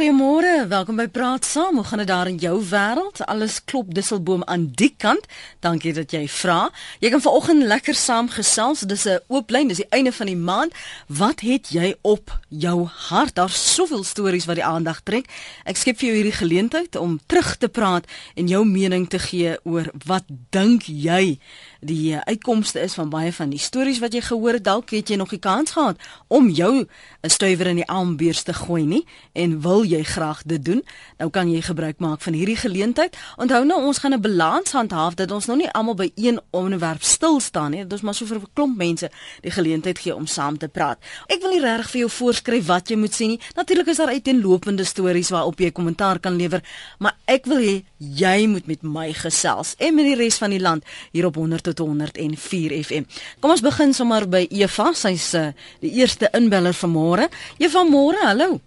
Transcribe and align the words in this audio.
Goeiemôre, 0.00 0.64
welkom 0.64 0.96
by 0.96 1.04
Praat 1.12 1.44
Saam. 1.44 1.76
Hoe 1.76 1.84
gaan 1.84 2.00
dit 2.00 2.08
daar 2.08 2.28
in 2.28 2.38
jou 2.40 2.54
wêreld? 2.70 3.18
Alles 3.28 3.58
klop 3.68 3.90
disselboom 3.92 4.40
aan 4.48 4.70
die 4.72 4.94
kant. 4.96 5.26
Dankie 5.60 5.92
dat 5.92 6.14
jy 6.16 6.22
vra. 6.24 6.70
Jy 7.04 7.10
kan 7.12 7.20
vanoggend 7.20 7.66
lekker 7.68 7.94
saam 7.94 8.30
gesels. 8.32 8.80
Dis 8.80 9.04
'n 9.04 9.20
oop 9.28 9.50
lyn, 9.50 9.68
dis 9.68 9.84
die 9.84 9.90
einde 9.90 10.12
van 10.12 10.26
die 10.26 10.36
maand. 10.36 10.72
Wat 11.06 11.40
het 11.40 11.68
jy 11.68 11.94
op 12.00 12.32
jou 12.48 12.88
hart? 12.88 13.34
Daar's 13.34 13.74
soveel 13.74 14.04
stories 14.04 14.46
wat 14.46 14.56
die 14.56 14.64
aandag 14.64 15.02
trek. 15.02 15.28
Ek 15.64 15.76
skep 15.76 15.98
vir 15.98 16.08
jou 16.08 16.16
hierdie 16.16 16.40
geleentheid 16.40 16.96
om 16.96 17.20
terug 17.26 17.56
te 17.56 17.68
praat 17.68 18.06
en 18.34 18.48
jou 18.48 18.64
mening 18.64 19.08
te 19.08 19.18
gee 19.18 19.58
oor 19.64 19.92
wat 20.06 20.24
dink 20.50 20.82
jy 20.82 21.38
die 21.80 22.16
uitkomste 22.16 22.80
is 22.80 22.94
van 22.94 23.08
baie 23.08 23.32
van 23.32 23.50
die 23.50 23.58
stories 23.58 23.98
wat 23.98 24.12
jy 24.12 24.20
gehoor 24.20 24.58
het. 24.58 24.64
Dalk 24.64 24.90
het 24.90 25.08
jy 25.08 25.16
nog 25.16 25.32
die 25.32 25.40
kans 25.40 25.72
gehad 25.76 25.96
om 26.28 26.48
jou 26.48 26.86
'n 27.22 27.30
stuiwer 27.30 27.66
in 27.66 27.76
die 27.76 27.86
aambeurs 27.86 28.42
te 28.42 28.52
gooi 28.52 28.84
nie 28.84 29.06
en 29.32 29.60
wil 29.60 29.84
jy 29.84 30.02
graag 30.02 30.42
dit 30.44 30.64
doen, 30.64 30.84
nou 31.18 31.30
kan 31.30 31.50
jy 31.50 31.60
gebruik 31.60 31.98
maak 31.98 32.20
van 32.20 32.32
hierdie 32.32 32.56
geleentheid. 32.56 33.16
Onthou 33.36 33.64
nou 33.64 33.84
ons 33.84 33.98
gaan 33.98 34.12
'n 34.14 34.20
balans 34.20 34.72
handhaaf 34.72 35.14
dat 35.14 35.30
ons 35.30 35.46
nou 35.46 35.58
nie 35.58 35.70
almal 35.70 35.94
by 35.94 36.12
een 36.14 36.40
onderwerp 36.50 37.02
stil 37.02 37.40
staan 37.40 37.70
nie. 37.70 37.82
Dit 37.82 37.92
is 37.92 38.00
maar 38.00 38.14
so 38.14 38.26
vir 38.26 38.36
'n 38.36 38.46
klomp 38.54 38.76
mense 38.76 39.10
die 39.40 39.50
geleentheid 39.50 39.98
gee 39.98 40.14
om 40.14 40.26
saam 40.26 40.58
te 40.58 40.68
praat. 40.68 40.98
Ek 41.26 41.40
wil 41.40 41.50
nie 41.50 41.60
regtig 41.60 41.90
vir 41.90 42.00
jou 42.00 42.10
voorskryf 42.10 42.66
wat 42.66 42.88
jy 42.88 42.96
moet 42.96 43.14
sê 43.14 43.26
nie. 43.26 43.40
Natuurlik 43.54 43.86
is 43.86 43.96
daar 43.96 44.08
uiteenlopende 44.08 44.84
stories 44.84 45.30
waarop 45.30 45.58
jy 45.58 45.70
kommentaar 45.70 46.18
kan 46.18 46.36
lewer, 46.36 46.62
maar 46.98 47.16
ek 47.24 47.44
wil 47.46 47.58
hê 47.58 47.84
jy 48.00 48.46
moet 48.48 48.66
met 48.66 48.82
my 48.82 49.12
gesels 49.12 49.74
en 49.78 49.94
met 49.94 50.08
die 50.08 50.16
res 50.16 50.40
van 50.40 50.50
die 50.50 50.60
land 50.60 50.84
hier 51.12 51.28
op 51.28 51.36
100 51.36 51.62
tot 51.70 51.78
104 51.84 52.72
FM. 52.80 53.04
Kom 53.40 53.52
ons 53.52 53.62
begin 53.62 53.92
sommer 53.92 54.26
by 54.28 54.46
Eva. 54.50 54.90
Sy's 54.96 55.34
uh, 55.36 55.52
die 55.84 55.92
eerste 56.00 56.32
inbeller 56.32 56.74
van 56.74 56.90
môre. 56.90 57.28
Eva, 57.60 57.84
môre. 57.84 58.18
Hallo 58.24 58.60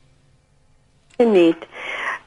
net. 1.25 1.57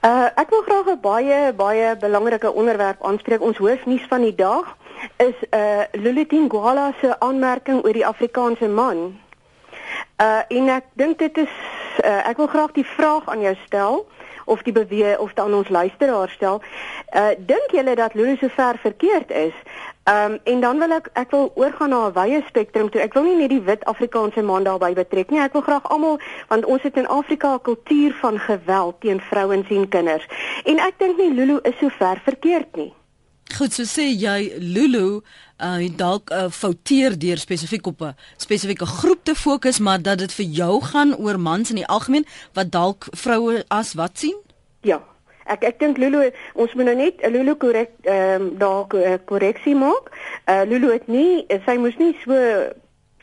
Uh 0.00 0.28
ek 0.34 0.50
wil 0.50 0.62
graag 0.62 0.86
'n 0.86 1.00
baie 1.00 1.52
baie 1.52 1.96
belangrike 1.96 2.52
onderwerp 2.52 3.04
aanspreek. 3.04 3.42
Ons 3.42 3.56
hoofnuus 3.56 4.06
van 4.08 4.22
die 4.22 4.34
dag 4.34 4.76
is 5.16 5.34
uh 5.50 5.82
Lulutin 5.92 6.48
Gwala 6.50 6.92
se 7.00 7.20
aanmerking 7.20 7.84
oor 7.84 7.92
die 7.92 8.06
Afrikaanse 8.06 8.68
man. 8.68 9.18
Uh 10.20 10.42
en 10.48 10.68
ek 10.68 10.84
dink 10.92 11.18
dit 11.18 11.36
is 11.38 11.54
uh, 12.04 12.28
ek 12.28 12.36
wil 12.36 12.46
graag 12.46 12.72
die 12.72 12.86
vraag 12.86 13.28
aan 13.28 13.40
jou 13.40 13.56
stel 13.66 14.06
of 14.46 14.62
die 14.62 14.72
beweeg 14.72 15.18
of 15.18 15.34
dan 15.34 15.54
ons 15.54 15.68
luisteraar 15.68 16.28
stel. 16.28 16.62
Uh 17.14 17.34
dink 17.38 17.70
julle 17.70 17.94
dat 17.94 18.14
Lulu 18.14 18.36
so 18.40 18.48
ver 18.48 18.78
verkeerd 18.82 19.30
is? 19.30 19.54
Ehm 20.06 20.32
um, 20.32 20.38
en 20.44 20.60
dan 20.60 20.78
wil 20.78 20.90
ek 20.90 21.08
ek 21.12 21.30
wil 21.30 21.52
oorgaan 21.54 21.90
na 21.90 22.06
'n 22.06 22.12
wye 22.18 22.42
spektrum 22.46 22.90
toe. 22.90 23.00
Ek 23.00 23.14
wil 23.14 23.22
nie 23.22 23.36
net 23.36 23.50
die 23.50 23.62
wit 23.70 23.84
Afrikaanse 23.84 24.42
man 24.42 24.64
daarbey 24.64 24.92
betrek 24.94 25.30
nie. 25.30 25.40
Ek 25.40 25.52
wil 25.52 25.66
graag 25.66 25.88
almal 25.88 26.20
want 26.48 26.64
ons 26.64 26.82
het 26.82 26.96
in 26.96 27.08
Afrika 27.08 27.54
'n 27.54 27.60
kultuur 27.60 28.12
van 28.20 28.38
geweld 28.38 29.00
teen 29.00 29.20
vrouens 29.20 29.68
en 29.68 29.88
kinders. 29.88 30.26
En 30.64 30.78
ek 30.78 30.94
dink 30.98 31.18
nie 31.18 31.34
Lulu 31.34 31.58
is 31.62 31.78
so 31.78 31.88
ver 31.88 32.20
verkeerd 32.24 32.76
nie. 32.76 32.92
Goed, 33.56 33.72
so 33.72 33.86
sê 33.88 34.10
jy 34.12 34.52
Lulu 34.60 35.22
uh 35.64 35.84
dalk 35.96 36.30
uh, 36.30 36.50
fouteer 36.52 37.16
deur 37.16 37.38
spesifiek 37.40 37.86
op 37.86 38.00
'n 38.02 38.16
spesifieke 38.36 38.86
groep 38.86 39.24
te 39.24 39.34
fokus, 39.34 39.78
maar 39.78 40.02
dat 40.02 40.18
dit 40.18 40.32
vir 40.32 40.46
jou 40.46 40.82
gaan 40.82 41.16
oor 41.16 41.40
mans 41.40 41.70
in 41.70 41.76
die 41.76 41.86
algemeen 41.86 42.26
wat 42.52 42.70
dalk 42.70 43.06
vroue 43.10 43.64
as 43.68 43.94
wat 43.94 44.18
sien? 44.18 44.36
Ja, 44.80 45.00
Ek 45.46 45.62
ek 45.62 45.78
dink 45.78 45.98
Lulu 45.98 46.24
ons 46.54 46.72
moet 46.74 46.88
nou 46.88 46.96
net 46.98 47.22
Lulu 47.30 47.54
korrek 47.54 47.92
ehm 48.02 48.42
um, 48.42 48.58
daar 48.58 48.86
eh, 48.98 49.18
korreksie 49.24 49.74
maak. 49.74 50.10
Uh 50.50 50.62
Lulu 50.66 50.90
het 50.92 51.06
nie 51.08 51.46
sy 51.66 51.76
moes 51.78 51.96
nie 52.02 52.16
so 52.24 52.34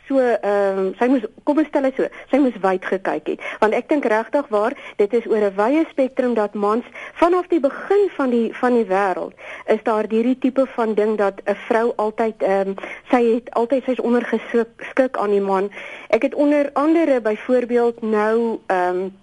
so 0.07 0.19
ehm 0.19 0.79
um, 0.79 0.89
sy 0.99 1.07
moes 1.07 1.25
kom 1.43 1.59
ons 1.61 1.67
stel 1.67 1.87
dit 1.87 1.99
so. 1.99 2.07
Sy 2.31 2.39
moes 2.43 2.57
wyd 2.63 2.85
gekyk 2.85 3.31
het. 3.33 3.45
Want 3.61 3.77
ek 3.77 3.89
dink 3.89 4.05
regtig 4.11 4.49
waar 4.53 4.75
dit 4.99 5.13
is 5.13 5.27
oor 5.31 5.43
'n 5.47 5.55
wye 5.55 5.85
spektrum 5.91 6.33
dat 6.33 6.53
mans 6.53 6.85
vanaf 7.21 7.47
die 7.47 7.59
begin 7.59 8.09
van 8.17 8.29
die 8.29 8.53
van 8.53 8.73
die 8.73 8.85
wêreld 8.85 9.33
is 9.67 9.83
daar 9.83 10.05
hierdie 10.09 10.37
tipe 10.39 10.65
van 10.75 10.93
ding 10.93 11.17
dat 11.17 11.41
'n 11.45 11.55
vrou 11.67 11.93
altyd 11.95 12.43
ehm 12.43 12.67
um, 12.67 12.75
sy 13.11 13.23
het 13.33 13.51
altyd 13.51 13.83
sy's 13.83 14.01
ondergeskik 14.01 15.17
aan 15.17 15.31
die 15.31 15.41
man. 15.41 15.71
Ek 16.09 16.21
het 16.21 16.35
onder 16.35 16.69
andere 16.73 17.21
byvoorbeeld 17.21 18.01
nou 18.01 18.59
ehm 18.67 18.97
um, 18.97 19.22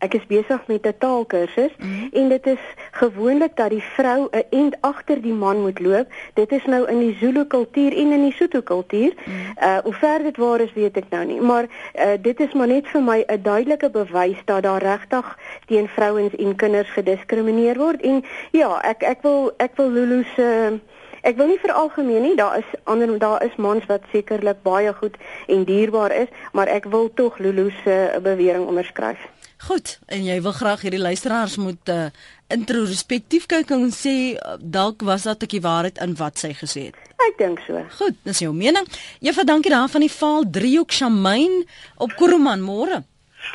Ek 0.00 0.14
is 0.16 0.26
besig 0.26 0.60
met 0.66 0.86
'n 0.86 0.94
taalkursus 0.98 1.72
mm 1.76 1.86
-hmm. 1.86 2.08
en 2.12 2.28
dit 2.28 2.46
is 2.46 2.62
gewoonlik 2.90 3.56
dat 3.56 3.70
die 3.70 3.82
vrou 3.82 4.28
'n 4.30 4.44
end 4.50 4.76
agter 4.80 5.20
die 5.22 5.32
man 5.32 5.60
moet 5.60 5.80
loop. 5.80 6.06
Dit 6.34 6.52
is 6.52 6.64
nou 6.64 6.88
in 6.88 6.98
die 6.98 7.16
Zulu 7.20 7.44
kultuur 7.44 7.92
en 7.92 8.12
in 8.12 8.22
die 8.22 8.32
Sotho 8.32 8.60
kultuur. 8.60 9.12
Mm 9.16 9.32
-hmm. 9.32 9.68
Uh 9.68 9.78
hoe 9.78 9.92
ver 9.92 10.22
dit 10.22 10.36
waar 10.36 10.60
is, 10.60 10.72
weet 10.72 10.96
ek 10.96 11.04
nou 11.10 11.24
nie, 11.24 11.40
maar 11.40 11.64
uh 11.94 12.16
dit 12.20 12.40
is 12.40 12.52
maar 12.52 12.66
net 12.66 12.88
vir 12.88 13.02
my 13.02 13.24
'n 13.26 13.42
duidelike 13.42 13.90
bewys 13.90 14.40
dat 14.44 14.62
daar 14.62 14.82
regtig 14.82 15.38
teen 15.66 15.88
vrouens 15.88 16.36
en 16.36 16.56
kinders 16.56 16.90
gediskrimineer 16.90 17.76
word. 17.76 18.00
En 18.00 18.24
ja, 18.50 18.82
ek 18.82 19.02
ek 19.02 19.22
wil 19.22 19.52
ek 19.56 19.70
wil 19.76 19.90
Lulu 19.90 20.24
se 20.36 20.78
Ek 21.20 21.36
wil 21.36 21.46
nie 21.46 21.58
vir 21.60 21.72
algemeen 21.72 22.22
nie, 22.22 22.36
daar 22.36 22.58
is 22.58 22.64
ander 22.84 23.18
daar 23.18 23.44
is 23.44 23.56
mans 23.56 23.86
wat 23.86 24.00
sekerlik 24.12 24.62
baie 24.62 24.92
goed 24.94 25.16
en 25.46 25.64
dierbaar 25.64 26.12
is, 26.12 26.28
maar 26.52 26.66
ek 26.66 26.84
wil 26.84 27.10
tog 27.14 27.38
Lulu 27.38 27.70
se 27.84 28.18
bewering 28.22 28.66
onderskryf. 28.66 29.28
Goed, 29.60 29.98
en 30.08 30.24
jy 30.24 30.38
wil 30.40 30.54
graag 30.56 30.80
hierdie 30.86 31.02
luisteraars 31.02 31.58
moet 31.60 31.90
uh, 31.92 32.06
introspektief 32.48 33.44
kyk 33.50 33.74
en 33.76 33.90
sê 33.92 34.14
uh, 34.32 34.54
dalk 34.56 35.04
was 35.04 35.26
dit 35.28 35.36
'n 35.36 35.40
bietjie 35.42 35.60
waarheid 35.60 36.00
in 36.00 36.14
wat 36.16 36.38
sy 36.40 36.54
gesê 36.56 36.88
het. 36.88 36.96
Ek 37.28 37.36
dink 37.38 37.60
so. 37.66 37.84
Goed, 37.98 38.16
dis 38.24 38.40
jou 38.40 38.54
mening. 38.56 38.88
Juffrou, 39.20 39.44
dankie 39.44 39.70
daar 39.70 39.88
van 39.88 40.00
die 40.00 40.12
Vaal 40.12 40.48
Driehoek 40.50 40.92
Shamain 40.92 41.68
op 41.96 42.16
Kuruman 42.16 42.60
môre. 42.64 43.04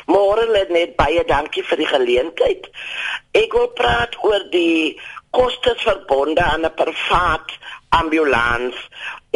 Môre 0.06 0.46
net 0.52 0.70
net 0.70 0.96
baie 0.96 1.24
dankie 1.26 1.64
vir 1.66 1.82
die 1.82 1.90
geleentheid. 1.90 2.70
Ek 3.34 3.52
wil 3.52 3.68
praat 3.74 4.14
oor 4.22 4.46
die 4.50 5.00
kostes 5.30 5.82
verbonde 5.82 6.42
aan 6.42 6.64
'n 6.64 6.74
privaat 6.74 7.50
ambulans. 7.88 8.76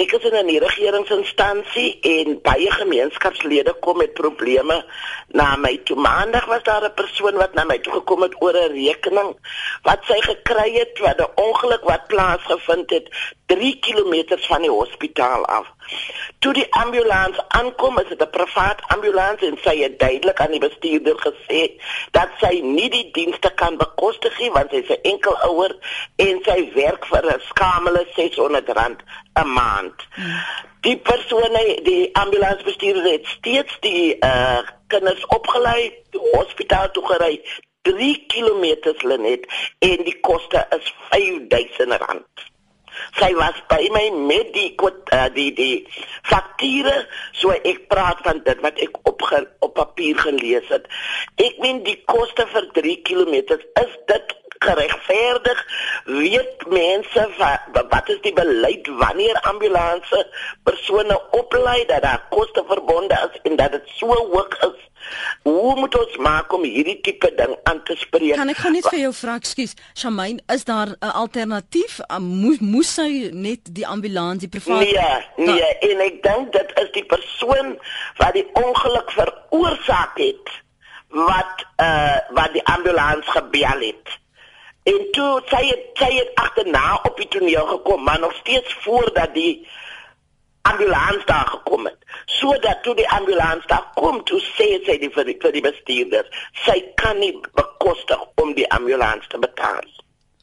Ek 0.00 0.12
is 0.16 0.24
in 0.24 0.36
'n 0.38 0.58
regeringsinstansie 0.64 1.98
en 2.00 2.38
baie 2.42 2.70
gemeenskapslede 2.72 3.72
kom 3.84 3.96
met 3.96 4.14
probleme 4.14 4.84
na 5.28 5.56
my 5.56 5.76
toe. 5.84 5.96
Maandag 5.96 6.46
was 6.46 6.62
daar 6.62 6.84
'n 6.84 6.94
persoon 6.94 7.36
wat 7.36 7.54
na 7.54 7.64
my 7.64 7.78
toe 7.78 7.92
gekom 7.92 8.22
het 8.22 8.34
oor 8.42 8.56
'n 8.56 8.72
rekening 8.72 9.30
wat 9.82 10.00
sy 10.08 10.20
gekry 10.20 10.72
het 10.72 10.98
wat 10.98 11.20
'n 11.20 11.32
ongeluk 11.34 11.84
wat 11.84 12.06
plaasgevind 12.06 12.90
het 12.90 13.06
3 13.46 13.78
km 13.78 14.38
van 14.48 14.60
die 14.60 14.70
hospitaal 14.70 15.46
af. 15.46 15.66
Toe 16.38 16.52
die 16.52 16.66
ambulans 16.74 17.38
aankom, 17.48 17.98
is 17.98 18.08
dit 18.08 18.22
'n 18.22 18.30
privaat 18.30 18.80
ambulans 18.86 19.42
en 19.42 19.58
sy 19.62 19.76
het 19.82 19.98
duidelik 19.98 20.40
aan 20.40 20.50
die 20.50 20.66
bestuurder 20.68 21.18
gesê 21.26 21.62
dat 22.10 22.28
sy 22.40 22.60
nie 22.62 22.90
die 22.90 23.08
dienste 23.12 23.50
kan 23.54 23.76
bekostig 23.76 24.38
nie 24.38 24.50
want 24.50 24.70
sy 24.70 24.76
is 24.76 24.88
'n 24.88 25.02
enkel 25.02 25.36
ouer 25.50 25.76
en 26.16 26.40
sy 26.42 26.70
werk 26.74 27.04
vir 27.06 27.24
'n 27.34 27.40
skamele 27.40 28.06
R600 28.14 29.02
'n 29.34 29.52
maand. 29.52 29.94
Die 30.80 30.96
persone, 30.96 31.80
die 31.82 32.14
ambulansbestuurder 32.16 33.10
het 33.12 33.26
steeds 33.26 33.76
die 33.80 34.16
uh 34.24 34.60
kinders 34.86 35.26
opgelei, 35.26 35.94
hospitaal 36.10 36.90
toe 36.90 37.06
gery 37.06 37.42
3 37.82 38.24
km 38.26 38.94
Lenet 39.08 39.46
en 39.78 40.04
die 40.04 40.16
koste 40.20 40.66
is 40.76 40.94
R5000 41.16 42.48
sy 43.18 43.30
was 43.38 43.58
by 43.70 43.80
my 43.94 44.04
met 44.28 44.50
die 44.54 44.70
uh, 44.80 45.28
die 45.34 45.50
die 45.56 45.86
fakture 46.26 46.96
so 47.40 47.54
ek 47.54 47.86
praat 47.92 48.20
van 48.26 48.42
dit 48.46 48.60
wat 48.64 48.80
ek 48.84 48.98
op 49.08 49.24
op 49.30 49.74
papier 49.74 50.18
gelees 50.18 50.68
het 50.72 50.88
ek 51.40 51.58
meen 51.64 51.82
die 51.86 51.98
koste 52.10 52.46
vir 52.52 52.68
3 52.80 52.96
km 53.08 53.36
is 53.56 53.96
dit 54.12 54.36
geregverdig 54.64 55.60
weet 56.04 56.66
mense 56.68 57.28
wat, 57.38 57.84
wat 57.88 58.08
is 58.08 58.20
die 58.26 58.32
beleid 58.36 58.90
wanneer 59.02 59.40
ambulanse 59.52 60.26
persone 60.62 61.16
oplei 61.30 61.84
dat 61.86 62.02
daar 62.02 62.26
koste 62.30 62.64
verbonde 62.68 63.16
is 63.30 63.40
en 63.42 63.56
dat 63.56 63.72
dit 63.72 63.92
so 63.96 64.06
hoog 64.06 64.56
is 64.60 64.88
Hoe 65.42 65.74
moet 65.76 65.98
ons 65.98 66.16
maak 66.16 66.52
om 66.52 66.64
hierdie 66.66 66.98
tipe 67.00 67.30
ding 67.36 67.56
aan 67.62 67.82
te 67.88 67.96
spreek? 67.96 68.36
Kan 68.36 68.52
ek 68.52 68.60
gou 68.60 68.72
net 68.74 68.88
vir 68.92 69.00
jou 69.00 69.12
vra, 69.16 69.36
ekskuus, 69.40 69.74
Shamaine, 69.96 70.42
is 70.52 70.64
daar 70.68 70.92
'n 70.92 71.12
alternatief? 71.24 72.00
Moes 72.18 72.60
moes 72.60 72.94
sy 72.94 73.30
net 73.32 73.74
die 73.74 73.86
ambulans, 73.86 74.44
die 74.44 74.48
privaat 74.48 74.78
Nee, 74.78 75.46
nee, 75.46 75.58
da 75.58 75.88
en 75.88 76.00
ek 76.00 76.22
dink 76.22 76.52
dit 76.52 76.78
is 76.84 76.90
die 76.92 77.04
persoon 77.04 77.78
wat 78.16 78.32
die 78.32 78.46
ongeluk 78.52 79.10
veroorsaak 79.10 80.18
het 80.18 80.48
wat 81.08 81.66
uh 81.82 82.18
wat 82.30 82.52
die 82.52 82.64
ambulans 82.64 83.26
gebel 83.26 83.80
het. 83.80 84.19
En 84.88 85.06
toe 85.12 85.42
sy 85.50 85.62
het 85.66 85.86
sy 86.00 86.10
het 86.14 86.30
agterna 86.34 87.00
op 87.02 87.16
die 87.16 87.28
toneel 87.28 87.66
gekom, 87.66 88.02
maar 88.02 88.20
nog 88.20 88.34
steeds 88.34 88.76
voordat 88.84 89.34
die 89.34 89.68
ambulans 90.62 91.24
daar 91.24 91.46
gekom 91.46 91.86
het 91.86 91.98
sodat 92.24 92.82
toe 92.82 92.94
die 92.94 93.08
ambulans 93.10 93.66
daar 93.66 93.86
kom 93.94 94.24
toe 94.24 94.40
sê 94.40 94.68
sy 94.84 94.98
die 95.00 95.10
vir 95.14 95.24
die, 95.24 95.36
vir 95.40 95.52
die 95.56 95.64
bestuurder 95.64 96.28
sy 96.66 96.76
kan 97.00 97.18
nie 97.18 97.32
bekostig 97.56 98.20
om 98.42 98.52
die 98.54 98.68
ambulans 98.76 99.26
te 99.32 99.40
betaal 99.40 99.88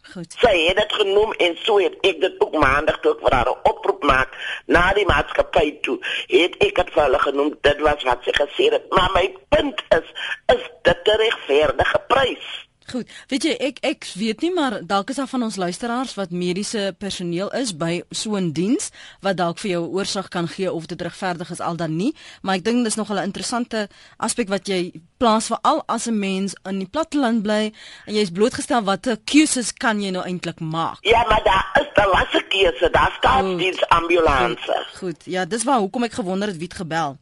Goed. 0.07 0.35
Sy 0.39 0.53
het 0.69 0.77
dit 0.79 0.93
genoem 0.95 1.33
en 1.43 1.57
so 1.65 1.81
het 1.83 1.95
ek 2.07 2.21
dit 2.21 2.35
ook 2.39 2.53
maandag 2.55 3.01
toe 3.03 3.11
vir 3.19 3.33
haar 3.35 3.49
oproep 3.51 4.05
maak 4.07 4.37
na 4.71 4.85
die 4.95 5.03
maatskappy 5.09 5.65
toe. 5.83 5.97
Het 6.31 6.55
ek 6.63 6.79
het 6.79 6.93
vir 6.95 7.03
hulle 7.03 7.19
genoem 7.25 7.49
dit 7.67 7.81
was 7.83 8.05
wat 8.07 8.23
sy 8.23 8.31
gesê 8.37 8.69
het. 8.71 8.85
Maar 8.95 9.11
my 9.17 9.25
punt 9.51 9.83
is 9.97 10.07
is 10.55 10.63
dit 10.87 11.11
regverdige 11.23 11.99
prys. 12.07 12.47
Goed. 12.91 13.09
Weet 13.27 13.43
jy 13.43 13.53
ek 13.59 13.81
ek 13.83 14.05
weet 14.15 14.41
nie 14.45 14.51
maar 14.55 14.77
dalk 14.87 15.09
is 15.11 15.17
daar 15.19 15.27
van 15.27 15.43
ons 15.43 15.57
luisteraars 15.59 16.13
wat 16.15 16.31
mediese 16.31 16.95
personeel 16.95 17.49
is 17.59 17.73
by 17.75 18.01
so 18.15 18.37
'n 18.39 18.53
diens 18.55 18.91
wat 19.19 19.37
dalk 19.37 19.59
vir 19.59 19.71
jou 19.71 19.83
oorsig 19.91 20.27
kan 20.27 20.47
gee 20.47 20.71
of 20.71 20.85
dit 20.85 21.01
regverdig 21.01 21.51
is 21.51 21.59
al 21.59 21.75
dan 21.75 21.95
nie, 21.95 22.15
maar 22.41 22.55
ek 22.55 22.63
dink 22.63 22.83
dis 22.83 22.95
nog 22.95 23.11
'n 23.11 23.23
interessante 23.23 23.89
aspek 24.17 24.47
wat 24.47 24.67
jy 24.67 24.93
plaas 25.17 25.47
vir 25.47 25.59
al 25.63 25.83
as 25.87 26.07
'n 26.07 26.19
mens 26.19 26.55
in 26.63 26.79
die 26.79 26.87
platteland 26.87 27.43
bly 27.43 27.73
en 28.05 28.13
jy's 28.13 28.31
blootgestel 28.31 28.83
watter 28.83 29.17
keuses 29.25 29.73
kan 29.73 30.01
jy 30.01 30.09
nou 30.11 30.23
eintlik 30.23 30.59
maak? 30.59 30.97
Ja, 31.01 31.25
maar 31.27 31.43
daar 31.43 31.81
is 31.81 31.87
daar 31.93 32.09
was 32.09 32.33
'n 32.33 32.47
keuse, 32.47 32.89
daar 32.91 33.13
staan 33.17 33.57
diens 33.57 33.87
ambulans. 33.89 34.61
Goed, 34.61 34.97
goed. 34.97 35.25
Ja, 35.25 35.45
dis 35.45 35.63
waar 35.63 35.79
hoekom 35.79 36.03
ek 36.03 36.13
gewonder 36.13 36.47
het 36.47 36.57
wie 36.57 36.67
het 36.67 36.77
gebel. 36.77 37.17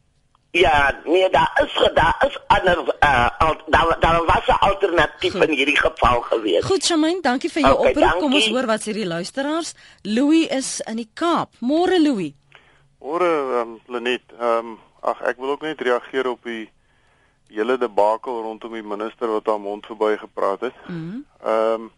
Ja, 0.58 1.00
nee, 1.04 1.30
daar 1.30 1.60
is 1.64 1.90
daar 1.94 2.24
is 2.28 2.38
ander 2.46 2.78
uh 3.00 3.28
al, 3.38 3.56
daar 3.66 3.96
daar 4.00 4.24
was 4.24 4.46
'n 4.46 4.64
alternatief 4.68 5.32
Goed. 5.32 5.48
in 5.48 5.54
hierdie 5.54 5.78
geval 5.78 6.20
gewees. 6.20 6.64
Goed, 6.64 6.84
Shamaine, 6.84 7.20
dankie 7.20 7.50
vir 7.50 7.62
jou 7.62 7.74
okay, 7.74 7.90
oproep. 7.90 8.04
Dankie. 8.04 8.20
Kom 8.20 8.34
ons 8.34 8.48
hoor 8.48 8.66
wat 8.66 8.80
sê 8.80 8.92
die 8.92 9.06
luisteraars. 9.06 9.74
Louis 10.02 10.46
is 10.46 10.80
in 10.80 10.96
die 10.96 11.10
Kaap. 11.14 11.48
Môre 11.60 12.00
Louis. 12.00 12.32
Môre 12.98 13.30
um, 13.60 13.80
Lenet. 13.86 14.22
Ehm 14.40 14.58
um, 14.58 14.78
ag 15.00 15.20
ek 15.20 15.36
wil 15.36 15.50
ook 15.50 15.62
net 15.62 15.80
reageer 15.80 16.28
op 16.28 16.42
die 16.42 16.70
hele 17.48 17.78
debakel 17.78 18.42
rondom 18.42 18.72
die 18.72 18.82
minister 18.82 19.28
wat 19.28 19.46
haar 19.46 19.60
mond 19.60 19.86
verby 19.86 20.16
gepraat 20.16 20.60
het. 20.60 20.74
Mhm. 20.86 21.22
Ehm 21.44 21.80
mm 21.80 21.80
um, 21.80 21.90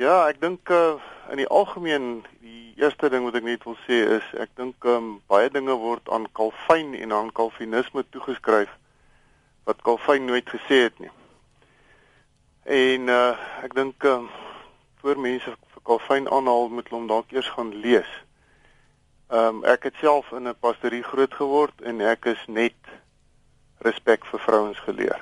Ja, 0.00 0.22
ek 0.24 0.38
dink 0.40 0.70
uh 0.72 0.96
in 1.28 1.36
die 1.36 1.48
algemeen 1.52 2.24
die 2.40 2.72
eerste 2.80 3.10
ding 3.12 3.26
wat 3.28 3.34
ek 3.36 3.44
net 3.44 3.64
wil 3.68 3.74
sê 3.84 3.98
is 4.16 4.28
ek 4.40 4.54
dink 4.56 4.84
um 4.88 5.18
baie 5.28 5.50
dinge 5.52 5.74
word 5.82 6.08
aan 6.08 6.24
Calvin 6.32 6.94
en 6.96 7.12
aan 7.12 7.28
Calvinisme 7.36 8.00
toegeskryf 8.08 8.72
wat 9.68 9.82
Calvin 9.84 10.24
nooit 10.30 10.48
gesê 10.48 10.78
het 10.86 10.96
nie. 11.02 11.12
En 12.64 13.12
uh 13.12 13.36
ek 13.68 13.76
dink 13.76 14.06
um 14.08 14.30
voor 15.02 15.20
mense 15.20 15.52
vir 15.74 15.84
Calvin 15.84 16.30
aanhaal 16.38 16.72
moet 16.72 16.88
hulle 16.88 17.02
hom 17.02 17.10
dalk 17.12 17.34
eers 17.36 17.50
gaan 17.52 17.74
lees. 17.84 18.08
Um 19.28 19.60
ek 19.74 19.90
het 19.90 20.00
self 20.00 20.32
in 20.32 20.48
'n 20.48 20.56
pastorie 20.56 21.04
groot 21.04 21.36
geword 21.36 21.84
en 21.84 22.00
ek 22.00 22.32
is 22.32 22.48
net 22.48 22.80
respek 23.84 24.24
vir 24.32 24.40
vrouens 24.40 24.80
geleer 24.88 25.20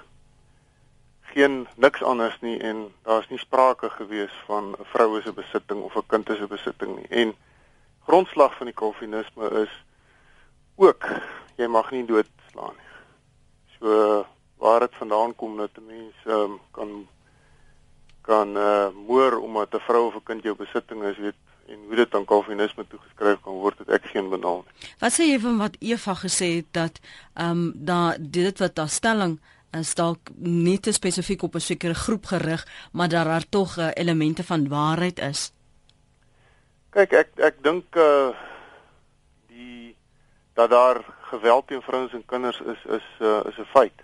geen 1.35 1.67
niks 1.77 2.03
anders 2.03 2.41
nie 2.41 2.59
en 2.59 2.88
daar's 3.03 3.29
nie 3.29 3.38
sprake 3.38 3.91
gewees 3.91 4.35
van 4.47 4.75
'n 4.79 4.85
vroue 4.93 5.23
se 5.23 5.32
besitting 5.32 5.82
of 5.82 5.97
'n 5.97 6.06
kind 6.06 6.27
se 6.27 6.47
besitting 6.47 6.97
nie. 6.97 7.09
En 7.09 7.35
grondslag 8.06 8.56
van 8.56 8.67
die 8.67 8.75
kalvinisme 8.75 9.50
is 9.62 9.85
ook 10.77 11.05
jy 11.56 11.67
mag 11.67 11.91
nie 11.91 12.05
doodslaan 12.05 12.77
nie. 12.77 12.91
So 13.79 14.27
waar 14.56 14.81
dit 14.81 14.94
vandaan 14.94 15.35
kom 15.35 15.56
dat 15.56 15.71
'n 15.77 15.87
mens 15.87 16.15
um, 16.27 16.61
kan 16.71 17.09
kan 18.21 18.56
uh, 18.56 18.88
moer 19.06 19.38
omdat 19.38 19.75
'n 19.75 19.87
vrou 19.88 20.06
of 20.06 20.15
'n 20.15 20.23
kind 20.23 20.43
jou 20.43 20.56
besitting 20.56 21.03
is, 21.03 21.17
weet 21.17 21.35
en 21.71 21.79
hoe 21.87 21.97
dit 21.97 22.15
aan 22.15 22.25
kalvinisme 22.25 22.87
toegeskryf 22.87 23.41
kan 23.41 23.53
word, 23.53 23.79
het 23.79 23.88
ek 23.88 24.11
geen 24.11 24.29
benul 24.29 24.65
nie. 24.67 24.91
Wat 24.99 25.15
sê 25.15 25.29
jy 25.31 25.38
van 25.43 25.59
wat 25.59 25.77
Eva 25.79 26.15
gesê 26.19 26.49
het 26.61 26.71
dat 26.77 27.00
ehm 27.35 27.50
um, 27.50 27.73
da 27.75 28.17
dit 28.19 28.59
wat 28.59 28.75
daar 28.75 28.88
stelling 28.88 29.38
is 29.70 29.94
dalk 29.94 30.31
nie 30.37 30.78
te 30.81 30.93
spesifiek 30.93 31.43
op 31.43 31.55
'n 31.55 31.61
sekere 31.61 31.94
groep 31.94 32.26
gerig, 32.26 32.67
maar 32.93 33.08
daar 33.08 33.25
daar 33.25 33.49
tog 33.49 33.76
uh, 33.78 33.88
elemente 33.94 34.44
van 34.44 34.69
waarheid 34.69 35.19
is. 35.19 35.52
Kyk, 36.90 37.12
ek 37.12 37.28
ek 37.37 37.62
dink 37.62 37.96
uh 37.96 38.31
die 39.46 39.96
dat 40.55 40.70
daar 40.70 41.05
geweld 41.20 41.67
teen 41.67 41.82
vrouens 41.82 42.12
en 42.12 42.25
kinders 42.26 42.61
is 42.61 42.84
is 42.84 43.06
uh, 43.20 43.40
is 43.46 43.58
'n 43.58 43.70
feit. 43.75 44.02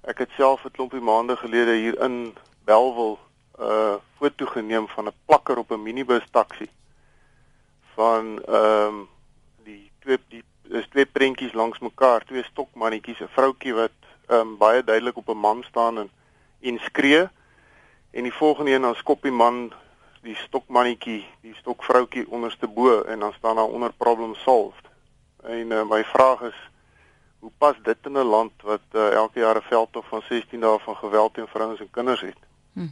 Ek 0.00 0.18
het 0.18 0.30
self 0.36 0.64
'n 0.64 0.70
klompie 0.70 1.00
maande 1.00 1.36
gelede 1.36 1.74
hier 1.74 2.00
in 2.00 2.34
Belwel 2.64 3.18
'n 3.58 3.62
uh, 3.62 3.94
foto 4.18 4.46
geneem 4.46 4.88
van 4.88 5.06
'n 5.06 5.18
plakker 5.26 5.58
op 5.58 5.70
'n 5.70 5.82
minibus 5.82 6.26
taxi 6.30 6.70
van 7.94 8.42
ehm 8.44 8.86
um, 8.86 9.08
die 9.64 9.90
twee 9.98 10.18
die 10.28 10.44
is 10.68 10.88
twee 10.88 11.06
prentjies 11.06 11.52
langs 11.52 11.78
mekaar, 11.78 12.24
twee 12.24 12.42
stokmannetjies, 12.42 13.20
'n 13.20 13.34
vroutjie 13.36 13.74
wat 13.74 14.01
um, 14.28 14.56
baie 14.56 14.84
duidelik 14.84 15.16
op 15.16 15.28
'n 15.28 15.36
man 15.36 15.62
staan 15.62 15.98
en 15.98 16.10
en 16.60 16.78
skree 16.78 17.28
en 18.10 18.22
die 18.22 18.32
volgende 18.32 18.70
een 18.70 18.82
dan 18.82 18.94
skop 18.94 19.22
die 19.22 19.32
man 19.32 19.72
die 20.22 20.36
stokmannetjie, 20.36 21.26
die 21.40 21.54
stokvroutjie 21.54 22.28
onderste 22.30 22.68
bo 22.68 23.00
en 23.02 23.18
dan 23.18 23.32
staan 23.32 23.56
daar 23.56 23.64
onder 23.64 23.92
problem 23.92 24.34
solved. 24.34 24.86
En 25.42 25.70
uh, 25.70 25.82
my 25.88 26.04
vraag 26.04 26.40
is 26.40 26.58
hoe 27.38 27.50
pas 27.58 27.76
dit 27.82 27.96
in 28.02 28.12
'n 28.12 28.22
land 28.22 28.52
wat 28.62 28.86
uh, 28.92 29.10
elke 29.12 29.38
jaar 29.38 29.56
'n 29.56 29.62
veldtog 29.62 30.06
van 30.08 30.22
16 30.28 30.60
dae 30.60 30.78
van 30.78 30.96
geweld 30.96 31.34
teen 31.34 31.46
vrouens 31.46 31.80
en 31.80 31.90
kinders 31.90 32.20
het? 32.20 32.38
Hm. 32.72 32.86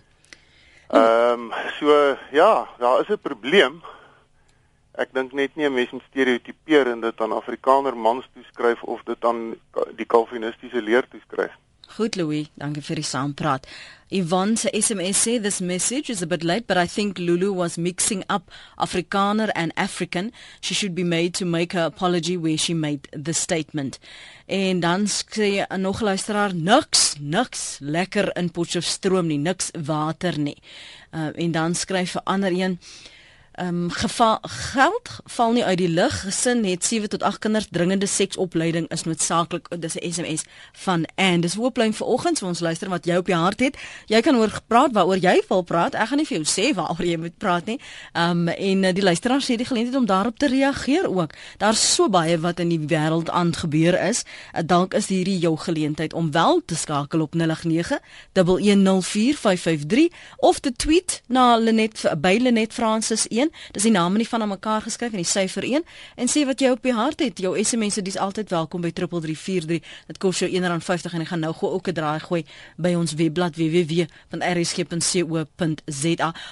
Ehm 0.88 1.40
um, 1.40 1.52
so 1.78 2.16
ja, 2.30 2.68
daar 2.78 3.00
is 3.00 3.08
'n 3.08 3.18
probleem. 3.22 3.82
Ek 5.00 5.14
dink 5.16 5.32
net 5.32 5.56
nie 5.56 5.66
'n 5.66 5.74
mens 5.74 5.90
moet 5.90 6.04
stereotipeer 6.10 6.86
en 6.92 7.00
dit 7.00 7.20
aan 7.20 7.32
Afrikaner 7.32 7.96
mans 7.96 8.28
toeskryf 8.34 8.82
of 8.82 9.00
dit 9.04 9.24
aan 9.24 9.56
die 9.96 10.04
kalvinistiese 10.04 10.82
leer 10.82 11.08
toeskryf. 11.08 11.54
Goed 11.90 12.14
Louis, 12.16 12.46
dankie 12.54 12.82
vir 12.86 13.00
die 13.00 13.06
saampraat. 13.06 13.64
Yvonne 14.14 14.56
se 14.56 14.70
SMS 14.70 15.22
sê 15.24 15.40
this 15.42 15.60
message 15.60 16.10
is 16.12 16.22
a 16.22 16.26
bit 16.26 16.44
late 16.44 16.66
but 16.66 16.76
I 16.76 16.86
think 16.86 17.18
Lulu 17.18 17.52
was 17.52 17.78
mixing 17.78 18.22
up 18.28 18.50
Afrikaner 18.76 19.50
and 19.54 19.72
African. 19.76 20.32
She 20.60 20.74
should 20.74 20.94
be 20.94 21.02
made 21.02 21.34
to 21.34 21.44
make 21.44 21.72
her 21.72 21.86
apology 21.86 22.36
where 22.36 22.58
she 22.58 22.74
made 22.74 23.08
the 23.10 23.32
statement. 23.32 23.98
En 24.46 24.80
dan 24.80 25.06
sê 25.06 25.66
'n 25.66 25.80
nog 25.80 26.00
luisteraar 26.00 26.54
niks, 26.54 27.16
niks 27.18 27.78
lekker 27.80 28.36
in 28.36 28.50
Potchefstroom 28.50 29.26
nie, 29.26 29.38
niks 29.38 29.70
water 29.84 30.38
nie. 30.38 30.58
Uh, 31.12 31.30
en 31.34 31.52
dan 31.52 31.74
skryf 31.74 32.14
'n 32.14 32.24
ander 32.24 32.52
een 32.52 32.78
ehm 33.60 33.90
um, 33.90 33.90
geld 34.42 35.20
val 35.24 35.52
nie 35.52 35.64
uit 35.64 35.78
die 35.78 35.88
lug. 35.88 36.20
Gesin 36.20 36.64
het 36.64 36.84
7 36.84 37.08
tot 37.08 37.22
8 37.22 37.38
kinders. 37.38 37.66
Dringende 37.70 38.06
seksopleiding 38.06 38.88
is 38.88 39.02
noodsaaklik. 39.04 39.68
Dis 39.78 39.94
'n 39.94 40.12
SMS 40.12 40.42
van 40.72 41.04
en 41.14 41.40
dis 41.40 41.54
hooplyn 41.54 41.94
vir 41.94 42.06
oggend 42.06 42.38
vir 42.38 42.48
ons 42.48 42.60
luister 42.60 42.88
wat 42.88 43.04
jy 43.04 43.16
op 43.16 43.26
jou 43.26 43.40
hart 43.40 43.60
het. 43.60 43.76
Jy 44.06 44.20
kan 44.20 44.36
oor 44.36 44.60
praat 44.66 44.92
waaroor 44.92 45.16
jy 45.16 45.42
wil 45.48 45.62
praat. 45.62 45.94
Ek 45.94 46.08
gaan 46.08 46.16
nie 46.16 46.26
vir 46.26 46.36
jou 46.40 46.46
sê 46.46 46.74
waaroor 46.74 47.04
jy 47.04 47.16
moet 47.16 47.38
praat 47.38 47.66
nie. 47.66 47.80
Ehm 48.12 48.30
um, 48.30 48.48
en 48.48 48.84
uh, 48.84 48.92
die 48.92 49.02
luisteraars 49.02 49.50
sê 49.50 49.56
die 49.56 49.66
geleentheid 49.66 49.96
om 49.96 50.06
daarop 50.06 50.38
te 50.38 50.46
reageer 50.46 51.10
ook. 51.16 51.32
Daar's 51.58 51.94
so 51.94 52.08
baie 52.08 52.38
wat 52.38 52.60
in 52.60 52.68
die 52.68 52.86
wêreld 52.86 53.30
aan 53.30 53.54
gebeur 53.54 54.08
is. 54.08 54.24
Uh, 54.54 54.60
dalk 54.64 54.94
is 54.94 55.06
hierdie 55.06 55.38
jou 55.38 55.56
geleentheid 55.56 56.12
om 56.12 56.30
wel 56.30 56.62
te 56.64 56.74
skakel 56.74 57.20
op 57.20 57.34
089 57.34 57.98
1104553 58.32 60.08
of 60.36 60.58
te 60.58 60.72
tweet 60.76 61.22
na 61.26 61.56
Lenet 61.56 62.02
by 62.16 62.38
Lenet 62.40 62.72
Francis 62.72 63.28
1 63.28 63.49
Dis 63.72 63.82
die 63.82 63.92
name 63.92 64.16
nie 64.16 64.28
van 64.28 64.42
aan 64.42 64.48
mekaar 64.48 64.82
geskryf 64.82 65.10
en 65.12 65.16
die 65.22 65.26
syfer 65.28 65.64
1 65.64 65.84
en 66.16 66.28
sê 66.28 66.46
wat 66.46 66.60
jy 66.60 66.70
op 66.70 66.82
die 66.82 66.92
hart 66.94 67.20
het. 67.20 67.38
Jou 67.38 67.64
SMS'e 67.64 68.02
dis 68.02 68.16
altyd 68.18 68.50
welkom 68.50 68.80
by 68.80 68.90
3343. 68.90 69.80
Dit 70.06 70.18
kos 70.18 70.38
jou 70.38 70.50
R1.50 70.50 71.14
en 71.14 71.20
ek 71.20 71.28
gaan 71.32 71.40
nou 71.40 71.54
gou 71.54 71.70
ook 71.72 71.88
'n 71.88 71.94
draai 71.94 72.20
gooi 72.20 72.44
by 72.76 72.94
ons 72.94 73.14
webblad 73.14 73.56
www.rsg.co.za. 73.56 74.08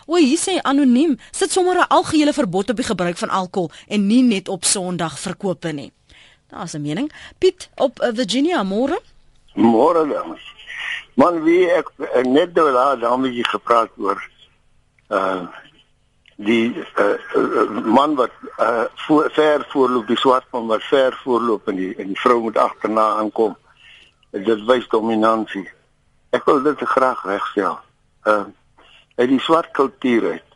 O, 0.06 0.16
hier 0.16 0.38
sê 0.38 0.60
anoniem, 0.62 1.18
sit 1.30 1.52
sommer 1.52 1.76
'n 1.76 1.86
algehele 1.88 2.32
verbod 2.32 2.70
op 2.70 2.76
die 2.76 2.84
gebruik 2.84 3.16
van 3.16 3.28
alkohol 3.28 3.70
en 3.88 4.06
nie 4.06 4.22
net 4.22 4.48
op 4.48 4.64
Sondag 4.64 5.18
verkope 5.18 5.72
nie. 5.72 5.92
Daar's 6.48 6.72
'n 6.72 6.80
mening. 6.80 7.12
Piet 7.38 7.70
op 7.74 8.00
uh, 8.00 8.08
Virginia 8.14 8.62
môre. 8.62 9.00
Môre 9.54 10.08
dames. 10.08 10.40
Man 11.14 11.42
wie 11.42 11.70
ek, 11.70 11.90
ek 12.14 12.26
net 12.26 12.54
daar 12.54 12.98
daarmee 12.98 13.44
gepraat 13.44 13.90
oor 13.96 14.30
uh 15.08 15.46
die 16.38 16.70
uh, 16.74 17.82
man 17.84 18.14
wat 18.18 18.34
uh, 18.62 18.84
voor, 19.06 19.30
ver 19.34 19.64
voorloop 19.72 20.06
die 20.06 20.18
swart 20.18 20.46
man 20.54 20.68
wat 20.70 20.84
ver 20.86 21.16
voorloop 21.24 21.68
en 21.68 21.80
die 21.80 21.94
en 21.98 22.12
die 22.12 22.20
vrou 22.20 22.38
moet 22.44 22.58
agterna 22.62 23.06
aankom 23.22 23.56
dit 24.30 24.64
wys 24.68 24.86
dominansie 24.92 25.66
ek 26.30 26.46
wil 26.46 26.62
dit 26.62 26.86
graag 26.94 27.24
regstel 27.26 27.78
uh 28.26 28.44
uit 29.18 29.32
die 29.32 29.42
swart 29.42 29.72
kultuur 29.74 30.28
uit 30.30 30.54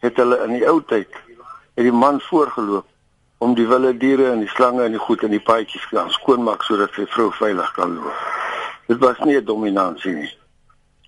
het 0.00 0.16
hulle 0.16 0.38
in 0.46 0.56
die 0.56 0.64
ou 0.68 0.78
tyd 0.88 1.12
het 1.76 1.84
die 1.84 1.92
man 1.92 2.20
voorgeloop 2.20 2.88
om 3.42 3.54
die 3.54 3.66
wilde 3.66 3.96
diere 3.98 4.30
en 4.30 4.44
die 4.44 4.50
slange 4.54 4.84
en 4.84 4.94
die 4.94 5.02
goed 5.02 5.24
in 5.26 5.32
die 5.34 5.42
paadjies 5.42 5.86
te 5.90 6.02
skoonmaak 6.16 6.62
sodat 6.62 6.94
sy 6.94 7.08
vrou 7.10 7.30
veilig 7.34 7.72
kan 7.74 7.96
loop. 7.96 8.20
Dit 8.86 9.00
was 9.02 9.18
nie 9.26 9.36
'n 9.36 9.44
dominansie 9.44 10.14
nie. 10.14 10.32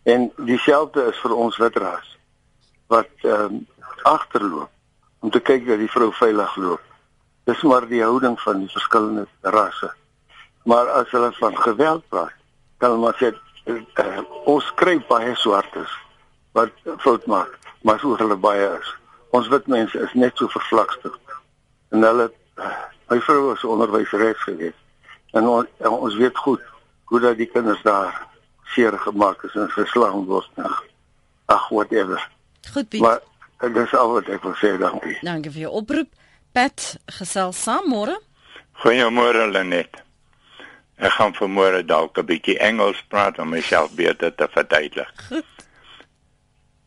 En 0.02 0.32
dieselfde 0.36 1.04
is 1.10 1.20
vir 1.22 1.34
ons 1.34 1.56
witras 1.56 2.18
wat 2.86 3.10
ehm 3.22 3.54
um, 3.54 3.66
agterloop 4.04 4.70
om 5.24 5.30
te 5.32 5.40
kyk 5.40 5.66
dat 5.66 5.80
die 5.80 5.90
vrou 5.90 6.10
veilig 6.12 6.56
loop. 6.60 6.80
Dis 7.48 7.62
maar 7.62 7.86
die 7.88 8.02
houding 8.02 8.36
van 8.40 8.60
die 8.60 8.70
verskillende 8.72 9.26
rasse. 9.40 9.90
Maar 10.64 10.88
as 11.00 11.10
hulle 11.12 11.32
van 11.38 11.56
geweld 11.56 12.04
praat, 12.08 12.36
kan 12.76 12.94
hulle 12.94 13.02
maar 13.04 13.16
sê 13.20 13.32
uh, 13.72 14.22
ons 14.48 14.70
kry 14.80 14.98
baie 15.08 15.34
swartes 15.40 15.90
wat 16.56 16.72
fout 17.02 17.26
maak, 17.26 17.56
maar 17.82 18.00
so 18.00 18.16
hulle 18.20 18.36
baie 18.36 18.68
is. 18.78 18.92
Ons 19.36 19.48
wit 19.52 19.66
mense 19.72 19.98
is 19.98 20.12
net 20.14 20.36
so 20.38 20.48
vervlakstig. 20.52 21.16
En 21.92 22.04
hulle 22.06 22.28
uh, 22.60 22.72
my 23.10 23.20
vrou 23.26 23.50
was 23.50 23.64
onderwyseres 23.64 24.40
geweest. 24.46 24.80
En 25.34 25.48
on, 25.50 25.68
en 25.82 25.96
ons 25.96 26.16
weet 26.20 26.36
goed 26.46 26.62
hoe 27.10 27.20
dat 27.20 27.36
die 27.36 27.50
kinders 27.50 27.82
daar 27.82 28.26
seer 28.74 28.96
gemaak 28.98 29.42
is 29.42 29.54
en 29.54 29.70
geslaan 29.70 30.24
word. 30.28 30.50
Ag 31.46 31.68
whatever. 31.68 32.20
Goed, 32.72 32.88
Piet. 32.88 33.00
Maar 33.00 33.20
dit 33.60 33.76
is 33.86 33.94
al 33.94 34.12
wat 34.12 34.28
ek 34.28 34.42
wil 34.42 34.54
sê, 34.60 34.74
dankie. 34.78 35.18
Dankie 35.22 35.50
vir 35.50 35.66
jou 35.66 35.72
oproep. 35.80 36.10
Pat, 36.54 36.96
gesels 37.18 37.58
saam 37.58 37.88
môre. 37.90 38.16
Goeiemôre 38.82 39.46
Lenet. 39.50 40.02
Ek 40.98 41.12
gaan 41.16 41.34
vanmôre 41.34 41.82
dalk 41.82 42.18
'n 42.18 42.26
bietjie 42.26 42.58
Engels 42.58 43.00
praat 43.08 43.38
om 43.38 43.48
myself 43.50 43.94
beter 43.94 44.30
te 44.34 44.46
verduidelik. 44.48 45.44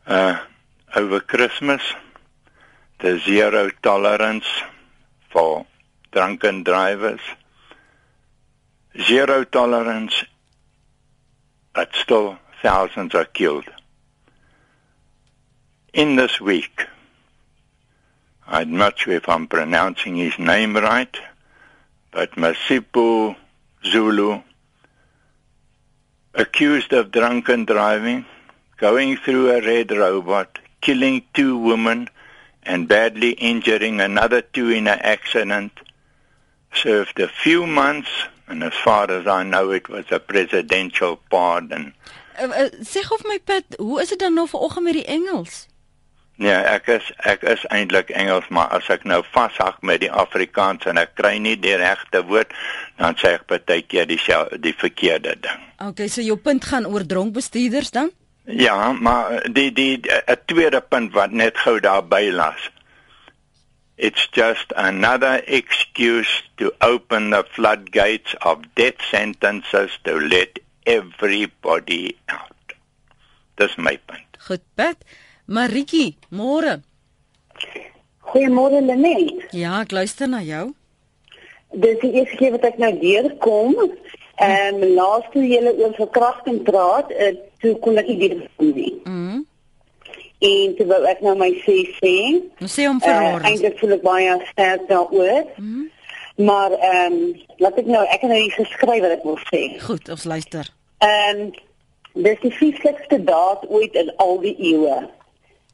Uh 0.06 0.38
over 0.96 1.20
Christmas 1.20 1.82
the 3.00 3.18
zero 3.18 3.68
tolerance 3.82 4.48
for 5.30 5.66
drunken 6.12 6.62
drivers. 6.62 7.20
Zero 8.96 9.44
tolerance 9.44 10.24
but 11.74 11.94
still 11.94 12.38
thousands 12.62 13.14
are 13.14 13.26
killed. 13.26 13.68
In 15.94 16.16
this 16.16 16.38
week 16.38 16.86
I'm 18.46 18.76
not 18.76 18.98
sure 18.98 19.14
if 19.14 19.26
I'm 19.26 19.46
pronouncing 19.46 20.16
his 20.16 20.38
name 20.38 20.76
right, 20.76 21.16
but 22.10 22.32
Masipu 22.32 23.36
Zulu, 23.84 24.42
accused 26.34 26.92
of 26.92 27.10
drunken 27.10 27.64
driving, 27.64 28.26
going 28.76 29.16
through 29.16 29.50
a 29.50 29.62
red 29.62 29.90
robot, 29.90 30.58
killing 30.82 31.22
two 31.32 31.56
women, 31.56 32.08
and 32.62 32.86
badly 32.86 33.30
injuring 33.30 34.00
another 34.00 34.42
two 34.42 34.68
in 34.68 34.88
an 34.88 34.98
accident, 35.00 35.72
served 36.74 37.18
a 37.18 37.28
few 37.28 37.66
months, 37.66 38.10
and 38.46 38.62
as 38.62 38.74
far 38.74 39.10
as 39.10 39.26
I 39.26 39.42
know, 39.42 39.70
it 39.70 39.88
was 39.88 40.04
a 40.10 40.20
presidential 40.20 41.18
pardon. 41.30 41.94
Uh, 42.38 42.44
uh, 42.44 42.68
sê 42.84 43.02
gou 43.02 43.16
vir 43.18 43.28
my 43.28 43.38
Pat, 43.38 43.76
hoe 43.80 44.00
is 44.00 44.12
dit 44.12 44.20
dan 44.20 44.36
nou 44.36 44.46
vanoggend 44.48 44.84
met 44.84 44.94
die 45.00 45.08
Engels? 45.08 45.66
Nee, 46.38 46.54
ek 46.54 46.86
is 46.94 47.06
ek 47.26 47.42
is 47.50 47.64
eintlik 47.74 48.12
Engels, 48.14 48.46
maar 48.54 48.70
as 48.76 48.86
ek 48.94 49.02
nou 49.10 49.24
vashak 49.34 49.80
met 49.82 50.04
die 50.04 50.10
Afrikaans 50.12 50.86
en 50.86 51.00
ek 51.02 51.16
kry 51.18 51.34
nie 51.42 51.56
die 51.58 51.74
regte 51.80 52.22
woord, 52.28 52.54
dan 53.00 53.18
sê 53.18 53.34
ek 53.40 53.48
baie 53.50 53.82
keer 53.82 54.06
die 54.06 54.20
die 54.62 54.74
verkeerde 54.78 55.34
ding. 55.42 55.66
Okay, 55.82 56.06
so 56.06 56.22
jou 56.22 56.38
punt 56.38 56.68
gaan 56.70 56.86
oor 56.86 57.02
dronk 57.02 57.34
bestuurders 57.34 57.90
dan? 57.90 58.14
Ja, 58.46 58.92
maar 58.92 59.42
die 59.50 59.72
die 59.74 59.98
'n 59.98 60.38
tweede 60.46 60.80
punt 60.80 61.12
wat 61.12 61.34
net 61.34 61.58
gou 61.58 61.80
daarby 61.80 62.30
las. 62.30 62.70
It's 63.96 64.28
just 64.30 64.72
another 64.76 65.42
excuse 65.46 66.30
to 66.56 66.70
open 66.80 67.30
the 67.30 67.44
floodgates 67.50 68.34
of 68.46 68.62
death 68.74 69.02
sentences 69.10 69.98
to 70.04 70.20
let 70.20 70.60
everybody 70.86 72.14
out. 72.26 72.74
Dis 73.56 73.74
my 73.76 73.98
punt. 74.06 74.38
Goed, 74.38 74.62
Pat. 74.76 75.02
Maritjie, 75.48 76.16
môre. 76.30 76.82
Goeiemôre 78.28 78.82
Lenet. 78.84 79.46
Ja, 79.56 79.78
ek 79.80 79.94
luister 79.96 80.28
na 80.28 80.42
jou. 80.44 80.74
Dis 81.72 81.96
die 82.02 82.10
eerste 82.20 82.36
keer 82.36 82.52
wat 82.52 82.66
ek 82.68 82.76
nou 82.82 82.90
deurkom. 83.00 83.72
Ehm 84.38 84.76
um, 84.76 84.82
laas 84.94 85.24
toe 85.32 85.42
julle 85.42 85.72
oor 85.80 85.94
verkrachting 85.96 86.60
praat, 86.68 87.08
uh, 87.16 87.32
toe 87.64 87.72
kon 87.82 87.96
ek 87.98 88.06
nie 88.12 88.18
weer 88.20 88.34
kom 88.60 88.74
nie. 88.76 88.92
Mhm. 89.08 89.40
En 90.48 90.74
toe 90.78 90.86
wou 90.86 91.00
ek 91.10 91.24
nou 91.24 91.32
my 91.40 91.48
sê 91.64 91.78
sê. 91.96 92.12
Nou 92.60 92.68
sê 92.70 92.84
hom 92.86 93.00
vir 93.02 93.10
Uh, 93.10 93.22
haar. 93.24 93.46
Eintlik 93.48 93.80
voel 93.80 93.96
ek 93.96 94.04
baie 94.04 94.36
sterk 94.52 94.84
daaroor. 94.92 95.44
Mhm. 95.56 95.86
Maar 96.44 96.76
ehm 96.76 97.12
um, 97.16 97.36
laat 97.64 97.78
ek 97.80 97.86
nou 97.88 98.04
ek 98.04 98.20
het 98.20 98.30
nou 98.30 98.38
hier 98.44 98.52
geskryf 98.60 99.00
wat 99.02 99.16
ek 99.16 99.24
wil 99.24 99.40
sê. 99.48 99.62
Goed, 99.82 100.08
ons 100.12 100.24
luister. 100.28 100.68
Ehm 101.00 101.40
um, 101.48 101.52
dis 102.28 102.38
die 102.44 102.52
vieslikste 102.60 103.24
daad 103.24 103.64
ooit 103.68 103.94
in 103.94 104.12
al 104.20 104.38
die 104.44 104.54
eeue. 104.74 105.08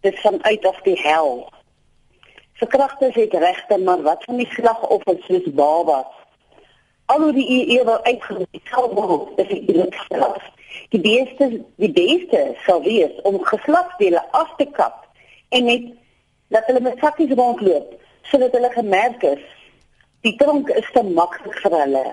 Dis 0.04 0.20
vanuit 0.20 0.66
af 0.68 0.80
die 0.84 0.98
hel. 1.00 1.48
Verkrachters 2.60 3.14
het 3.14 3.32
regte, 3.32 3.78
maar 3.78 4.02
wat 4.02 4.24
van 4.24 4.36
die 4.36 4.48
slagoffers 4.52 5.24
soos 5.26 5.46
babas? 5.56 6.10
Al 7.06 7.20
hoe 7.20 7.32
die 7.32 7.46
eeu 7.48 7.84
wil 7.84 8.04
uitgeroep 8.04 8.68
sal 8.68 8.90
word, 8.94 9.38
is 9.40 9.48
die 9.48 9.64
doodstraf. 9.72 10.44
Die 10.92 11.00
beste 11.00 11.48
die 11.80 11.90
beste 11.92 12.42
sal 12.66 12.82
wees 12.84 13.16
om 13.22 13.40
geslagsdele 13.44 14.22
af 14.36 14.52
te 14.56 14.66
kap 14.76 15.06
en 15.56 15.68
net 15.70 15.90
dat 16.52 16.68
hulle 16.68 16.80
met 16.84 17.00
sakkies 17.00 17.32
rondloop 17.38 17.94
sodat 18.30 18.52
hulle 18.52 18.70
gemerk 18.76 19.22
is. 19.22 19.44
Die 20.24 20.36
tronk 20.40 20.68
is 20.68 20.88
te 20.92 21.02
maklik 21.04 21.56
vir 21.64 21.78
hulle. 21.80 22.04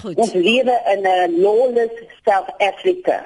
Goed. 0.00 0.16
Ons 0.16 0.32
lewe 0.32 0.76
in 0.92 1.04
'n 1.04 1.40
lawless 1.42 2.00
South 2.24 2.52
Africa. 2.70 3.24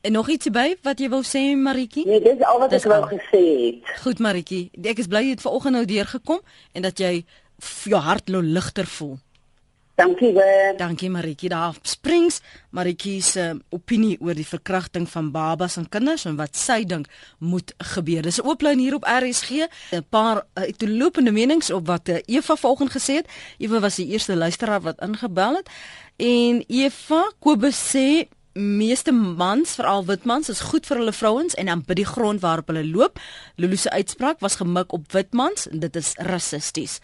En 0.00 0.12
nog 0.12 0.28
iets 0.30 0.46
by 0.54 0.76
wat 0.86 1.00
jy 1.02 1.08
wou 1.10 1.24
sê 1.26 1.40
Maritjie? 1.58 2.06
Nee, 2.06 2.20
dis 2.22 2.42
al 2.46 2.60
wat 2.62 2.70
Dis 2.70 2.84
ek 2.86 2.92
wou 2.92 3.00
gesê 3.10 3.44
het. 3.58 3.94
Goed 4.04 4.20
Maritjie, 4.22 4.68
ek 4.86 5.00
is 5.02 5.10
bly 5.10 5.24
jy 5.26 5.32
het 5.34 5.42
vanoggend 5.42 5.74
nou 5.74 5.86
deurgekom 5.90 6.42
en 6.72 6.86
dat 6.86 7.02
jy 7.02 7.24
jou 7.90 8.02
hart 8.02 8.30
nou 8.30 8.42
ligter 8.42 8.86
voel. 8.86 9.16
Dankie 9.98 10.30
weer. 10.30 10.76
Dankie 10.78 11.10
Maritjie 11.10 11.48
daar 11.50 11.74
Springs. 11.82 12.38
Maritjie 12.70 13.18
se 13.22 13.48
opinie 13.74 14.14
oor 14.22 14.36
die 14.38 14.46
verkrachting 14.46 15.08
van 15.10 15.32
babas 15.34 15.74
en 15.80 15.88
kinders 15.90 16.22
en 16.30 16.36
wat 16.38 16.54
sy 16.54 16.84
dink 16.86 17.08
moet 17.42 17.74
gebeur. 17.94 18.22
Dis 18.22 18.38
'n 18.38 18.46
oop 18.46 18.62
lyn 18.62 18.78
hier 18.78 18.94
op 18.94 19.02
RSG. 19.02 19.66
'n 19.90 20.06
Paar 20.08 20.36
uh, 20.36 20.62
uitlopende 20.62 21.32
menings 21.32 21.70
op 21.70 21.86
wat 21.86 22.08
uh, 22.08 22.22
Eva 22.26 22.56
vanoggend 22.56 22.90
gesê 22.94 23.14
het. 23.18 23.26
Eva 23.58 23.80
was 23.80 23.96
die 23.96 24.06
eerste 24.06 24.36
luisteraar 24.36 24.80
wat 24.80 25.02
ingebel 25.02 25.56
het. 25.56 25.68
En 26.16 26.64
Eva 26.68 27.32
Kobus 27.38 27.96
sê 27.96 28.28
meeste 28.52 29.12
mans, 29.12 29.74
veral 29.78 30.04
wit 30.04 30.24
mans, 30.24 30.48
is 30.48 30.60
goed 30.70 30.86
vir 30.88 31.00
hulle 31.00 31.12
vrouens 31.12 31.54
en 31.54 31.68
dan 31.70 31.82
by 31.86 31.94
die 31.98 32.06
grond 32.08 32.40
waarop 32.42 32.70
hulle 32.72 32.84
loop. 32.86 33.20
Lulu 33.56 33.76
se 33.76 33.90
uitspraak 33.90 34.40
was 34.40 34.58
gemik 34.60 34.92
op 34.92 35.12
wit 35.12 35.32
mans 35.32 35.68
en 35.68 35.82
dit 35.84 35.96
is 35.96 36.14
rassisties. 36.28 36.98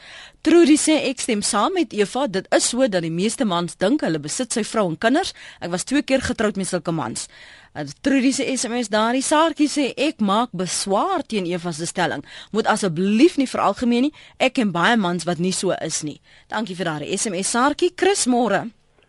Trudy 0.44 0.76
sê 0.80 0.96
ek 1.10 1.20
stem 1.20 1.42
saam 1.42 1.76
met 1.78 1.92
Eva, 1.92 2.26
dit 2.26 2.48
is 2.54 2.68
so 2.68 2.88
dat 2.88 3.04
die 3.04 3.12
meeste 3.12 3.44
mans 3.44 3.76
dink 3.76 4.02
hulle 4.06 4.20
besit 4.22 4.52
sy 4.56 4.64
vrou 4.64 4.88
en 4.90 4.98
kinders. 4.98 5.34
Ek 5.60 5.72
was 5.74 5.84
twee 5.84 6.02
keer 6.02 6.24
getroud 6.24 6.56
met 6.60 6.68
sulke 6.70 6.92
mans. 6.92 7.28
Uh, 7.74 7.86
Trudy 8.06 8.30
se 8.32 8.46
SMS 8.56 8.90
daardie 8.92 9.22
saartjie 9.22 9.66
sê 9.70 9.88
ek 9.98 10.20
maak 10.22 10.52
beswaar 10.54 11.24
teen 11.26 11.46
Eva 11.50 11.72
se 11.74 11.86
stelling. 11.90 12.22
Moet 12.54 12.70
asseblief 12.70 13.34
nie 13.36 13.50
veralgemeen 13.50 14.08
nie. 14.08 14.14
Ek 14.38 14.54
ken 14.60 14.70
baie 14.74 14.94
mans 14.96 15.26
wat 15.26 15.42
nie 15.42 15.52
so 15.52 15.74
is 15.82 16.02
nie. 16.06 16.20
Dankie 16.48 16.78
vir 16.78 16.92
daardie 16.92 17.10
SMS 17.18 17.50
saartjie. 17.50 17.90
Chris 17.98 18.28
môre. 18.30 18.68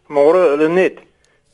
Môre 0.09 0.49
hulle 0.55 0.69
net. 0.73 1.04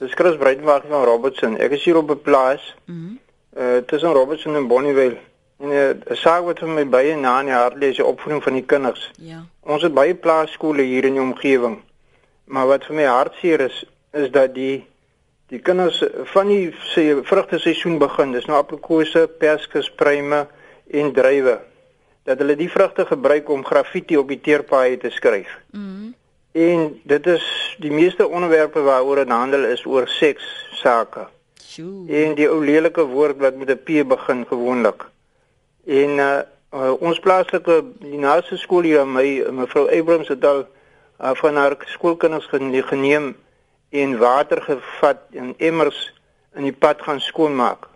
Dis 0.02 0.14
Chris 0.14 0.38
Breitenberg 0.38 0.84
van 0.90 1.04
Robertson. 1.04 1.60
Ek 1.62 1.76
is 1.78 1.84
hier 1.86 1.98
op 1.98 2.10
'n 2.10 2.22
plaas. 2.22 2.76
Mhm. 2.86 2.98
Mm 2.98 3.20
uh 3.58 3.78
tussen 3.86 4.14
Robertson 4.14 4.56
en 4.56 4.68
Bonnievale. 4.68 5.18
En 5.60 5.72
uh, 5.72 5.90
'n 5.90 6.16
saak 6.16 6.44
wat 6.44 6.60
vir 6.60 6.68
my 6.68 6.88
baie 6.88 7.16
na 7.16 7.40
in 7.40 7.46
die 7.46 7.54
hart 7.54 7.76
lê 7.76 7.90
is 7.90 7.96
die 7.96 8.06
opvoeding 8.06 8.44
van 8.44 8.54
die 8.54 8.66
kinders. 8.66 9.12
Ja. 9.18 9.44
Ons 9.60 9.84
het 9.84 9.94
baie 9.94 10.16
plaaskole 10.16 10.82
hier 10.82 11.04
in 11.06 11.14
die 11.14 11.22
omgewing. 11.22 11.82
Maar 12.46 12.68
wat 12.68 12.86
vir 12.86 12.96
my 12.96 13.04
hartseer 13.04 13.60
is, 13.60 13.86
is 14.12 14.32
dat 14.32 14.56
die 14.56 14.88
die 15.48 15.60
kinders 15.60 16.04
van 16.24 16.48
die 16.48 16.74
se 16.80 17.20
vrugte 17.24 17.60
seisoen 17.60 17.98
begin. 17.98 18.32
Dis 18.32 18.46
nou 18.46 18.58
aprikose, 18.58 19.28
perskes, 19.38 19.92
pruime 19.92 20.48
en 20.88 21.12
druiwe. 21.12 21.60
Dat 22.24 22.38
hulle 22.38 22.56
die 22.56 22.72
vrugte 22.72 23.06
gebruik 23.06 23.50
om 23.50 23.66
graffiti 23.66 24.18
op 24.18 24.28
die 24.28 24.42
teerpaaie 24.42 24.98
te 24.98 25.10
skryf. 25.10 25.60
Mhm. 25.72 26.12
En 26.52 27.02
dit 27.04 27.28
is 27.28 27.76
die 27.80 27.92
meeste 27.92 28.28
onderwerpe 28.28 28.82
waaroor 28.82 29.16
dit 29.16 29.30
handel 29.30 29.64
is 29.66 29.86
oor 29.86 30.08
seks 30.08 30.44
sake. 30.72 31.28
Sjoe. 31.64 32.10
En 32.12 32.36
die 32.36 32.50
ou 32.50 32.60
lelike 32.66 33.06
woord 33.08 33.38
wat 33.40 33.56
met 33.56 33.70
'n 33.70 33.80
P 33.84 34.08
begin 34.08 34.46
gewoonlik. 34.48 35.06
En 35.86 36.10
uh, 36.10 36.40
uh 36.74 36.92
ons 37.00 37.20
plaaslike 37.20 37.84
die 38.00 38.18
naaste 38.18 38.58
skool 38.58 38.84
hier 38.84 39.00
aan 39.00 39.12
my 39.12 39.44
mevrou 39.52 39.88
Abrams 40.00 40.28
het 40.28 40.46
al 40.46 40.60
uh, 41.22 41.32
van 41.34 41.56
haar 41.56 41.76
skoolkinders 41.86 42.46
gene- 42.46 42.84
geneem 42.84 43.36
en 43.90 44.18
water 44.18 44.62
gevat 44.62 45.18
en 45.32 45.54
emmers 45.58 46.14
in 46.56 46.64
die 46.64 46.74
pad 46.74 47.02
gaan 47.02 47.20
skoonmaak. 47.20 47.88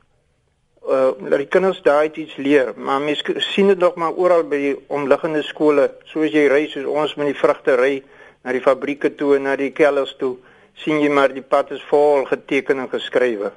Uh 0.88 1.12
dat 1.30 1.38
die 1.38 1.48
kinders 1.48 1.82
daai 1.82 2.10
iets 2.14 2.36
leer, 2.36 2.74
maar 2.76 3.02
mens 3.02 3.22
k- 3.22 3.40
sien 3.40 3.68
dit 3.68 3.78
nog 3.78 3.96
maar 3.96 4.14
oral 4.14 4.44
by 4.44 4.58
die 4.58 4.76
omliggende 4.88 5.42
skole, 5.42 5.92
soos 6.04 6.32
jy 6.32 6.48
ry 6.48 6.68
soos 6.68 6.86
ons 6.86 7.16
met 7.16 7.26
die 7.26 7.40
vrugte 7.40 7.76
ry 7.76 8.04
na 8.46 8.54
die 8.54 8.62
fabrieke 8.62 9.10
toe 9.18 9.36
en 9.40 9.48
na 9.50 9.56
die 9.58 9.72
kelders 9.74 10.16
toe, 10.22 10.36
sien 10.78 11.00
jy 11.02 11.10
maar 11.10 11.34
die 11.34 11.42
pad 11.44 11.72
is 11.74 11.82
vol 11.90 12.26
geteken 12.30 12.80
en 12.84 12.90
geskrywe. 12.92 13.52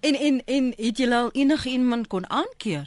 En 0.00 0.14
en 0.14 0.42
en 0.46 0.72
het 0.76 0.98
jy 1.02 1.08
al 1.12 1.30
enige 1.32 1.68
iemand 1.68 2.06
kon 2.06 2.24
aankeer? 2.30 2.86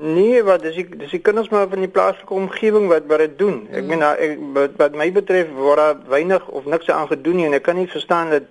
Nee, 0.00 0.40
wat 0.42 0.62
dis 0.64 0.74
die 0.78 0.86
dis 0.96 1.10
die 1.12 1.20
kinders 1.20 1.50
maar 1.52 1.68
van 1.68 1.82
die 1.84 1.88
plaaslike 1.92 2.32
omgewing 2.34 2.86
wat 2.88 3.04
wat 3.10 3.18
dit 3.18 3.34
doen. 3.38 3.66
Ek 3.70 3.84
meen 3.84 3.98
daar- 4.00 4.16
ek 4.18 4.38
wat, 4.54 4.70
wat 4.76 4.94
my 4.96 5.10
betref 5.12 5.50
word 5.52 5.76
daar 5.76 5.98
weinig 6.08 6.48
of 6.48 6.64
niks 6.64 6.88
aan 6.90 7.06
gedoen 7.06 7.36
nie 7.36 7.44
en 7.46 7.52
ek 7.52 7.62
kan 7.62 7.76
nie 7.76 7.86
verstaan 7.86 8.30
dat 8.30 8.42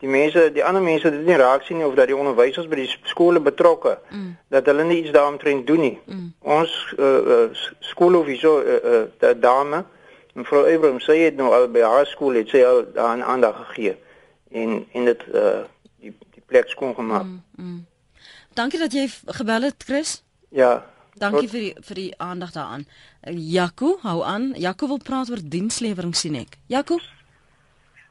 die 0.00 0.08
mense, 0.08 0.50
die 0.52 0.64
ander 0.64 0.82
mense 0.82 1.10
dit 1.10 1.24
nie 1.26 1.36
raak 1.36 1.62
sien 1.62 1.76
nie 1.76 1.86
of 1.86 1.94
dat 1.94 2.06
die 2.06 2.16
onderwysers 2.16 2.68
by 2.68 2.74
die 2.76 2.90
skole 3.02 3.40
betrokke 3.40 3.98
Mm. 4.10 4.36
dat 4.48 4.66
hulle 4.66 4.84
nie 4.84 5.00
iets 5.02 5.10
daaromtrent 5.12 5.66
doen 5.66 5.80
nie. 5.80 5.98
Mm. 6.06 6.32
Ons 6.40 6.94
uh, 6.98 7.04
uh, 7.06 7.48
skoolhoof 7.80 8.26
hierso 8.26 8.60
uh, 8.60 8.74
uh, 8.84 9.02
da- 9.18 9.34
dame 9.34 9.84
mevrou 10.40 10.64
Abrams 10.68 11.06
sy 11.08 11.18
het 11.24 11.36
nou 11.38 11.50
al 11.54 11.68
by 11.72 11.84
haar 11.84 12.08
skool 12.08 12.38
het 12.40 12.50
sy 12.52 12.62
al 12.66 12.84
daaraan 12.94 13.22
aandag 13.22 13.60
gegee 13.66 13.96
en 14.50 14.80
en 14.92 15.10
dit 15.12 15.26
uh 15.34 15.60
die 16.00 16.14
die 16.34 16.44
plek 16.46 16.68
skoon 16.72 16.94
gemaak. 16.94 17.28
Mm, 17.28 17.42
mm. 17.56 17.86
Dankie 18.58 18.80
dat 18.80 18.92
jy 18.92 19.06
gebel 19.40 19.68
het 19.68 19.84
Chris. 19.86 20.22
Ja. 20.48 20.80
Dankie 21.20 21.48
vir 21.48 21.60
die, 21.60 21.72
vir 21.84 21.98
die 21.98 22.10
aandag 22.18 22.52
daaraan. 22.54 22.86
Jaco, 23.36 23.98
hou 24.02 24.22
aan. 24.24 24.52
Jaco 24.56 24.88
wil 24.88 25.00
praat 25.04 25.30
oor 25.30 25.42
dienslewering 25.42 26.14
sien 26.16 26.38
ek. 26.40 26.56
Jaco? 26.72 26.98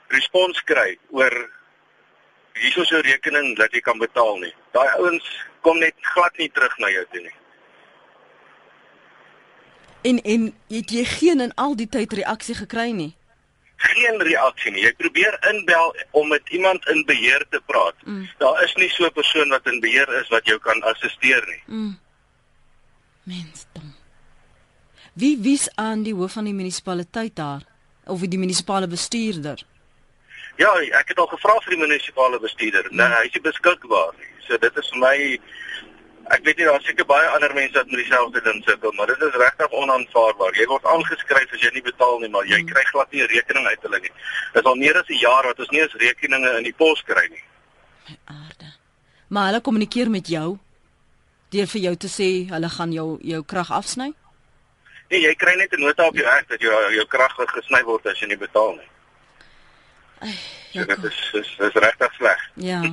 respons 0.09 0.57
kry 0.65 0.97
oor 1.13 1.36
hier 2.57 2.77
is 2.81 2.89
jou 2.89 3.01
rekening 3.05 3.53
dat 3.57 3.74
jy 3.75 3.81
kan 3.86 4.00
betaal 4.01 4.38
nie. 4.41 4.55
Daai 4.74 4.89
ouens 4.97 5.45
kom 5.62 5.77
net 5.79 5.93
glad 6.13 6.38
nie 6.41 6.50
terug 6.50 6.77
na 6.81 6.89
jou 6.89 7.05
toe 7.12 7.21
nie. 7.21 7.38
En 10.07 10.21
en 10.21 10.43
het 10.71 10.91
jy 10.91 11.03
geen 11.03 11.43
in 11.43 11.53
al 11.55 11.75
die 11.75 11.89
tyd 11.91 12.13
reaksie 12.19 12.55
gekry 12.55 12.91
nie? 12.95 13.13
Geen 13.75 14.21
reaksie 14.23 14.71
nie. 14.71 14.85
Jy 14.85 14.93
probeer 14.97 15.35
inbel 15.51 15.95
om 16.11 16.31
met 16.31 16.49
iemand 16.49 16.87
in 16.93 17.03
beheer 17.05 17.45
te 17.49 17.61
praat. 17.65 17.95
Mm. 18.05 18.25
Daar 18.41 18.63
is 18.63 18.73
nie 18.75 18.89
so 18.89 19.05
'n 19.05 19.11
persoon 19.13 19.49
wat 19.49 19.67
in 19.67 19.79
beheer 19.79 20.09
is 20.21 20.27
wat 20.27 20.45
jou 20.45 20.59
kan 20.59 20.83
assisteer 20.83 21.43
nie. 21.47 21.61
Mm. 21.65 21.99
Mensdom. 23.23 23.95
Wie 25.13 25.37
wie's 25.41 25.69
aan 25.75 26.03
die 26.03 26.13
hoof 26.13 26.31
van 26.31 26.43
die 26.43 26.53
munisipaliteit 26.53 27.35
daar 27.35 27.61
of 28.05 28.19
die 28.19 28.39
munisipale 28.39 28.87
bestuurder? 28.87 29.63
Ja, 30.55 30.71
ek 30.79 31.07
het 31.07 31.19
al 31.19 31.27
gevra 31.27 31.59
vir 31.59 31.75
die 31.75 31.83
munisipale 31.83 32.39
bestuurder. 32.39 32.87
Mm. 32.89 32.95
Nee, 32.95 33.07
hy 33.07 33.29
is 33.31 33.41
beskikbaar 33.41 34.13
nie. 34.17 34.31
So 34.47 34.57
dit 34.57 34.77
is 34.77 34.89
vir 34.89 34.99
my 34.99 35.39
Ek 36.36 36.43
weet 36.43 36.57
nie 36.60 36.65
daar 36.67 36.81
seker 36.84 37.05
baie 37.07 37.27
ander 37.31 37.53
mense 37.55 37.77
wat 37.77 37.88
met 37.88 38.01
dieselfde 38.01 38.41
ding 38.43 38.63
sukkel, 38.65 38.91
maar 38.98 39.07
dit 39.07 39.22
is 39.22 39.36
regtig 39.39 39.72
onaanvaarbaar. 39.81 40.55
Jy 40.60 40.65
word 40.67 40.86
aangeskryf 40.93 41.53
as 41.55 41.63
jy 41.63 41.72
nie 41.74 41.84
betaal 41.86 42.19
nie, 42.19 42.29
maar 42.29 42.46
jy 42.46 42.60
hmm. 42.60 42.72
kry 42.72 42.84
glad 42.91 43.12
nie 43.12 43.24
'n 43.24 43.31
rekening 43.31 43.67
uit 43.67 43.81
hulle 43.81 44.00
nie. 44.00 44.13
Dit 44.53 44.62
is 44.62 44.69
al 44.72 44.75
meer 44.75 45.00
as 45.00 45.10
'n 45.10 45.22
jaar 45.22 45.48
wat 45.48 45.60
ons 45.60 45.69
nie 45.69 45.81
eens 45.81 45.93
rekeninge 46.03 46.57
in 46.57 46.63
die 46.63 46.77
pos 46.77 47.03
kry 47.03 47.27
nie. 47.31 47.43
Aarde. 48.25 48.74
Maar 49.27 49.46
hulle 49.51 49.62
kommunikeer 49.62 50.10
met 50.10 50.27
jou 50.27 50.57
deur 51.50 51.67
vir 51.67 51.81
jou 51.81 51.96
te 51.96 52.07
sê 52.07 52.29
hulle 52.51 52.69
gaan 52.69 52.91
jou 52.91 53.19
jou 53.22 53.43
krag 53.43 53.72
afsny? 53.72 54.13
Nee, 55.10 55.22
jy 55.22 55.34
kry 55.36 55.55
net 55.55 55.74
'n 55.74 55.79
nota 55.79 56.07
op 56.07 56.15
jou 56.15 56.27
hek 56.27 56.48
dat 56.50 56.60
jou 56.62 56.93
jou 56.93 57.05
krag 57.05 57.36
gesny 57.36 57.84
word 57.84 58.05
as 58.05 58.19
jy 58.19 58.27
nie 58.27 58.38
betaal 58.38 58.75
nie. 58.75 58.89
Ai, 60.19 60.36
ja, 60.71 60.86
dit 60.86 61.03
is 61.03 61.19
is, 61.33 61.50
is 61.59 61.74
regtig 61.74 62.13
sleg. 62.13 62.41
Ja. 62.53 62.81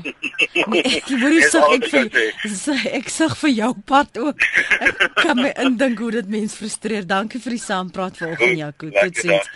Nee, 0.71 0.83
ek 0.83 1.09
word 1.21 1.47
so 1.53 1.61
ek 1.75 1.87
sê 1.91 2.75
ek 2.99 3.09
sê 3.13 3.29
vir 3.41 3.53
jou 3.55 3.71
part 3.87 4.19
ook. 4.19 4.45
Ek 4.81 5.03
kan 5.19 5.39
my 5.39 5.51
indink 5.65 5.99
hoe 6.03 6.11
dit 6.15 6.29
mens 6.31 6.55
frustreer. 6.59 7.07
Dankie 7.07 7.41
vir 7.43 7.57
die 7.57 7.63
saampraat 7.63 8.21
vanoggend 8.21 8.61
Jaco. 8.61 8.91
Totsiens. 8.95 9.51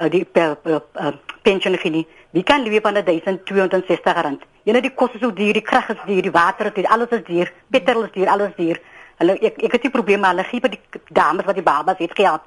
Uh, 0.00 0.08
die 0.10 0.24
per, 0.24 0.56
per, 0.56 0.82
uh, 0.98 1.12
pensioen 1.42 1.76
gee. 1.78 2.06
Wie 2.34 2.42
kan 2.42 2.62
lewe 2.62 2.80
van 2.82 2.96
1260 2.96 4.22
rand? 4.26 4.42
Jy 4.64 4.72
net 4.72 4.82
die 4.88 4.94
kosse 4.96 5.20
so 5.20 5.30
duur, 5.30 5.52
die 5.52 5.62
krag 5.62 5.90
is 5.92 6.00
duur, 6.06 6.22
die 6.22 6.32
water 6.32 6.70
is 6.70 6.74
duur, 6.74 6.88
alles 6.88 7.12
is 7.12 7.22
duur, 7.28 7.52
petrol 7.70 8.08
is 8.08 8.12
duur, 8.16 8.28
alles 8.32 8.56
duur. 8.56 8.80
Hulle 9.20 9.36
ek 9.38 9.60
ek 9.68 9.76
het 9.76 9.86
die 9.86 9.92
probleme 9.92 10.26
hulle 10.32 10.46
gee 10.48 10.64
vir 10.64 10.72
die 10.72 11.02
dames 11.14 11.46
wat 11.46 11.60
die 11.60 11.66
babas 11.66 12.00
het 12.00 12.16
gehad. 12.16 12.42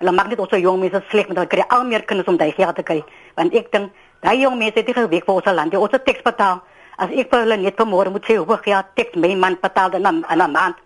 Hulle 0.00 0.12
maak 0.16 0.30
net 0.32 0.40
ons 0.40 0.52
jong 0.56 0.80
mense 0.80 1.02
sleg 1.10 1.28
met 1.28 1.36
hulle 1.36 1.50
kry 1.52 1.64
al 1.68 1.84
meer 1.84 2.04
kinders 2.08 2.28
om 2.28 2.36
daai 2.40 2.52
geld 2.56 2.76
te 2.76 2.82
kry. 2.82 3.02
Want 3.36 3.54
ek 3.54 3.70
dink 3.72 3.92
daai 4.24 4.40
jong 4.40 4.58
mense 4.58 4.78
het 4.80 4.86
nie 4.86 4.96
geweek 4.96 5.26
vir 5.26 5.34
ons 5.34 5.50
land. 5.52 5.74
Ons 5.76 5.92
het 5.92 6.04
teks 6.04 6.24
betaal. 6.24 6.62
As 6.96 7.10
ek 7.12 7.28
vir 7.32 7.44
hulle 7.44 7.56
net 7.60 7.76
vanmôre 7.76 8.12
moet 8.12 8.24
sê 8.24 8.38
hoe 8.40 8.60
geld 8.64 8.94
teks 8.96 9.16
my 9.16 9.34
man 9.36 9.58
betaal 9.60 9.90
dan 9.90 10.06
aan 10.06 10.24
'n 10.40 10.52
maand. 10.52 10.76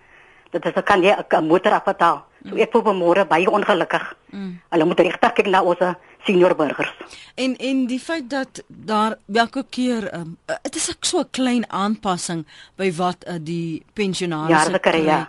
Dit 0.51 0.67
is 0.67 0.83
kan 0.85 1.03
jy 1.03 1.15
'n 1.15 1.47
motor 1.47 1.73
afbetaal. 1.73 2.25
So 2.45 2.57
ek 2.61 2.73
voel 2.73 2.83
vanmôre 2.83 3.25
baie 3.29 3.49
ongelukkig. 3.49 4.05
Mm. 4.33 4.61
Hulle 4.71 4.85
moet 4.85 5.01
regtig 5.01 5.33
kyk 5.33 5.47
na 5.49 5.63
ons 5.63 5.79
senior 6.27 6.55
burgers. 6.57 6.93
En 7.35 7.57
en 7.57 7.87
die 7.87 8.01
feit 8.01 8.31
dat 8.31 8.63
daar 8.69 9.17
elke 9.33 9.65
keer 9.71 10.15
um, 10.15 10.37
dit 10.63 10.77
is 10.77 10.89
ek 10.93 11.05
so 11.05 11.21
'n 11.21 11.31
klein 11.31 11.65
aanpassing 11.71 12.47
by 12.77 12.93
wat 12.93 13.25
uh, 13.29 13.35
die 13.41 13.83
pensionaars 13.93 14.69
ja, 14.69 14.79
kry. 14.79 15.05
Ja. 15.05 15.29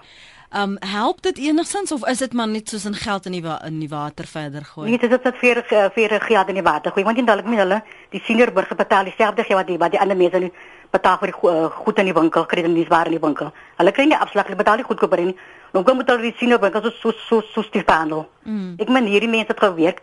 Um 0.55 0.77
help 0.79 1.21
dit 1.21 1.37
enigstens 1.37 1.91
of 1.91 2.05
is 2.07 2.17
dit 2.17 2.33
maar 2.33 2.47
net 2.47 2.69
soos 2.69 2.85
in 2.85 2.93
geld 2.95 3.25
in 3.25 3.33
die 3.35 3.43
in 3.67 3.79
die 3.79 3.89
water 3.89 4.25
verder 4.25 4.63
gooi? 4.65 4.89
Nee, 4.89 4.99
dit 4.99 5.11
is 5.11 5.19
dit 5.23 5.39
vir 5.41 5.59
vir 5.95 6.19
geld 6.21 6.47
in 6.47 6.55
die 6.55 6.63
water 6.63 6.91
gooi. 6.91 7.03
Want 7.03 7.17
indalik 7.17 7.45
met 7.45 7.59
hulle 7.59 7.81
die 8.09 8.21
senior 8.23 8.51
burger 8.53 8.75
betaal 8.75 9.03
dieselfde 9.03 9.43
geld 9.43 9.59
wat 9.59 9.67
die 9.67 9.77
wat 9.77 9.91
die 9.91 9.99
ander 9.99 10.15
mense 10.15 10.39
nu 10.39 10.51
betaal 10.91 11.17
vir 11.17 11.33
die 11.33 11.49
uh, 11.49 11.65
goed 11.65 11.99
in 11.99 12.05
die 12.05 12.13
winkel, 12.13 12.45
kry 12.45 12.61
hulle 12.61 12.73
nie 12.73 12.85
waar 12.87 13.09
in 13.11 13.17
die 13.17 13.19
winkel. 13.19 13.51
Hulle 13.77 13.91
kry 13.91 14.05
nie 14.05 14.15
afslag, 14.15 14.47
hulle 14.47 14.59
betaal 14.61 14.79
nie 14.79 14.85
goedkoper 14.87 15.23
nie. 15.25 15.35
Nou 15.73 15.83
kom 15.83 15.99
moet 15.99 16.13
hulle 16.13 16.23
die 16.23 16.35
senior 16.39 16.59
burger 16.63 16.87
so 17.01 17.11
so 17.11 17.41
so 17.41 17.63
so 17.63 17.81
behandel. 17.81 18.23
Mm. 18.43 18.77
Ek 18.79 18.89
meen 18.89 19.09
hierdie 19.11 19.31
mense 19.33 19.51
het 19.51 19.59
gewerk 19.59 19.99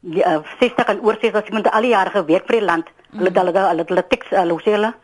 die 0.00 0.24
uh, 0.24 0.40
60 0.60 0.88
en 0.94 1.02
oor 1.04 1.20
60 1.20 1.36
as 1.42 1.50
iemand 1.52 1.68
al 1.68 1.82
die 1.82 1.92
jare 1.92 2.14
gewerk 2.16 2.48
vir 2.48 2.60
die 2.60 2.64
land. 2.64 2.88
Hulle 3.10 3.28
mm. 3.28 3.42
hulle 3.42 3.66
hulle 3.66 3.86
hulle 3.92 4.06
teks 4.08 4.32
hulle 4.32 4.56
sê 4.64 4.72
hulle 4.78 4.94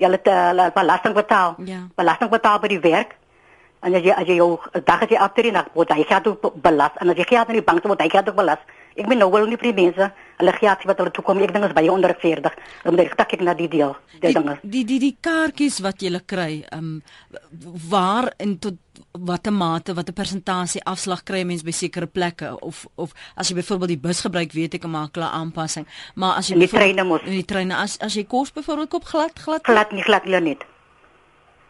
die 0.00 0.08
hulle, 0.08 0.22
hulle 0.24 0.70
belasting 0.80 1.14
betaal. 1.14 1.54
Ja. 1.68 1.82
Belasting 2.00 2.32
betaal 2.32 2.64
by 2.64 2.72
die 2.72 2.80
werk 2.88 3.12
en 3.84 3.94
as 3.94 4.06
jy 4.06 4.14
as 4.16 4.28
jy 4.28 4.38
jou 4.40 4.58
dag 4.86 5.02
as 5.04 5.10
jy 5.10 5.18
aftree 5.20 5.52
word 5.74 5.92
hy 5.92 6.04
geld 6.08 6.26
ook 6.26 6.62
belas 6.62 6.92
en 7.00 7.10
as 7.10 7.16
jy 7.16 7.28
geld 7.28 7.52
in 7.52 7.60
die 7.60 7.68
bank 7.68 7.84
word 7.84 8.00
hy 8.00 8.08
geld 8.08 8.28
ook 8.28 8.40
belas 8.40 8.62
ek 8.94 9.08
ben 9.10 9.18
nou 9.18 9.30
wel 9.32 9.48
nie 9.50 9.58
vir 9.58 9.72
die 9.72 9.82
mense 9.82 10.10
hulle 10.38 10.54
geld 10.58 10.86
wat 10.88 11.02
hulle 11.02 11.12
toe 11.14 11.24
kom 11.26 11.42
ek 11.42 11.52
dink 11.54 11.68
is 11.68 11.76
baie 11.76 11.90
onderverdig 11.90 12.56
om 12.84 12.96
dit 12.96 13.14
kyk 13.18 13.40
na 13.42 13.54
die 13.58 13.68
deel 13.68 13.94
die 14.20 14.32
dinge. 14.32 14.58
die 14.62 14.84
die 14.86 15.00
die 15.02 15.16
kaartjies 15.20 15.80
wat 15.84 16.02
jy 16.02 16.12
kry 16.26 16.64
um 16.74 17.02
waar 17.90 18.32
in 18.38 18.58
tot 18.58 18.78
watter 19.12 19.52
mate 19.52 19.94
watter 19.94 20.14
persentasie 20.14 20.82
afslag 20.84 21.24
kry 21.24 21.42
mense 21.44 21.64
by 21.66 21.74
sekere 21.74 22.06
plekke? 22.06 22.54
Of 22.62 22.86
of 22.96 23.14
as 23.34 23.50
jy 23.50 23.58
byvoorbeeld 23.58 23.94
die 23.94 24.02
bus 24.06 24.20
gebruik 24.26 24.52
weet 24.52 24.74
ek 24.74 24.84
'n 24.84 24.90
makelaar 24.90 25.34
aanpassing. 25.34 25.86
Maar 26.14 26.36
as 26.38 26.48
jy 26.48 26.54
in 26.54 26.60
die 26.60 26.68
treine 26.68 27.04
moet 27.04 27.22
in 27.22 27.38
die 27.42 27.44
treine 27.44 27.74
as 27.76 27.98
as 27.98 28.14
jy 28.14 28.24
kos 28.24 28.52
byvoorbeeld 28.52 28.90
koop 28.90 29.04
glad 29.04 29.38
glad 29.38 29.62
glad 29.62 29.92
nie 29.92 30.02
glad 30.02 30.24
nie 30.24 30.40
net 30.40 30.64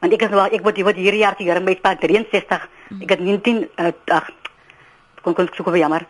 want 0.04 0.12
ek 0.12 0.26
is 0.26 0.34
nou 0.34 0.44
ek 0.44 0.64
word 0.64 0.80
word 0.84 1.00
hierdie 1.00 1.22
jaar 1.24 1.62
met 1.64 1.80
pa 1.80 1.94
63 1.96 2.68
ek 3.00 3.14
het 3.16 3.20
19 3.20 3.64
uh, 3.64 3.92
ag 4.12 4.28
kon 5.24 5.34
kon 5.34 5.48
vir 5.48 5.78
jammer 5.80 6.04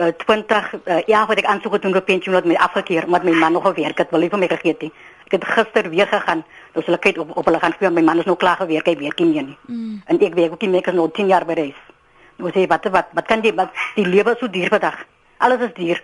uh, 0.00 0.12
20 0.24 0.72
uh, 0.80 1.02
ja 1.10 1.26
wat 1.28 1.42
ek 1.42 1.50
aansoek 1.52 1.76
gedoen 1.76 1.96
op 2.00 2.06
pensioen 2.08 2.38
met 2.38 2.48
my 2.48 2.56
afgekeer 2.68 3.04
omdat 3.04 3.28
my 3.28 3.34
man 3.36 3.52
nog 3.52 3.68
gewerk 3.68 3.98
het 3.98 4.10
wil 4.10 4.24
nie 4.24 4.32
vir 4.32 4.40
my 4.40 4.48
gegee 4.48 4.72
het 4.72 4.88
ek 5.26 5.36
het 5.36 5.44
gister 5.44 5.90
weer 5.90 6.08
gegaan 6.08 6.44
dus 6.72 6.88
hulle 6.88 6.98
kyk 6.98 7.20
op, 7.20 7.36
op 7.36 7.44
hulle 7.44 7.60
gaan 7.60 7.76
vir 7.76 7.92
my 7.92 8.02
man 8.08 8.24
is 8.24 8.30
nou 8.30 8.36
klaar 8.36 8.56
gewerk 8.56 8.88
hy 8.88 8.96
werk 9.04 9.20
nie 9.20 9.32
meer 9.34 9.46
nie. 9.50 9.58
Mm. 9.66 10.00
en 10.06 10.20
ek 10.20 10.34
werk 10.34 10.56
ook 10.56 10.62
nie 10.62 10.72
meer 10.72 10.84
ek 10.84 10.92
is 10.94 10.98
nou 10.98 11.10
10 11.12 11.28
jaar 11.28 11.44
by 11.44 11.58
reis 11.60 11.80
nou 12.40 12.52
sê 12.56 12.66
wat 12.72 12.88
wat 12.92 13.12
wat 13.12 13.28
kan 13.28 13.44
jy 13.44 13.52
wat 13.56 13.72
die 13.96 14.06
lewe 14.06 14.36
so 14.40 14.48
duur 14.48 14.68
vandag. 14.72 15.04
Alles 15.38 15.60
is 15.68 15.74
duur 15.76 16.00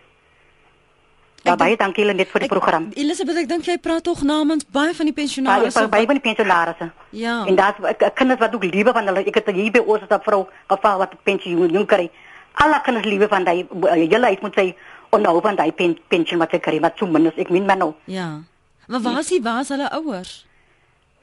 Ja, 1.45 1.57
baie 1.57 1.77
dankie 1.77 2.05
Lenet 2.05 2.29
vir 2.31 2.41
die 2.41 2.49
Ek- 2.49 2.53
program. 2.55 2.91
Elisabeth, 2.95 3.37
ek 3.37 3.49
dink 3.49 3.65
jy 3.65 3.79
praat 3.79 4.03
tog 4.03 4.23
namens 4.23 4.65
baie 4.71 4.95
van 4.95 5.07
die 5.07 5.13
pensionaars. 5.15 5.75
baie 5.75 5.89
baie 5.89 6.07
van 6.07 6.15
die 6.15 6.23
pensionaarsse. 6.23 6.91
Ja. 7.11 7.45
En 7.47 7.55
daar's 7.57 7.75
ek- 7.83 8.03
ek 8.03 8.15
kinders 8.15 8.39
wat 8.41 8.55
ook 8.55 8.65
liewe 8.65 8.93
van 8.93 9.07
hulle. 9.07 9.25
Ek 9.27 9.35
het 9.35 9.51
hier 9.51 9.71
by 9.73 9.79
ons 9.79 10.03
'n 10.09 10.21
vrou 10.23 10.47
geval 10.69 10.99
wat 10.99 11.23
pensioen 11.25 11.87
kry. 11.87 12.11
Alle 12.55 12.81
kinders 12.85 13.07
liewe 13.07 13.29
van 13.29 13.45
daai 13.45 13.67
julle 14.09 14.27
uit 14.27 14.43
moet 14.43 14.55
sy 14.55 14.75
onhou 15.11 15.41
van 15.41 15.57
daai 15.57 15.73
pen, 15.73 15.99
pensioen 16.09 16.39
wat 16.39 16.51
sy 16.51 16.59
kry, 16.59 16.79
maar 16.81 16.93
so 16.97 17.07
min 17.07 17.27
is 17.27 17.33
ek 17.37 17.51
min 17.51 17.67
maar 17.67 17.77
nou. 17.77 17.93
Ja. 18.05 18.41
Maar 18.87 19.01
waar 19.01 19.19
is 19.19 19.29
die 19.29 19.43
waar 19.43 19.61
is 19.61 19.69
hulle 19.69 19.91
ouers? 19.91 20.47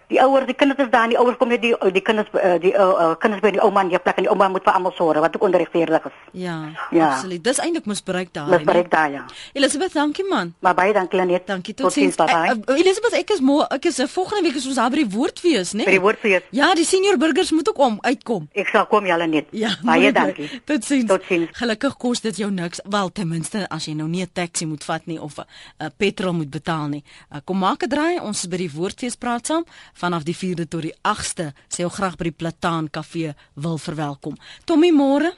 Die 0.10 0.18
ouers, 0.22 0.46
die 0.50 0.56
kinders 0.58 0.80
is 0.82 0.90
daar, 0.90 1.04
en 1.06 1.10
die 1.14 1.18
ouers 1.22 1.38
kom 1.38 1.50
net 1.54 1.62
die 1.62 1.76
die 1.94 2.02
kinders 2.02 2.28
uh, 2.34 2.56
die 2.62 2.72
uh, 2.74 2.86
uh, 2.90 3.16
kinders 3.22 3.42
by 3.44 3.52
die 3.54 3.62
ouma 3.62 3.82
in 3.86 3.90
die 3.94 4.00
plek 4.02 4.18
en 4.18 4.26
die 4.26 4.32
ouma 4.32 4.48
moet 4.50 4.64
vir 4.66 4.74
almal 4.74 4.94
sorg 4.98 5.20
wat 5.22 5.36
ook 5.38 5.44
onregverdig 5.46 6.06
is. 6.10 6.16
Ja, 6.32 6.56
Ja. 6.92 7.12
absoluut. 7.14 7.44
Dis 7.44 7.60
eintlik 7.60 7.86
misbruik 7.86 8.34
daar. 8.34 8.50
Dis 8.50 8.64
bereik 8.66 8.90
daar 8.90 9.12
ja. 9.12 9.26
Elisabeth, 9.54 9.94
dankie 9.94 10.26
man. 10.30 10.54
Maar 10.60 10.74
baie 10.74 10.94
dankie 10.94 11.20
Lenet. 11.20 11.46
Dankie 11.48 11.74
Tot 11.74 11.94
bye 11.94 12.12
bye. 12.16 12.26
Eh, 12.26 12.74
eh, 12.74 12.80
Elisabeth, 12.80 13.14
ek 13.14 13.30
is 13.30 13.40
môre, 13.42 13.68
ek 13.70 13.86
is 13.86 14.00
uh, 14.00 14.08
volgende 14.08 14.42
week 14.44 14.56
is 14.56 14.66
ons 14.66 14.76
daar 14.76 14.90
by 14.90 14.96
die 15.04 15.10
woordfees, 15.14 15.74
né? 15.74 15.84
Vir 15.84 15.92
die 15.92 16.02
woordfees. 16.02 16.42
Ja, 16.52 16.74
die 16.76 16.86
senior 16.86 17.18
burgers 17.18 17.52
moet 17.52 17.70
ook 17.70 17.78
om 17.78 17.98
uitkom. 18.02 18.50
Ek 18.54 18.68
sal 18.74 18.86
kom 18.88 19.06
julle 19.06 19.28
net. 19.28 19.46
Ja, 19.52 19.76
baie 19.84 20.00
mooi 20.02 20.12
bly. 20.12 20.22
dankie. 20.22 20.62
Totsiens. 20.66 21.06
Totsiens. 21.06 21.50
Gelukkig 21.54 21.98
kos 21.98 22.22
dit 22.22 22.36
jou 22.38 22.50
niks. 22.52 22.82
Wel 22.90 23.12
ten 23.12 23.28
minste 23.28 23.68
as 23.70 23.86
jy 23.86 23.94
nou 23.94 24.08
nie 24.08 24.24
'n 24.26 24.30
taxi 24.34 24.66
moet 24.66 24.84
vat 24.84 25.06
nie 25.06 25.20
of 25.22 25.38
'n 25.38 25.46
uh, 25.84 25.88
petrol 25.98 26.34
moet 26.34 26.50
betaal 26.50 26.88
nie. 26.88 27.04
Uh, 27.32 27.38
kom 27.46 27.60
maak 27.60 27.84
'n 27.84 27.90
draai. 27.90 28.20
Ons 28.20 28.44
is 28.44 28.48
by 28.50 28.58
die 28.58 28.72
Woordfees 28.74 29.16
praat 29.16 29.46
saam 29.46 29.66
vanaf 30.00 30.24
die 30.24 30.36
4de 30.36 30.66
tot 30.68 30.82
die 30.88 30.94
8ste. 31.04 31.52
Sê 31.68 31.84
jou 31.84 31.92
graag 31.92 32.16
by 32.18 32.30
die 32.30 32.38
Plataan 32.40 32.88
Kafee 32.90 33.34
wil 33.56 33.78
verwelkom. 33.78 34.38
Tommy 34.66 34.92
môre? 34.96 35.34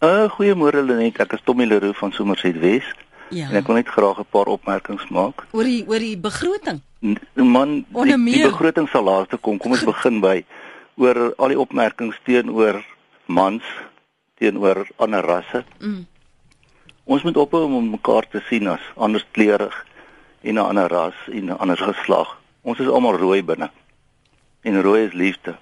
Uh 0.00 0.28
goeiemôre 0.30 0.80
Lenet, 0.86 1.20
ek 1.20 1.32
is 1.34 1.40
Tommy 1.44 1.66
Leroux 1.66 1.96
van 1.98 2.12
Somerset 2.12 2.56
Wes. 2.62 2.86
Ja. 3.30 3.48
En 3.50 3.56
ek 3.60 3.66
wil 3.66 3.76
net 3.76 3.88
graag 3.88 4.18
'n 4.22 4.26
paar 4.30 4.46
opmerkings 4.48 5.08
maak. 5.10 5.44
Oor 5.52 5.64
die 5.64 5.84
oor 5.86 5.98
die 5.98 6.16
begroting. 6.16 6.80
N- 7.02 7.18
Man, 7.34 7.84
die, 7.92 8.16
die 8.24 8.42
begroting 8.50 8.88
sal 8.88 9.04
laaste 9.04 9.36
kom. 9.36 9.58
Kom 9.58 9.72
ons 9.72 9.84
begin 9.84 10.20
by 10.20 10.44
oor 10.96 11.34
al 11.38 11.48
die 11.48 11.58
opmerkings 11.60 12.16
teenoor 12.24 12.84
mans 13.26 13.62
teenoor 14.38 14.86
ander 14.98 15.22
rasse. 15.22 15.64
Mm. 15.80 16.06
Ons 17.04 17.22
moet 17.24 17.36
ophou 17.36 17.64
om 17.64 17.90
mekaar 17.90 18.26
te 18.30 18.40
sien 18.48 18.66
as 18.68 18.80
anderskleurig 18.96 19.74
en 20.42 20.54
'n 20.54 20.58
ander 20.58 20.88
ras 20.88 21.14
en 21.32 21.44
'n 21.50 21.58
ander 21.58 21.76
geslag. 21.76 22.38
Ons 22.62 22.78
is 22.80 22.86
almal 22.88 23.16
rooi 23.16 23.42
binne. 23.42 23.70
En 24.60 24.80
rooi 24.82 25.06
is 25.06 25.12
liefde. 25.12 25.56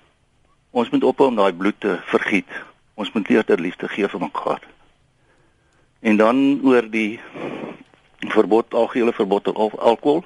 Ons 0.70 0.90
moet 0.90 1.04
ophou 1.04 1.28
om 1.28 1.36
daai 1.36 1.52
bloed 1.52 1.80
te 1.80 1.98
vergiet. 2.10 2.48
Ons 2.94 3.12
moet 3.12 3.28
eerder 3.28 3.60
liefde 3.60 3.88
gee 3.88 4.08
vir 4.08 4.20
mekaar. 4.20 4.62
En 6.00 6.16
dan 6.16 6.60
oor 6.64 6.88
die 6.90 7.20
verbod 8.32 8.74
algehele 8.74 9.12
verbod 9.12 9.48
op 9.48 9.56
al- 9.56 9.80
alkohol. 9.92 10.24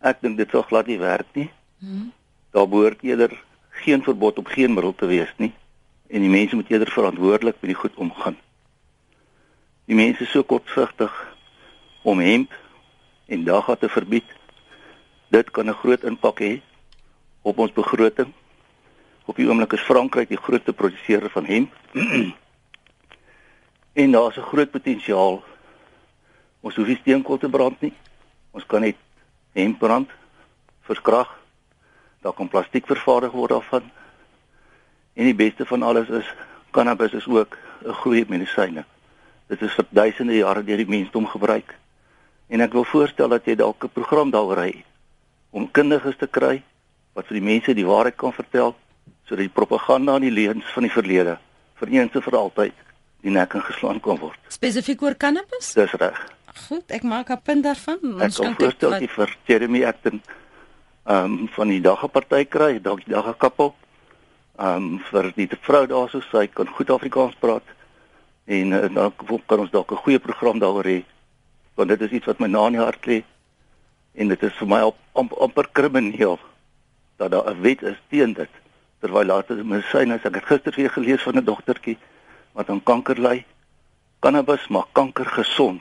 Ek 0.00 0.20
dink 0.22 0.36
dit 0.36 0.50
sal 0.50 0.62
glad 0.62 0.86
nie 0.86 0.98
werk 0.98 1.26
nie. 1.38 1.50
Hmm. 1.78 2.12
Daar 2.50 2.68
behoort 2.68 3.02
eerder 3.02 3.34
geen 3.82 4.02
verbod 4.02 4.38
op 4.38 4.46
geen 4.46 4.74
middel 4.74 4.94
te 4.94 5.06
wees 5.06 5.30
nie. 5.36 5.52
En 6.10 6.20
die 6.20 6.30
mense 6.30 6.54
moet 6.54 6.70
eerder 6.70 6.90
verantwoordelik 6.90 7.60
met 7.60 7.70
die 7.70 7.78
goed 7.78 7.94
omgaan. 7.94 8.36
Die 9.84 9.96
mense 9.96 10.22
is 10.22 10.30
so 10.30 10.42
kortsigtig 10.42 11.14
om 12.02 12.20
hemp 12.20 12.52
en 13.26 13.44
dagga 13.44 13.74
te 13.74 13.88
verbied. 13.88 14.26
Dit 15.28 15.50
kan 15.50 15.66
'n 15.68 15.80
groot 15.82 16.04
impak 16.04 16.40
hê 16.40 16.60
op 17.42 17.58
ons 17.58 17.72
begroting. 17.72 18.32
Op 19.24 19.36
die 19.36 19.48
oomblik 19.48 19.72
is 19.72 19.84
Frankryk 19.86 20.28
die 20.28 20.40
grootste 20.40 20.72
produseerder 20.72 21.30
van 21.30 21.44
hemp. 21.44 21.74
en 24.02 24.10
daar's 24.10 24.36
'n 24.36 24.50
groot 24.50 24.70
potensiaal. 24.70 25.42
Ons 26.60 26.76
hoef 26.76 26.86
nie 26.86 26.96
steenkool 26.96 27.38
te 27.38 27.48
brand 27.48 27.80
nie. 27.80 27.92
Ons 28.50 28.66
kan 28.66 28.80
net 28.80 28.96
hemp 29.52 29.78
brand 29.78 30.10
vir 30.80 31.00
krag. 31.02 31.38
Daar 32.20 32.32
kan 32.32 32.48
plastiek 32.48 32.86
vervaardig 32.86 33.32
word 33.32 33.50
daarvan. 33.50 33.90
En 35.12 35.24
die 35.24 35.34
beste 35.34 35.66
van 35.66 35.82
alles 35.82 36.08
is 36.08 36.34
cannabis 36.70 37.12
is 37.12 37.26
ook 37.26 37.58
'n 37.84 37.92
goeie 37.92 38.24
medisyne. 38.28 38.84
Dit 39.46 39.62
is 39.62 39.72
vir 39.72 39.86
duisende 39.90 40.36
jare 40.36 40.64
deur 40.64 40.76
die 40.76 40.88
mensdom 40.88 41.26
gebruik. 41.26 41.78
En 42.48 42.60
ek 42.60 42.72
wil 42.72 42.84
voorstel 42.84 43.28
dat 43.28 43.44
jy 43.44 43.54
dalk 43.54 43.84
'n 43.84 43.92
program 43.92 44.30
daaroor 44.30 44.56
hê 44.56 44.84
om 45.50 45.70
kundiges 45.70 46.16
te 46.16 46.26
kry 46.26 46.62
wat 47.14 47.26
vir 47.28 47.40
die 47.40 47.46
mense 47.46 47.74
die 47.74 47.86
waarheid 47.86 48.16
kan 48.16 48.32
vertel 48.32 48.74
sodat 49.28 49.46
die 49.46 49.54
propaganda 49.54 50.16
en 50.16 50.26
die 50.26 50.34
leuns 50.34 50.64
van 50.74 50.86
die 50.86 50.92
verlede 50.92 51.38
vir 51.80 51.88
eens 51.98 52.14
en 52.14 52.24
vir 52.24 52.36
altyd 52.38 52.78
die 53.22 53.30
nek 53.30 53.54
ingeslaan 53.54 54.00
kan 54.02 54.18
word. 54.18 54.38
Spesifiek 54.50 55.02
oor 55.02 55.14
cannabis? 55.14 55.72
Dis 55.78 55.94
reg. 56.00 56.18
Goed, 56.68 56.90
ek 56.90 57.02
maak 57.02 57.30
'n 57.30 57.40
punt 57.42 57.64
daarvan. 57.64 57.98
Ek 58.20 58.34
kan 58.34 58.54
voorstel 58.54 59.00
jy 59.00 59.08
vir 59.08 59.36
Jeremy 59.46 59.84
Acton 59.84 60.20
ehm 61.04 61.24
um, 61.24 61.48
van 61.48 61.68
die 61.68 61.80
daggeparty 61.80 62.44
kry, 62.44 62.80
dalk 62.82 63.04
die 63.04 63.14
daggekappel. 63.14 63.74
Ehm 64.58 64.76
um, 64.76 64.98
vir 65.10 65.32
die 65.34 65.48
vrou 65.60 65.86
daarso 65.86 66.20
sy 66.20 66.46
kan 66.46 66.68
goed 66.68 66.90
Afrikaans 66.90 67.34
praat 67.40 67.64
en 68.46 68.72
uh, 68.72 68.94
dan 68.94 69.12
kan 69.46 69.58
ons 69.58 69.70
dalk 69.70 69.92
'n 69.92 70.04
goeie 70.04 70.18
program 70.18 70.58
daaroor 70.58 70.84
hê. 70.84 71.04
Want 71.74 71.88
dit 71.88 72.00
is 72.00 72.10
iets 72.10 72.26
wat 72.26 72.38
my 72.38 72.46
na 72.46 72.66
in 72.66 72.72
die 72.72 72.84
hart 72.84 73.06
lê 73.06 73.24
en 74.14 74.28
dit 74.28 74.42
is 74.42 74.52
vir 74.52 74.68
my 74.68 74.80
op, 74.82 74.96
amp, 75.14 75.32
amper 75.32 75.68
krimineel 75.72 76.38
dat 77.22 77.30
daar 77.32 77.54
'n 77.54 77.60
wet 77.62 77.82
is 77.82 77.98
teen 78.10 78.32
dit. 78.34 78.50
Terwyl 79.00 79.24
later 79.24 79.64
medisyne, 79.64 80.14
ek 80.14 80.34
het 80.34 80.44
gister 80.44 80.72
weer 80.76 80.90
gelees 80.90 81.22
van 81.22 81.36
'n 81.38 81.44
dogtertjie 81.44 81.98
wat 82.52 82.68
aan 82.70 82.82
kanker 82.82 83.18
ly. 83.20 83.44
Cannabis 84.20 84.68
maak 84.68 84.86
kanker 84.92 85.26
gesond. 85.26 85.80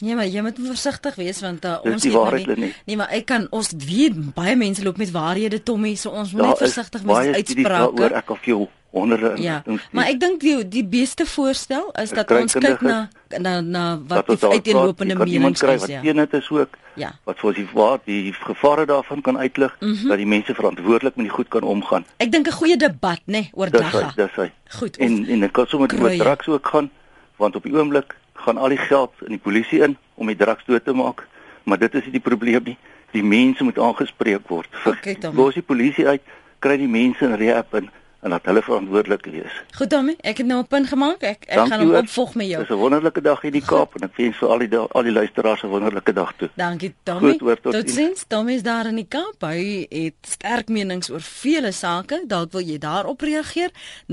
Ja, 0.00 0.14
maar 0.14 0.26
jy 0.26 0.40
moet 0.40 0.56
versigtig 0.56 1.14
wees 1.14 1.40
want 1.40 1.64
uh, 1.64 1.76
ons 1.84 2.02
die 2.02 2.10
weet 2.10 2.20
waarheid, 2.20 2.46
nie, 2.46 2.56
Lenet. 2.56 2.76
nee, 2.86 2.96
maar 2.96 3.10
ek 3.10 3.26
kan 3.26 3.46
ons 3.50 3.72
weet 3.76 4.34
baie 4.34 4.56
mense 4.56 4.82
loop 4.82 4.96
met 4.96 5.10
waarhede 5.10 5.62
Tommy, 5.62 5.94
so 5.94 6.08
ons 6.10 6.32
moet 6.32 6.40
net 6.40 6.58
Daar 6.58 6.62
is 6.66 6.72
versigtig 6.72 7.02
baie 7.02 7.26
wees 7.26 7.36
met 7.36 7.46
studies 7.46 7.64
daaroor. 7.66 7.86
uitsprake. 8.00 8.14
Ek 8.14 8.26
kan 8.26 8.36
vir 8.36 8.46
jou 8.46 8.68
honderde 8.90 9.26
Ja, 9.26 9.34
inligting 9.36 9.78
stuur. 9.78 9.88
maar 9.92 10.06
ek 10.10 10.20
dink 10.20 10.40
die 10.40 10.68
die 10.68 10.84
beste 10.84 11.26
voorstel 11.26 11.90
is 12.02 12.10
dat 12.10 12.30
ons 12.30 12.52
kyk 12.58 12.80
na 12.80 13.08
na 13.38 13.60
na 13.60 13.98
wat 14.08 14.26
die 14.26 14.48
uiteenlopende 14.48 15.14
menings 15.14 15.62
is 15.62 15.80
wat 15.80 15.88
ja. 15.88 16.00
teen 16.00 16.16
dit 16.16 16.32
is 16.34 16.50
ook 16.50 16.76
Ja. 16.94 17.12
wat 17.24 17.38
vir 17.38 17.48
ons 17.48 17.56
die 17.56 17.68
waar 17.72 17.98
die 18.04 18.32
gevare 18.32 18.86
daarvan 18.86 19.20
kan 19.22 19.38
uitlig 19.38 19.76
Mhm. 19.80 20.08
dat 20.08 20.16
die 20.16 20.26
mense 20.26 20.54
verantwoordelik 20.54 21.16
met 21.16 21.26
die 21.26 21.34
goed 21.34 21.48
kan 21.48 21.62
omgaan. 21.62 22.04
Ek 22.18 22.32
dink 22.32 22.46
'n 22.48 22.52
goeie 22.52 22.76
debat, 22.76 23.20
nê, 23.26 23.32
nee, 23.32 23.50
oor 23.52 23.70
Dis 23.70 23.80
hy, 23.80 23.90
dagga. 23.90 24.12
dis 24.16 24.34
hy. 24.36 24.50
Goed. 24.78 24.96
En 24.96 25.26
en 25.28 25.40
dit 25.40 25.50
kan 25.52 25.66
sommer 25.66 25.88
oor 26.02 26.16
drugs 26.16 26.48
ook 26.48 26.66
gaan 26.66 26.90
want 27.36 27.56
op 27.56 27.62
die 27.62 27.72
oomblik 27.72 28.16
gaan 28.34 28.58
al 28.58 28.68
die 28.68 28.78
geld 28.78 29.12
in 29.22 29.28
die 29.28 29.38
polisie 29.38 29.80
in 29.82 29.96
om 30.14 30.26
die 30.26 30.36
drugs 30.36 30.64
dood 30.66 30.84
te 30.84 30.92
maak, 30.92 31.26
maar 31.64 31.78
dit 31.78 31.94
is 31.94 32.02
nie 32.02 32.12
die 32.12 32.20
probleem 32.20 32.62
nie. 32.64 32.76
Die 33.12 33.22
mense 33.22 33.64
moet 33.64 33.78
aangespreek 33.78 34.48
word. 34.48 34.68
Okay, 34.86 35.14
Tom. 35.14 35.36
Los 35.36 35.54
die 35.54 35.62
polisie 35.62 36.06
uit, 36.06 36.20
kry 36.58 36.76
die 36.76 36.88
mense 36.88 37.24
in 37.24 37.34
rehab 37.34 37.74
in 37.74 37.90
en 38.20 38.30
laat 38.30 38.44
hulle 38.44 38.62
verantwoordelik 38.62 39.24
wees. 39.32 39.52
Goed 39.76 39.88
Tommy, 39.88 40.14
ek 40.20 40.36
het 40.42 40.46
nou 40.46 40.60
'n 40.60 40.66
punt 40.66 40.88
gemaak. 40.88 41.22
Ek 41.22 41.44
ek 41.48 41.54
Dankie, 41.54 41.72
gaan 41.72 41.86
hom 41.86 41.94
opvolg 41.94 42.34
met 42.34 42.46
jou. 42.46 42.60
Dis 42.60 42.70
'n 42.70 42.78
wonderlike 42.78 43.20
dag 43.20 43.40
hier 43.40 43.52
in 43.52 43.60
die 43.60 43.66
Kaap 43.66 43.94
en 43.94 44.02
ek 44.02 44.16
wens 44.16 44.36
vir 44.36 44.48
al 44.48 44.58
die 44.58 44.76
al 44.76 45.02
die 45.02 45.12
luisteraars 45.12 45.62
'n 45.62 45.68
wonderlike 45.68 46.12
dag 46.12 46.32
toe. 46.36 46.48
Dankie 46.54 46.94
Tommy. 47.02 47.30
Goed, 47.30 47.40
hoor, 47.40 47.60
tot 47.60 47.72
tot 47.72 47.90
ziens. 47.90 47.94
sins. 47.94 48.24
Tommy 48.28 48.52
is 48.52 48.62
daar 48.62 48.86
in 48.86 48.96
die 48.96 49.08
Kaap. 49.08 49.40
Hy 49.40 49.86
het 49.88 50.14
sterk 50.20 50.68
menings 50.68 51.10
oor 51.10 51.20
vele 51.20 51.72
sake. 51.72 52.24
Dalk 52.26 52.52
wil 52.52 52.62
jy 52.62 52.78
daarop 52.78 53.20
reageer. 53.20 53.70
0891104553. 54.06 54.12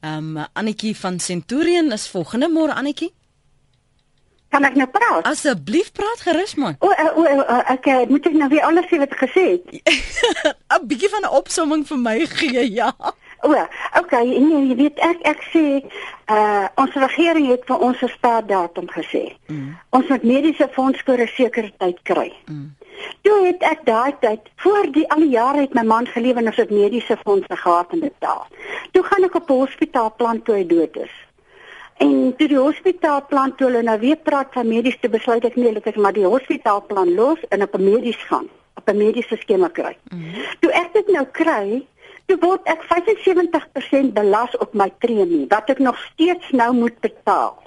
Ehm 0.00 0.36
um, 0.36 0.46
Annetjie 0.52 0.96
van 0.96 1.18
Centurion 1.18 1.92
is 1.92 2.08
volgende 2.08 2.48
môre 2.48 2.74
Annetjie. 2.74 3.12
Kan 4.50 4.66
ek 4.66 4.74
nou 4.74 4.88
praat? 4.90 5.22
Asseblief 5.30 5.92
praat 5.94 6.22
gerus 6.26 6.56
man. 6.58 6.74
O, 6.82 6.90
o, 6.90 7.22
o, 7.22 7.34
o 7.38 7.58
ek 7.70 7.86
eh, 7.86 8.02
moet 8.10 8.26
ek 8.26 8.34
nou 8.34 8.48
weer 8.50 8.66
alles 8.66 8.88
sê 8.90 8.98
wat 8.98 9.14
ek 9.14 9.22
gesê 9.28 9.44
het. 9.54 9.62
'n 10.74 10.86
Bietjie 10.90 11.10
van 11.12 11.22
'n 11.26 11.34
opsomming 11.38 11.86
vir 11.86 11.98
my 11.98 12.18
gee, 12.26 12.64
ja. 12.74 12.90
O, 13.46 13.54
okay, 14.00 14.26
nee, 14.26 14.66
jy 14.68 14.74
weet 14.76 14.98
ek 15.06 15.22
ek 15.24 15.46
sê 15.52 15.64
uh 16.34 16.66
ons 16.82 16.98
regering 17.04 17.46
het 17.48 17.62
vir 17.70 17.78
ons 17.78 18.02
'n 18.02 18.12
startdatum 18.18 18.90
gesê. 18.90 19.38
Mm. 19.46 19.78
Ons 19.96 20.10
moet 20.10 20.22
mediese 20.22 20.68
fonds 20.74 20.98
vir 21.06 21.22
'n 21.22 21.30
sekere 21.38 21.72
tyd 21.78 22.02
kry. 22.02 22.34
Mm. 22.50 22.74
Toe 23.22 23.38
het 23.46 23.62
ek 23.62 23.86
daai 23.86 24.12
tyd 24.20 24.42
voor 24.56 24.90
die 24.92 25.06
al 25.14 25.22
die 25.24 25.34
jare 25.38 25.60
het 25.60 25.74
my 25.74 25.82
man 25.82 26.06
gelewe 26.06 26.42
en 26.42 26.50
ons 26.52 26.56
het 26.56 26.70
mediese 26.70 27.16
fondse 27.24 27.56
gehad 27.56 27.92
en 27.92 28.00
betaal. 28.00 28.46
Toe 28.92 29.02
gaan 29.02 29.24
ek 29.24 29.34
op 29.34 29.50
'n 29.50 29.62
hospitaalplan 29.62 30.42
toe 30.42 30.54
hy 30.54 30.66
dood 30.66 30.96
is. 30.96 31.14
En 32.00 32.32
toe 32.36 32.48
die 32.48 32.58
hospitaalplan 32.58 33.52
toe 33.56 33.66
hulle 33.68 33.82
nou 33.84 33.98
weer 34.00 34.16
praat 34.16 34.54
van 34.56 34.68
medies 34.68 34.96
te 35.02 35.08
besluit 35.12 35.44
ek 35.44 35.56
nee, 35.60 35.74
ek 35.76 35.98
maar 36.00 36.16
die 36.16 36.24
hospitaalplan 36.24 37.12
los 37.14 37.40
en 37.52 37.62
op 37.66 37.74
'n 37.76 37.84
medies 37.84 38.20
gaan, 38.30 38.48
op 38.80 38.88
'n 38.88 38.96
mediese 38.96 39.36
skema 39.36 39.68
kry. 39.68 39.96
Mm 40.08 40.20
-hmm. 40.20 40.44
Toe 40.60 40.72
ek 40.72 40.92
dit 40.92 41.08
nou 41.16 41.26
kry, 41.32 41.86
toe 42.26 42.38
word 42.40 42.60
ek 42.64 42.80
75% 42.88 44.14
belas 44.14 44.56
op 44.58 44.74
my 44.74 44.90
premie 44.98 45.46
wat 45.48 45.68
ek 45.68 45.78
nog 45.78 45.98
steeds 46.12 46.50
nou 46.50 46.72
moet 46.74 47.00
betaal. 47.00 47.58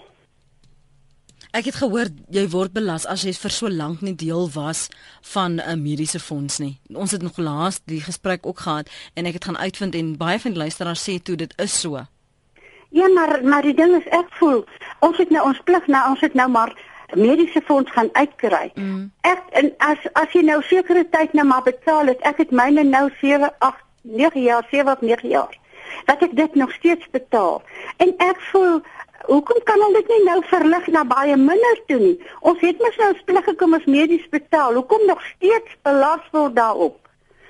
Ek 1.53 1.65
het 1.69 1.75
gehoor 1.75 2.09
jy 2.33 2.47
word 2.49 2.73
belas 2.73 3.05
as 3.05 3.21
jy 3.21 3.33
vir 3.37 3.51
so 3.53 3.69
lank 3.69 4.01
nie 4.01 4.15
deel 4.15 4.49
was 4.55 4.89
van 5.21 5.61
'n 5.61 5.81
mediese 5.81 6.19
fonds 6.19 6.57
nie. 6.57 6.79
Ons 6.93 7.11
het 7.11 7.21
nog 7.21 7.37
laas 7.37 7.79
die 7.85 8.01
gesprek 8.01 8.45
ook 8.45 8.59
gehad 8.59 8.89
en 9.13 9.25
ek 9.25 9.33
het 9.33 9.45
gaan 9.45 9.57
uitvind 9.57 9.95
en 9.95 10.17
baie 10.17 10.39
van 10.39 10.51
die 10.51 10.59
luisteraars 10.59 11.09
sê 11.09 11.21
toe 11.21 11.35
dit 11.35 11.53
is 11.57 11.79
so. 11.79 12.01
Ja, 12.93 13.07
maar 13.09 13.39
maar 13.43 13.65
die 13.65 13.73
ding 13.73 13.95
is 13.97 14.09
ek 14.13 14.29
voel 14.39 14.65
Ons 15.03 15.17
het 15.17 15.31
nou 15.33 15.43
ons 15.49 15.59
plig 15.67 15.87
nou 15.91 16.01
ons 16.13 16.21
het 16.23 16.35
nou 16.37 16.49
maar 16.49 16.71
mediese 17.13 17.61
fonds 17.65 17.91
gaan 17.91 18.09
uitkry. 18.13 18.71
Mm. 18.73 19.11
Ek 19.21 19.41
en 19.59 19.71
as 19.85 20.05
as 20.19 20.31
jy 20.33 20.43
nou 20.47 20.61
sekere 20.69 21.03
tyd 21.15 21.33
nou 21.37 21.45
maar 21.49 21.65
betaal 21.65 22.09
het, 22.11 22.21
ek 22.29 22.39
het 22.45 22.53
myne 22.55 22.85
nou 22.87 23.09
7 23.19 23.49
8 23.59 23.83
9 24.03 24.41
jaar, 24.41 24.67
7 24.71 24.91
of 24.91 25.01
9 25.01 25.29
jaar. 25.29 25.59
Dat 26.05 26.23
ek 26.25 26.35
dit 26.35 26.55
nog 26.55 26.71
steeds 26.79 27.09
betaal. 27.11 27.61
En 27.97 28.13
ek 28.17 28.41
voel 28.51 28.81
hoekom 29.27 29.59
kan 29.67 29.79
hulle 29.79 30.01
dit 30.01 30.09
nie 30.11 30.23
nou 30.25 30.39
verlig 30.47 30.87
na 30.95 31.03
baie 31.07 31.35
minder 31.39 31.83
toe 31.87 31.99
nie? 31.99 32.17
Ons 32.39 32.63
het 32.63 32.79
mos 32.83 32.97
nou 32.99 33.13
splig 33.19 33.45
gekom 33.51 33.77
as 33.77 33.85
medies 33.85 34.25
betaal. 34.31 34.79
Hoekom 34.79 35.05
nog 35.07 35.23
steeds 35.35 35.77
belas 35.83 36.25
word 36.31 36.55
daarop? 36.55 37.02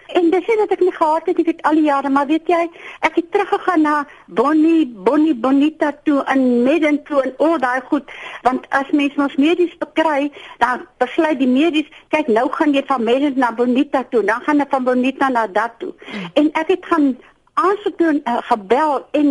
En 0.08 0.30
dis 0.30 0.48
net 0.48 0.58
dat 0.58 0.72
ek 0.76 0.84
nie 0.84 0.92
gehad 0.92 1.26
het 1.26 1.40
ek 1.40 1.50
het 1.52 1.62
al 1.62 1.80
die 1.80 1.88
jare, 1.88 2.10
maar 2.10 2.28
weet 2.28 2.48
jy, 2.48 2.62
ek 3.08 3.16
het 3.16 3.32
teruggegaan 3.32 3.82
na 3.82 3.96
Bonnie, 4.28 4.86
Bonnie 4.88 5.36
Bonita 5.36 5.92
toe 6.04 6.24
in 6.34 6.64
Medden 6.64 7.04
toe 7.08 7.22
en 7.22 7.34
al 7.38 7.58
daai 7.64 7.82
goed, 7.90 8.12
want 8.44 8.68
as 8.70 8.92
mens 8.92 9.16
ons 9.18 9.36
medies 9.42 9.74
bekry, 9.82 10.32
dan 10.60 10.86
besluit 11.04 11.40
die 11.40 11.50
medies, 11.50 11.90
kyk 12.14 12.28
nou 12.28 12.50
gaan 12.52 12.76
jy 12.76 12.84
van 12.88 13.04
Medden 13.04 13.40
na 13.40 13.52
Bonita 13.56 14.04
toe, 14.10 14.24
dan 14.28 14.42
gaan 14.46 14.62
jy 14.62 14.70
van 14.70 14.84
Bonita 14.84 15.30
na 15.30 15.48
dat 15.48 15.80
toe. 15.80 15.94
Mm. 15.94 16.30
En 16.34 16.52
ek 16.64 16.76
het 16.76 16.86
gaan 16.92 17.14
aansoek 17.54 17.98
doen, 17.98 18.22
uh, 18.26 18.38
gebel 18.50 19.06
en 19.12 19.30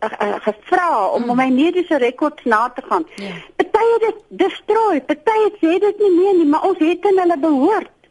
uh, 0.00 0.08
uh, 0.08 0.34
gevra 0.46 1.08
om 1.10 1.26
mm. 1.26 1.36
my 1.36 1.48
mediese 1.50 1.98
rekords 1.98 2.44
na 2.44 2.68
te 2.74 2.82
gaan. 2.88 3.06
Yeah. 3.16 3.34
Ja. 3.34 3.66
Party 3.78 3.84
het 3.92 4.00
dit 4.06 4.24
destrooi, 4.46 5.00
party 5.00 5.36
het 5.44 5.60
sê 5.62 5.78
dit 5.82 5.98
nie 5.98 6.14
meer 6.16 6.34
nie, 6.40 6.46
maar 6.46 6.64
ons 6.66 6.78
het 6.82 7.04
in 7.10 7.20
hulle 7.22 7.38
behoort. 7.38 8.10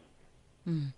Mm. 0.64 0.92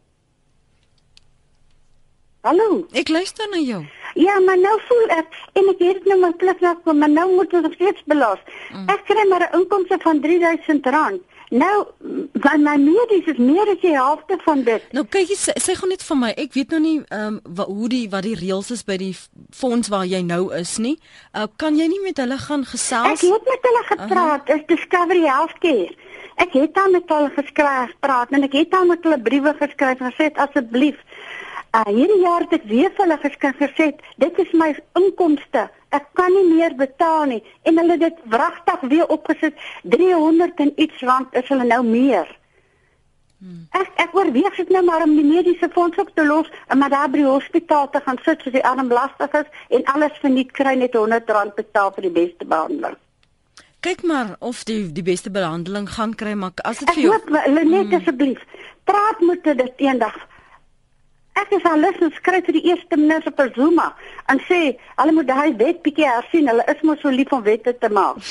Hallo. 2.41 2.85
Ek 2.95 3.09
luister 3.11 3.49
na 3.51 3.59
jou. 3.59 3.81
Ja, 4.15 4.39
maar 4.39 4.57
nou 4.57 4.75
voel 4.87 5.09
ek 5.11 5.33
en 5.59 5.65
ek 5.73 5.81
het 5.83 6.05
nou 6.07 6.15
my 6.21 6.29
plek 6.39 6.61
na 6.63 6.71
kom, 6.85 7.01
maar 7.03 7.11
nou 7.11 7.25
moet 7.33 7.51
ek 7.59 7.73
steeds 7.75 8.05
belas. 8.07 8.39
Mm. 8.71 8.85
Ek 8.93 9.03
kry 9.09 9.25
maar 9.27 9.43
'n 9.49 9.59
inkomste 9.59 9.97
van 9.99 10.21
R3000. 10.23 11.19
Nou, 11.49 11.85
van 12.33 12.63
my 12.63 12.75
medies 12.77 13.25
is 13.25 13.37
meer 13.37 13.67
as 13.67 13.81
die 13.81 13.91
helfte 13.91 14.37
van 14.45 14.63
dit. 14.63 14.83
Nou 14.93 15.03
kyk 15.03 15.27
jy 15.29 15.35
sê, 15.35 15.53
sê 15.57 15.73
gou 15.75 15.89
net 15.89 16.03
vir 16.03 16.17
my, 16.17 16.29
ek 16.37 16.53
weet 16.53 16.69
nou 16.69 16.79
nie 16.79 17.01
ehm 17.09 17.39
um, 17.57 17.63
hoe 17.65 17.89
die 17.89 18.09
wat 18.09 18.23
die 18.23 18.35
reëls 18.35 18.71
is 18.71 18.83
by 18.85 18.97
die 18.97 19.15
fonds 19.51 19.89
waar 19.89 20.05
jy 20.05 20.21
nou 20.21 20.53
is 20.55 20.77
nie. 20.77 20.97
Uh, 21.33 21.47
kan 21.57 21.75
jy 21.75 21.87
nie 21.87 22.01
met 22.03 22.17
hulle 22.17 22.37
gaan 22.37 22.63
gesels? 22.65 23.23
Ek 23.23 23.33
het 23.33 23.49
met 23.49 23.67
hulle 23.67 23.83
gepraat, 23.83 24.41
uh 24.41 24.47
-huh. 24.47 24.55
is 24.55 24.65
Discovery 24.67 25.25
Healthcare. 25.25 25.95
Ek 26.35 26.53
het 26.53 26.73
dan 26.73 26.91
met 26.91 27.03
hulle 27.07 27.31
geskryf, 27.35 27.91
praat 27.99 28.29
en 28.31 28.43
ek 28.43 28.53
het 28.53 28.71
dan 28.71 28.87
met 28.87 29.03
hulle 29.03 29.19
briewe 29.19 29.55
geskryf 29.59 29.99
en 29.99 30.13
gesê 30.13 30.31
asseblief 30.33 30.95
Uh, 31.69 31.85
hierdie 31.85 32.21
jaar 32.23 32.41
het 32.47 32.53
ek 32.57 32.63
weer 32.65 32.89
vir 32.97 33.05
hulle 33.05 33.17
geskik 33.21 33.59
gesê, 33.61 33.91
dit 34.17 34.39
is 34.41 34.53
my 34.57 34.71
inkomste. 34.97 35.67
Ek 35.93 36.07
kan 36.17 36.33
nie 36.33 36.47
meer 36.47 36.73
betaal 36.77 37.27
nie 37.29 37.43
en 37.69 37.77
hulle 37.77 37.97
het 37.97 38.07
dit 38.07 38.23
wragtig 38.33 38.85
weer 38.89 39.09
opgesit 39.13 39.57
300 39.83 40.63
en 40.65 40.71
iets 40.81 41.03
rand 41.05 41.35
is 41.37 41.49
hulle 41.49 41.67
nou 41.69 41.83
meer. 41.85 42.29
Hmm. 43.39 43.67
Ek 43.77 44.01
ek 44.03 44.15
oorweeg 44.17 44.57
dit 44.57 44.71
nou 44.73 44.81
maar 44.87 45.05
om 45.05 45.13
die 45.15 45.25
mediese 45.25 45.69
fonds 45.75 45.97
op 46.01 46.09
te 46.17 46.25
los 46.25 46.49
en 46.67 46.81
maar 46.81 46.89
daar 46.93 47.09
by 47.09 47.21
die 47.21 47.27
hospitaal 47.29 47.89
te 47.93 48.01
gaan 48.05 48.17
sit 48.25 48.41
soos 48.41 48.55
die 48.57 48.65
arm 48.65 48.89
lastig 48.91 49.37
is 49.39 49.61
en 49.77 49.85
alles 49.93 50.17
verniet 50.23 50.51
kry 50.57 50.73
net 50.81 50.97
100 50.97 51.29
rand 51.37 51.55
betaal 51.55 51.93
vir 51.95 52.09
die 52.09 52.15
beste 52.17 52.49
behandeling. 52.49 52.97
Kyk 53.85 54.03
maar 54.03 54.33
of 54.43 54.65
die 54.67 54.81
die 54.91 55.05
beste 55.05 55.31
behandeling 55.31 55.85
gaan 55.93 56.17
kry 56.17 56.33
maar 56.33 56.57
as 56.65 56.81
dit 56.81 56.91
vir 56.97 57.05
jou 57.05 57.13
Ek 57.13 57.29
hoop 57.29 57.45
hulle 57.45 57.63
net 57.69 57.87
hmm. 57.87 58.01
asseblief 58.01 58.43
praat 58.89 59.21
met 59.21 59.47
dit 59.63 59.85
eendag 59.85 60.17
Ek 61.39 61.53
is 61.55 61.67
al 61.69 61.79
lus 61.83 62.01
om 62.03 62.11
skryf 62.17 62.47
vir 62.49 62.57
die 62.57 62.65
eerste 62.71 62.97
minister 62.99 63.33
per 63.35 63.51
Zuma 63.55 63.91
en 64.31 64.41
sê 64.47 64.59
hulle 64.99 65.15
moet 65.15 65.29
daai 65.29 65.55
wet 65.61 65.83
bietjie 65.85 66.07
hersien. 66.09 66.49
Hulle 66.51 66.65
is 66.73 66.83
mos 66.87 66.99
so 67.03 67.13
lief 67.13 67.31
om 67.35 67.45
wette 67.45 67.75
te 67.77 67.89
maak. 67.93 68.19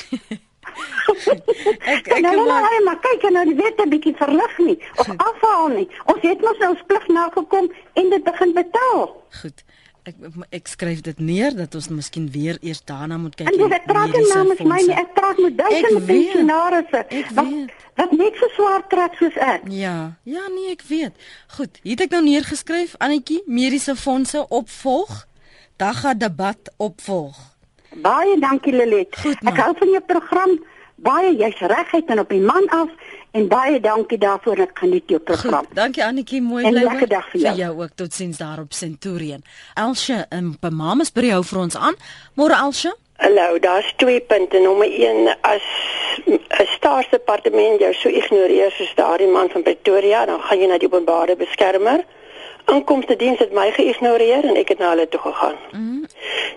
ek 1.93 2.11
ek 2.13 2.21
nou 2.25 2.45
maar 2.45 2.67
hy 2.67 2.81
maar 2.85 2.99
kyk 3.05 3.25
nou 3.33 3.45
die 3.49 3.57
wette 3.57 3.87
bietjie 3.93 4.15
verlig 4.19 4.59
nie 4.65 4.77
of 5.01 5.09
afhaal 5.29 5.73
nie. 5.77 5.87
Ons 6.11 6.27
het 6.27 6.45
mos 6.45 6.61
nou 6.61 6.73
ons 6.75 6.85
plig 6.91 7.09
nagekom 7.15 7.71
en 8.03 8.13
dit 8.15 8.29
begin 8.29 8.53
betaal. 8.57 9.03
Goed. 9.41 9.65
Ek 10.09 10.15
ek 10.57 10.69
skryf 10.71 11.01
dit 11.05 11.19
neer 11.21 11.53
dat 11.53 11.75
ons 11.77 11.89
miskien 11.93 12.25
weer 12.33 12.57
eers 12.65 12.81
daarna 12.85 13.17
moet 13.21 13.35
kyk. 13.37 13.51
En 13.51 13.75
ek 13.75 13.85
praat 13.89 14.15
nie 14.15 14.25
namens 14.31 14.63
my 14.71 14.79
nie. 14.81 14.95
Ek 14.97 15.11
praat 15.17 15.37
met 15.43 15.57
duisende 15.59 16.01
pensionaarsse. 16.07 17.03
Weet. 17.11 17.75
Wat 17.99 18.15
net 18.15 18.39
so 18.39 18.49
swaar 18.55 18.85
trek 18.89 19.17
soos 19.19 19.37
ek. 19.43 19.67
Ja, 19.75 19.95
ja 20.23 20.47
nee, 20.55 20.71
ek 20.73 20.85
weet. 20.87 21.29
Goed, 21.57 21.81
hier 21.83 21.97
het 21.97 22.07
ek 22.07 22.15
nou 22.15 22.23
neergeskryf 22.25 22.95
Annetjie, 23.03 23.41
mediese 23.45 23.95
fondse 23.99 24.45
opvolg. 24.47 25.25
Dag 25.79 26.01
gaan 26.01 26.17
debat 26.19 26.73
opvolg. 26.77 27.37
Baie 28.01 28.39
dankie 28.39 28.73
Lelet. 28.73 29.13
Ek 29.39 29.61
hou 29.61 29.73
van 29.77 29.93
jou 29.97 30.03
program. 30.09 30.57
Baie 30.99 31.35
jy's 31.37 31.61
reguit 31.71 32.09
en 32.11 32.23
op 32.25 32.33
die 32.33 32.41
man 32.43 32.65
af 32.75 32.89
en 33.31 33.47
baie 33.47 33.79
dankie 33.79 34.17
daarvoor 34.17 34.59
ek 34.65 34.79
geniet 34.83 35.09
jou 35.09 35.19
program. 35.19 35.65
Goed, 35.65 35.75
dankie 35.75 36.03
Annetjie, 36.05 36.41
mooi 36.41 36.63
bly. 36.63 36.79
'n 36.79 36.83
Lekker 36.83 37.07
dag 37.07 37.29
vir 37.31 37.41
jou. 37.41 37.55
Vir 37.55 37.59
jou 37.65 37.81
ook. 37.81 37.89
Totsiens 37.95 38.37
daar 38.37 38.59
op 38.59 38.73
Centurion. 38.73 39.43
Elsje, 39.73 40.25
um, 40.29 40.57
by 40.59 40.69
Mamas 40.69 41.11
by 41.11 41.29
hou 41.29 41.43
vir 41.43 41.59
ons 41.59 41.75
aan. 41.75 41.95
Môre 42.35 42.55
Elsje. 42.55 42.95
Hallo, 43.19 43.59
daar's 43.59 43.93
twee 43.95 44.19
punte. 44.21 44.59
Nommer 44.59 44.87
1 44.87 45.37
as 45.41 45.61
'n 46.25 46.67
staatsdepartement 46.75 47.79
jou 47.79 47.93
so 47.93 48.09
ignoreer 48.09 48.71
soos 48.71 48.93
daardie 48.95 49.27
man 49.27 49.49
van 49.49 49.63
Pretoria, 49.63 50.25
dan 50.25 50.39
gaan 50.41 50.59
jy 50.59 50.67
na 50.67 50.77
die 50.77 50.87
openbare 50.87 51.35
beskermer. 51.35 52.05
Inkomste 52.65 53.15
diens 53.15 53.39
het 53.39 53.51
my 53.51 53.71
geïgnoreer 53.71 54.43
en 54.45 54.55
ek 54.55 54.67
het 54.67 54.79
na 54.79 54.89
hulle 54.89 55.07
toe 55.07 55.19
gegaan. 55.19 55.55
Mm 55.71 55.79
-hmm. 55.79 55.98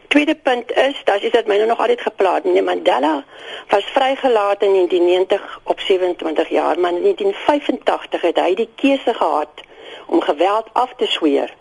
Tweede 0.09 0.35
punt 0.35 0.73
is, 0.73 1.01
dat 1.05 1.23
is 1.23 1.31
dit 1.31 1.47
my 1.47 1.57
nou 1.57 1.69
nog 1.69 1.79
altyd 1.79 2.01
geplaas. 2.01 2.41
Nee, 2.45 2.63
Mandela 2.63 3.25
was 3.69 3.85
vrygelaat 3.85 4.63
in 4.63 4.73
1990 4.73 5.61
op 5.63 5.81
27 5.81 6.49
jaar, 6.49 6.79
maar 6.79 6.93
in 6.93 7.03
1985 7.03 8.21
het 8.21 8.37
hy 8.37 8.55
die 8.55 8.69
keuse 8.75 9.15
gehad 9.15 9.65
om 10.07 10.21
geweld 10.21 10.69
af 10.73 10.93
te 10.97 11.07
sweer 11.07 11.55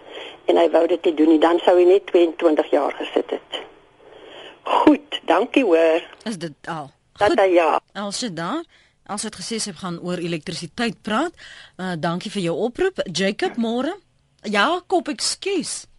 en 0.45 0.57
hy 0.57 0.69
wou 0.69 0.87
dit 0.87 1.05
nie 1.05 1.13
doen 1.13 1.27
nie, 1.27 1.39
dan 1.39 1.59
sou 1.63 1.77
hy 1.77 1.85
net 1.87 2.05
22 2.11 2.71
jaar 2.71 2.93
gesit 2.97 3.29
het. 3.29 3.61
Goed, 4.63 5.21
dankie 5.25 5.63
hoor. 5.63 6.01
Is 6.23 6.37
dit 6.37 6.53
al? 6.67 6.91
Dat 7.17 7.29
Goed, 7.29 7.53
ja. 7.53 7.79
Als 7.93 8.19
jy 8.19 8.33
daar 8.33 8.63
As 9.11 9.25
het 9.27 9.35
gesê 9.35 9.57
sy 9.59 9.73
gaan 9.75 9.97
oor 9.99 10.21
elektrisiteit 10.21 11.01
praat. 11.03 11.35
Uh 11.75 11.97
dankie 11.99 12.31
vir 12.31 12.45
jou 12.47 12.55
oproep. 12.67 13.01
Jacob 13.11 13.57
môre. 13.59 13.91
Jakob, 14.47 15.09
ekskuus. 15.11 15.90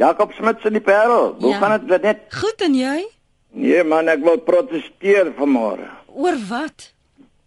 Jakob 0.00 0.32
Smit 0.34 0.64
in 0.66 0.72
die 0.72 0.82
Parel. 0.82 1.36
Hoe 1.38 1.52
ja. 1.52 1.58
gaan 1.58 1.86
dit 1.86 2.02
net? 2.02 2.26
Goed 2.34 2.64
en 2.66 2.74
jy? 2.74 3.04
Nee 3.54 3.84
man, 3.86 4.10
ek 4.10 4.24
wil 4.26 4.40
protesteer 4.42 5.30
vanmôre. 5.38 5.86
Oor 6.10 6.38
wat? 6.48 6.90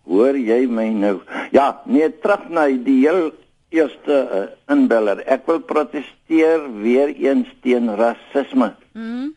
Hoor 0.08 0.38
jy 0.40 0.62
my 0.72 0.88
nou? 0.96 1.18
Ja, 1.52 1.82
nee, 1.86 2.08
terug 2.24 2.48
na 2.54 2.70
die 2.72 3.02
heel 3.02 3.34
eerste 3.76 4.16
uh, 4.16 4.44
inbeller. 4.72 5.20
Ek 5.28 5.44
wil 5.50 5.60
protesteer 5.68 6.64
weer 6.80 7.12
eens 7.12 7.50
teen 7.66 7.92
rasisme. 8.00 8.72
Mhm. 8.96 9.34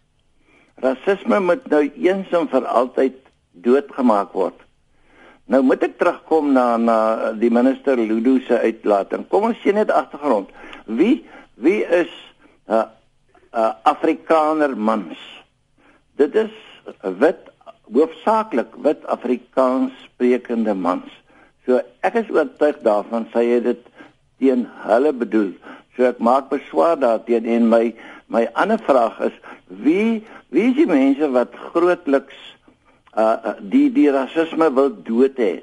Rasisme 0.81 1.41
moet 1.45 1.67
nou 1.69 1.83
eens 1.91 2.31
en 2.33 2.47
vir 2.49 2.67
altyd 2.71 3.19
doodgemaak 3.61 4.31
word. 4.33 4.63
Nou 5.51 5.65
moet 5.67 5.83
ek 5.83 5.99
terugkom 5.99 6.55
na 6.55 6.79
na 6.79 6.97
die 7.35 7.51
minister 7.51 7.99
Ludo 7.99 8.39
se 8.47 8.55
uitlating. 8.63 9.27
Kom 9.29 9.51
ons 9.51 9.59
sien 9.65 9.75
net 9.75 9.91
agtergrond. 9.91 10.49
Wie 10.87 11.27
wie 11.59 11.83
is 11.83 12.13
'n 12.71 12.79
uh, 12.79 12.87
uh, 13.55 13.73
Afrikaner 13.83 14.77
mans? 14.77 15.19
Dit 16.17 16.35
is 16.35 16.53
wit 17.03 17.49
hoofsaaklik 17.93 18.75
wit 18.85 19.07
Afrikaans 19.07 19.93
sprekende 20.05 20.75
mans. 20.75 21.11
So 21.67 21.81
ek 22.07 22.21
is 22.23 22.31
oortuig 22.33 22.81
daarvan 22.87 23.27
sy 23.35 23.45
het 23.51 23.67
dit 23.67 23.83
teen 24.41 24.67
hulle 24.87 25.13
bedoel. 25.17 25.53
So 25.97 26.07
ek 26.09 26.23
maak 26.23 26.51
beswaar 26.53 26.99
daarteen 27.01 27.49
en 27.51 27.69
my 27.71 27.85
my 28.31 28.47
ander 28.55 28.79
vraag 28.87 29.19
is 29.27 29.37
wie 29.83 30.23
wie 30.55 30.71
is 30.71 30.79
die 30.79 30.89
mense 30.91 31.31
wat 31.35 31.57
grootliks 31.73 32.39
uh 33.19 33.57
die 33.61 33.89
die 33.93 34.09
rasisme 34.15 34.71
wil 34.75 34.95
dood 35.07 35.39
hê? 35.43 35.61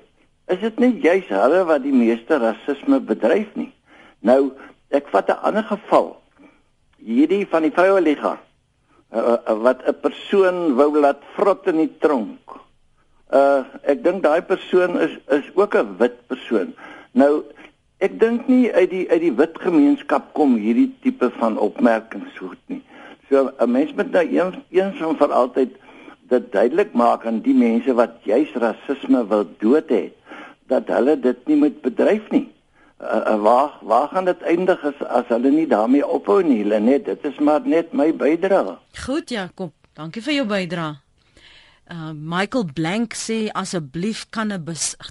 Is 0.52 0.62
dit 0.64 0.80
nie 0.80 0.94
juis 1.04 1.28
hulle 1.32 1.64
wat 1.68 1.84
die 1.84 1.96
meeste 1.96 2.40
rasisme 2.44 3.00
bedryf 3.00 3.56
nie? 3.56 3.72
Nou 4.20 4.52
ek 4.92 5.10
vat 5.12 5.30
'n 5.32 5.44
ander 5.44 5.64
geval. 5.64 6.16
Hierdie 6.98 7.46
van 7.48 7.62
die 7.62 7.72
vroue 7.72 8.02
liga 8.02 8.38
uh, 9.14 9.38
uh, 9.38 9.58
wat 9.62 9.84
'n 9.88 10.00
persoon 10.02 10.76
wou 10.76 11.00
laat 11.00 11.22
vrot 11.36 11.68
in 11.68 11.78
die 11.78 11.94
tronk. 12.00 12.58
Uh 13.34 13.64
ek 13.84 14.04
dink 14.04 14.24
daai 14.24 14.42
persoon 14.42 15.00
is 15.00 15.18
is 15.30 15.48
ook 15.56 15.76
'n 15.76 15.98
wit 15.98 16.28
persoon. 16.28 16.74
Nou 17.12 17.44
Ek 17.98 18.20
dink 18.22 18.46
nie 18.46 18.68
uit 18.70 18.92
die 18.92 19.06
uit 19.10 19.22
die 19.24 19.34
wit 19.34 19.56
gemeenskap 19.58 20.28
kom 20.38 20.52
hierdie 20.62 20.92
tipe 21.02 21.32
van 21.40 21.56
opmerkings 21.58 22.36
goed 22.38 22.60
nie. 22.70 22.84
So 23.30 23.50
'n 23.50 23.72
mens 23.72 23.94
moet 23.98 24.12
nou 24.12 24.22
eens 24.22 24.58
eens 24.70 25.02
en 25.02 25.18
vir 25.18 25.32
altyd 25.34 25.72
dit 26.30 26.52
duidelik 26.52 26.94
maak 26.94 27.26
aan 27.26 27.42
die 27.42 27.58
mense 27.58 27.94
wat 27.94 28.22
juis 28.24 28.54
rasisme 28.54 29.24
wil 29.28 29.48
dood 29.60 29.90
hê 29.90 30.12
dat 30.68 30.88
hulle 30.94 31.16
dit 31.20 31.48
nie 31.48 31.58
moet 31.58 31.82
bedryf 31.82 32.30
nie. 32.30 32.46
Uh, 32.98 33.36
waar 33.42 33.78
waar 33.82 34.08
gaan 34.08 34.26
dit 34.26 34.42
eindig 34.42 34.84
as 34.84 35.02
as 35.06 35.28
hulle 35.30 35.52
nie 35.54 35.68
daarmee 35.70 36.08
ophou 36.08 36.42
nie, 36.44 36.64
net 36.66 37.06
dit 37.06 37.26
is 37.30 37.38
maar 37.40 37.62
net 37.62 37.94
my 37.94 38.10
bydrae. 38.14 38.74
Goed 39.06 39.30
Jakob, 39.30 39.74
dankie 39.94 40.22
vir 40.22 40.34
jou 40.34 40.46
bydrae. 40.50 40.96
Uh, 41.88 42.12
Michael 42.12 42.66
Blank 42.76 43.14
sê 43.16 43.48
asseblief 43.56 44.26
kan 44.30 44.52
'n 44.52 44.64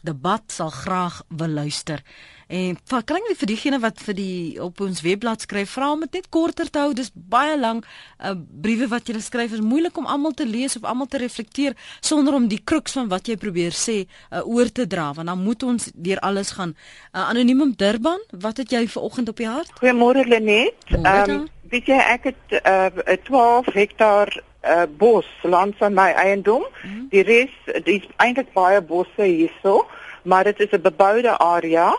debat 0.04 0.42
sal 0.52 0.70
graag 0.70 1.22
wil 1.28 1.48
luister. 1.48 2.02
En 2.46 2.76
kan 2.86 3.16
ek 3.16 3.38
vir 3.40 3.48
diegene 3.48 3.78
wat 3.80 3.98
vir 4.06 4.14
die 4.14 4.62
op 4.62 4.80
ons 4.80 5.00
webblad 5.00 5.40
skryf, 5.40 5.70
vra 5.70 5.90
om 5.92 6.00
dit 6.00 6.12
net 6.12 6.28
korter 6.28 6.70
te 6.70 6.78
hou. 6.78 6.92
Dis 6.94 7.10
baie 7.14 7.58
lank. 7.58 7.86
Uh, 8.20 8.34
briewe 8.36 8.86
wat 8.88 9.08
jy 9.08 9.18
skryf 9.20 9.52
is 9.52 9.64
moeilik 9.64 9.96
om 9.96 10.06
almal 10.06 10.34
te 10.36 10.46
lees 10.46 10.76
of 10.76 10.84
almal 10.84 11.06
te 11.06 11.18
reflekteer 11.18 11.74
sonder 12.00 12.34
om 12.34 12.46
die 12.48 12.60
kruks 12.64 12.92
van 12.92 13.08
wat 13.08 13.26
jy 13.26 13.36
probeer 13.36 13.72
sê 13.72 14.06
uh, 14.06 14.46
oor 14.46 14.70
te 14.70 14.86
dra, 14.86 15.12
want 15.12 15.26
dan 15.26 15.42
moet 15.42 15.62
ons 15.62 15.90
deur 15.94 16.20
alles 16.20 16.50
gaan. 16.50 16.76
Uh, 17.12 17.28
Anoniem 17.28 17.62
om 17.62 17.72
Durban, 17.76 18.20
wat 18.30 18.56
het 18.56 18.70
jy 18.70 18.86
vir 18.86 19.02
oggend 19.02 19.28
op 19.28 19.36
die 19.36 19.48
hart? 19.48 19.72
Goeiemôre 19.80 20.28
Lenet. 20.28 20.76
Ehm 20.92 21.30
um, 21.30 21.46
weet 21.66 21.88
jy 21.90 21.98
ek 21.98 22.28
het 22.30 22.60
uh, 22.62 23.16
12 23.26 23.72
hektaar 23.74 24.30
uh, 24.68 24.82
bos 24.96 25.26
land 25.42 25.74
van 25.78 25.94
my 25.94 26.10
eiendom. 26.10 26.66
Mm 26.82 26.90
-hmm. 26.90 27.06
Die 27.10 27.22
res 27.22 27.82
dis 27.84 28.08
eintlik 28.16 28.52
baie 28.52 28.82
bosse 28.82 29.22
hierso, 29.22 29.86
maar 30.22 30.44
dit 30.44 30.60
is 30.60 30.70
'n 30.70 30.80
beboude 30.80 31.38
area. 31.38 31.96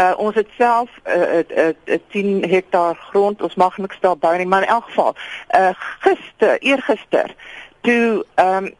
Uh, 0.00 0.12
ons 0.16 0.34
het 0.34 0.48
self 0.58 0.90
'n 1.04 1.10
uh, 1.18 1.64
uh, 1.64 1.74
uh, 1.84 1.98
10 2.10 2.44
hektaar 2.48 2.96
grond. 3.10 3.42
Ons 3.42 3.54
mag 3.54 3.78
niks 3.78 4.00
daar 4.00 4.18
bou 4.18 4.36
nie, 4.36 4.46
maar 4.46 4.62
in 4.62 4.68
elk 4.68 4.84
geval, 4.84 5.14
uh, 5.50 5.70
gister, 5.98 6.58
eergister, 6.58 7.34
toe 7.80 8.24
ehm 8.34 8.64
um, 8.64 8.74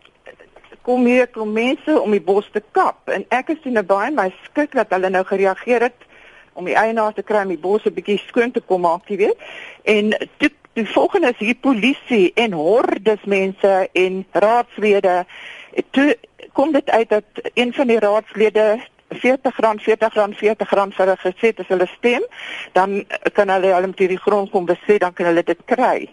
kom 0.82 1.04
hier 1.04 1.28
kom 1.28 1.52
mense 1.52 2.00
om 2.00 2.10
die 2.10 2.22
bos 2.24 2.48
te 2.52 2.62
kap 2.70 3.08
en 3.12 3.24
ek 3.28 3.48
is 3.48 3.58
toe 3.62 3.72
nou 3.72 3.84
baie 3.84 4.10
my 4.10 4.30
skrik 4.44 4.72
dat 4.72 4.88
hulle 4.88 5.10
nou 5.12 5.24
gereageer 5.28 5.80
het 5.80 6.06
om 6.52 6.64
die 6.64 6.76
eienaar 6.76 7.12
te 7.14 7.22
kry 7.22 7.42
om 7.44 7.52
die 7.52 7.60
bos 7.60 7.84
'n 7.84 7.94
bietjie 7.94 8.18
skoon 8.26 8.50
te 8.50 8.60
kom 8.60 8.80
maak, 8.80 9.08
jy 9.08 9.16
weet. 9.16 9.38
En 9.84 10.10
toe 10.38 10.50
die 10.72 10.86
volgende 10.88 11.32
is 11.32 11.38
hier 11.38 11.54
polisie 11.54 12.30
en 12.34 12.52
hordes 12.52 13.24
mense 13.24 13.88
en 13.92 14.26
raadslede. 14.32 15.24
Toe 15.90 16.16
kom 16.52 16.72
dit 16.72 16.90
uit 16.90 17.08
dat 17.08 17.24
een 17.54 17.72
van 17.72 17.86
die 17.86 17.98
raadslede 17.98 18.80
40 19.10 19.56
rand 19.58 19.82
40 19.82 20.14
rand 20.14 20.36
40 20.36 20.70
rand 20.70 20.94
vir 20.94 21.10
'n 21.10 21.16
geset 21.16 21.60
as 21.60 21.68
hulle 21.68 21.86
stem, 21.86 22.22
dan 22.72 23.04
kan 23.32 23.48
hulle 23.48 23.74
hulle 23.74 23.86
met 23.86 23.98
hierdie 23.98 24.20
grond 24.20 24.50
kom 24.50 24.64
beset, 24.64 25.00
dan 25.00 25.12
kan 25.12 25.26
hulle 25.26 25.42
dit 25.42 25.58
kry. 25.64 26.08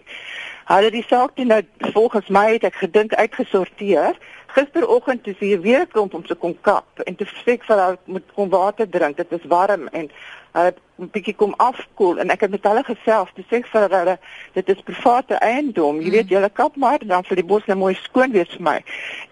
Hulle 0.64 0.90
die 0.90 1.04
saak 1.08 1.36
doen 1.36 1.46
nou 1.46 1.62
volgens 1.78 2.28
my 2.28 2.52
het 2.52 2.64
ek 2.64 2.74
gedink 2.74 3.14
uitgesorteer. 3.14 4.18
Gisteroggend 4.46 5.22
toe 5.24 5.34
jy 5.38 5.60
weer 5.60 5.86
kom 5.86 6.08
om 6.12 6.26
te 6.26 6.34
kom 6.34 6.56
kap 6.60 7.00
en 7.04 7.16
te 7.16 7.24
sê 7.24 7.56
vir 7.56 7.76
hulle 7.76 7.98
moet 8.04 8.24
kom 8.34 8.48
water 8.48 8.88
drink. 8.88 9.16
Dit 9.16 9.32
is 9.32 9.46
warm 9.48 9.88
en 9.92 10.10
hulle 10.52 10.72
uh, 10.72 10.84
'n 10.98 11.10
bietjie 11.14 11.34
kom 11.34 11.54
afkoel 11.56 12.18
en 12.18 12.30
ek 12.34 12.40
het 12.40 12.50
met 12.50 12.64
hulle 12.66 12.82
gesels. 12.84 13.30
Te 13.34 13.44
sê 13.46 13.60
vir 13.62 13.88
hulle 13.90 14.18
dit 14.52 14.68
is 14.68 14.82
private 14.84 15.34
eiendom. 15.34 16.00
Jy 16.00 16.08
mm. 16.08 16.16
weet 16.16 16.28
julle 16.28 16.50
kap 16.50 16.76
maar 16.76 16.98
dan 16.98 17.24
vir 17.24 17.36
die 17.36 17.46
bos 17.46 17.66
net 17.66 17.78
mooi 17.78 17.94
skoon 17.94 18.34
wees 18.34 18.50
vir 18.56 18.64
my. 18.70 18.78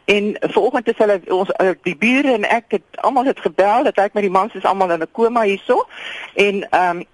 En 0.05 0.37
vanoggend 0.40 0.88
is 0.88 1.02
hulle 1.02 1.18
ons 1.35 1.50
uh, 1.59 1.74
die 1.83 1.96
bure 1.96 2.37
en 2.38 2.46
ek 2.48 2.79
het 2.79 3.02
almal 3.02 3.26
het 3.26 3.40
gebel 3.40 3.88
dat 3.90 3.98
ek 3.98 4.14
met 4.14 4.22
die 4.22 4.37
mans 4.38 4.55
is 4.55 4.64
almal 4.64 4.94
in 4.94 5.02
'n 5.02 5.12
koma 5.12 5.42
hierso. 5.42 5.87
En 6.35 6.62
ehm 6.70 6.96
um, 6.96 7.05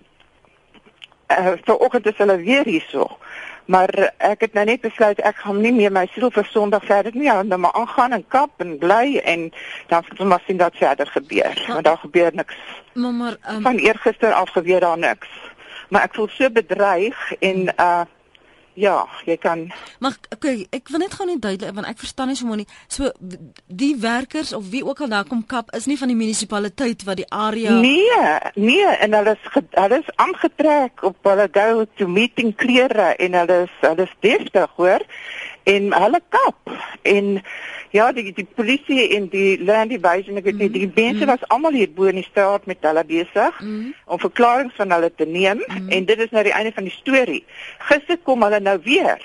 uh, 1.33 1.53
vanoggend 1.65 2.07
is 2.07 2.19
hulle 2.21 2.37
weer 2.37 2.65
hierso 2.65 3.09
maar 3.73 4.13
ek 4.17 4.45
het 4.45 4.57
nou 4.57 4.65
net 4.69 4.83
besluit 4.85 5.21
ek 5.25 5.39
gaan 5.45 5.61
nie 5.65 5.73
meer 5.73 5.93
my 5.95 6.05
siel 6.13 6.31
vir 6.35 6.49
Sondag 6.51 6.85
verder 6.89 7.15
nie, 7.17 7.31
dan 7.49 7.61
maar 7.65 7.77
aangaan 7.79 8.17
en 8.19 8.25
kap 8.35 8.65
en 8.65 8.75
bly 8.83 9.21
en 9.25 9.49
dan 9.93 10.05
sal 10.09 10.25
ons 10.25 10.31
maar 10.33 10.43
sien 10.47 10.61
wat 10.61 10.77
verder 10.77 11.09
gebeur. 11.15 11.55
Ja. 11.67 11.73
Want 11.73 11.85
daar 11.89 12.03
gebeur 12.03 12.35
niks. 12.35 12.59
Maar 12.93 13.13
maar 13.21 13.37
um, 13.51 13.63
van 13.63 13.79
eergister 13.81 14.33
af 14.33 14.53
gebeur 14.57 14.81
daar 14.81 14.99
niks. 14.99 15.31
Maar 15.89 16.09
ek 16.09 16.19
voel 16.19 16.29
so 16.33 16.51
bedreig 16.51 17.33
en 17.41 17.73
uh 17.77 18.03
Ja, 18.75 19.05
jy 19.29 19.37
kan. 19.37 19.67
Maar 20.01 20.15
okay, 20.33 20.67
ek 20.73 20.89
wil 20.89 21.03
net 21.05 21.15
gou 21.15 21.27
net 21.29 21.43
duidelik 21.45 21.75
want 21.77 21.89
ek 21.91 22.01
verstaan 22.01 22.31
nie 22.33 22.37
so 22.39 22.49
mooi 22.49 22.63
nie. 22.63 22.69
So 22.89 23.11
die 23.67 23.93
werkers 24.01 24.55
of 24.57 24.71
wie 24.73 24.85
ook 24.85 25.03
al 25.05 25.13
daar 25.13 25.29
kom 25.29 25.45
kap 25.47 25.73
is 25.77 25.87
nie 25.91 25.99
van 26.01 26.09
die 26.09 26.17
munisipaliteit 26.17 27.05
wat 27.05 27.21
die 27.21 27.29
area 27.29 27.77
Nee, 27.77 28.23
nee, 28.55 28.89
en 29.05 29.17
hulle 29.19 29.37
is 29.37 29.61
hulle 29.77 30.01
is 30.01 30.11
aangetrek 30.25 31.05
op 31.05 31.29
hulle 31.29 31.49
go 31.53 31.85
to 32.01 32.09
meeting 32.09 32.55
klere 32.57 33.13
en 33.21 33.37
hulle 33.43 33.63
is 33.67 33.77
hulle 33.85 34.09
is 34.09 34.17
deftig, 34.25 34.77
hoor. 34.81 35.05
En 35.65 35.93
hulle 35.95 36.21
kap 36.29 36.75
en 37.03 37.43
Ja, 37.93 38.07
die 38.13 38.33
die 38.33 38.47
polisie 38.57 39.09
en 39.17 39.27
die 39.29 39.59
land 39.61 39.91
division, 39.93 40.39
ek 40.41 40.47
weet 40.49 40.57
nie, 40.57 40.71
die 40.73 40.89
mense 40.95 41.27
mm. 41.27 41.29
was 41.29 41.43
almal 41.53 41.77
hier 41.77 41.91
bo 41.93 42.09
in 42.09 42.17
die 42.23 42.25
straat 42.25 42.65
met 42.71 42.81
hulle 42.89 43.03
besig 43.05 43.59
mm. 43.61 43.91
om 44.09 44.21
verklaringe 44.23 44.73
van 44.79 44.95
hulle 44.97 45.11
te 45.13 45.27
neem 45.29 45.61
mm. 45.61 45.91
en 45.93 46.07
dit 46.09 46.23
is 46.25 46.33
nou 46.33 46.45
die 46.47 46.55
einde 46.57 46.73
van 46.73 46.89
die 46.89 46.95
storie. 46.95 47.43
Gister 47.91 48.17
kom 48.25 48.47
hulle 48.47 48.63
nou 48.65 48.79
weer. 48.87 49.21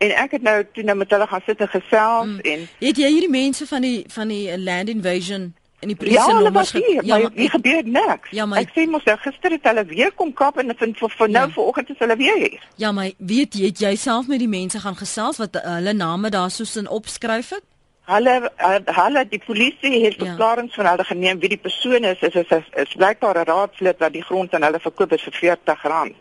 En 0.00 0.14
ek 0.24 0.38
het 0.38 0.48
nou 0.48 0.56
toe 0.72 0.86
nou 0.88 0.96
met 1.02 1.12
hulle 1.12 1.28
gaan 1.28 1.44
sit 1.44 1.60
en 1.60 1.72
gesels 1.74 2.30
mm. 2.30 2.40
en 2.54 2.64
het 2.86 3.02
jy 3.04 3.10
hierdie 3.18 3.34
mense 3.36 3.68
van 3.68 3.84
die 3.84 3.98
van 4.16 4.32
die 4.32 4.46
land 4.56 4.94
invasion 4.96 5.50
en 5.82 5.90
die 5.90 5.96
polisie 5.96 6.20
ja, 6.20 6.38
nommers 6.38 6.72
hier, 6.72 7.04
ja, 7.04 7.18
maar 7.18 7.30
hier 7.34 7.50
gebeur 7.50 7.82
niks. 7.84 8.30
Ja, 8.30 8.46
maar 8.46 8.62
ek 8.62 8.70
sê 8.76 8.84
mos 8.90 9.04
nou 9.08 9.16
gister 9.24 9.56
het 9.56 9.66
hulle 9.66 9.82
weer 9.90 10.12
kom 10.14 10.30
kap 10.38 10.60
en 10.62 10.70
vind 10.78 11.00
vir, 11.00 11.14
vir 11.18 11.32
nou 11.34 11.44
ja. 11.48 11.54
vanoggend 11.56 11.90
is 11.90 12.00
hulle 12.04 12.16
weer 12.20 12.38
hier. 12.44 12.62
Ja, 12.78 12.92
maar 12.94 13.10
weet 13.32 13.58
jy 13.58 13.72
het 13.72 13.82
jy 13.82 13.92
self 13.98 14.30
met 14.30 14.38
die 14.42 14.50
mense 14.50 14.78
gaan 14.84 14.98
gesels 14.98 15.42
wat 15.42 15.58
uh, 15.58 15.66
hulle 15.80 15.94
name 15.98 16.30
daar 16.30 16.54
soos 16.54 16.76
in 16.78 16.88
opskryf 16.88 17.50
het? 17.56 17.66
Hulle 18.12 18.36
uh, 18.42 18.78
hulle 18.98 19.24
die 19.30 19.42
polisie 19.42 19.92
het 20.04 20.16
ja. 20.18 20.24
verklaringe 20.24 20.74
van 20.76 20.90
hulle 20.92 21.06
geneem 21.10 21.42
wie 21.42 21.50
die 21.56 21.60
persoon 21.66 22.06
is 22.06 22.22
is 22.30 22.38
is, 22.44 22.54
is, 22.58 22.70
is 22.84 22.94
blykbaar 22.98 23.42
'n 23.42 23.50
raadslid 23.50 23.98
wat 23.98 24.14
die 24.14 24.24
grond 24.30 24.54
aan 24.54 24.66
hulle 24.68 24.80
verkoop 24.86 25.10
het 25.10 25.26
vir 25.26 25.56
R40. 25.56 26.14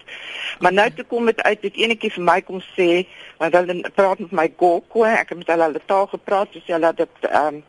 Maar 0.60 0.74
nou 0.74 0.90
toe 0.96 1.06
kom 1.06 1.26
dit 1.26 1.42
uit 1.42 1.62
dit 1.62 1.82
enetjie 1.86 2.12
vir 2.18 2.24
my 2.24 2.42
kom 2.42 2.62
sê 2.74 3.06
want 3.38 3.54
hulle 3.54 3.82
praat 3.94 4.20
met 4.26 4.32
my 4.32 4.48
gokko 4.58 5.06
ek 5.06 5.30
het 5.30 5.38
met 5.38 5.54
hulle 5.54 5.70
hulle 5.70 5.86
taal 5.86 6.08
gepraat 6.08 6.54
so 6.54 6.74
hulle 6.74 6.94
dit 6.98 7.30
ehm 7.30 7.62
um, 7.62 7.64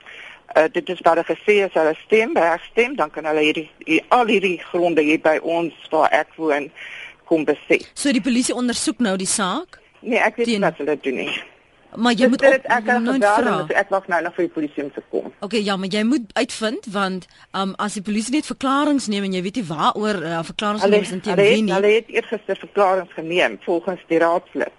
uh, 0.57 0.67
dit 0.73 0.89
is 0.89 1.01
wat 1.05 1.23
gesê 1.27 1.63
as 1.67 1.77
hulle 1.79 1.95
stem, 2.05 2.37
regstem, 2.37 2.97
dan 2.97 3.11
kan 3.11 3.25
hulle 3.31 3.45
hierdie 3.45 3.69
hier, 3.85 4.03
al 4.09 4.27
hierdie 4.27 4.59
gronde 4.71 5.03
hier 5.03 5.21
by 5.23 5.39
ons 5.43 5.75
waar 5.91 6.11
ek 6.13 6.35
woon 6.37 6.71
kom 7.25 7.45
beset. 7.49 7.89
So 7.95 8.13
die 8.13 8.25
polisie 8.25 8.55
ondersoek 8.55 9.01
nou 9.01 9.17
die 9.17 9.31
saak? 9.31 9.81
Nee, 10.01 10.19
ek 10.19 10.37
weet 10.37 10.55
nie 10.55 10.63
wat 10.63 10.79
hulle 10.83 10.99
doen 11.01 11.21
nie. 11.25 11.33
Maar 11.97 12.13
jy 12.13 12.25
dus 12.25 12.29
moet 12.29 12.45
ook 12.45 12.67
ek 12.73 12.85
kan 12.85 13.09
vra. 13.21 13.55
Ek 13.69 13.91
wag 13.93 14.07
nou 14.09 14.21
nog 14.25 14.35
vir 14.35 14.47
die 14.47 14.53
polisie 14.53 14.85
om 14.85 14.93
te 14.93 15.03
kom. 15.13 15.33
Okay, 15.45 15.61
ja, 15.61 15.77
maar 15.77 15.93
jy 15.93 16.03
moet 16.09 16.31
uitvind 16.33 16.87
want 16.93 17.27
um 17.53 17.75
as 17.77 17.99
die 17.99 18.05
polisie 18.05 18.33
net 18.33 18.49
verklaringe 18.49 19.13
neem 19.13 19.27
en 19.29 19.37
jy 19.37 19.43
weet 19.45 19.61
nie 19.61 19.67
waaroor 19.69 20.21
uh, 20.25 20.39
verklaringe 20.49 20.89
neem 20.89 21.21
teen 21.21 21.37
wie 21.37 21.67
nie. 21.67 21.75
Hulle 21.75 21.91
het 21.99 22.09
eers 22.09 22.31
gister 22.33 22.57
verklaringe 22.65 23.13
geneem 23.13 23.59
volgens 23.67 24.01
die 24.09 24.23
raadslid. 24.25 24.79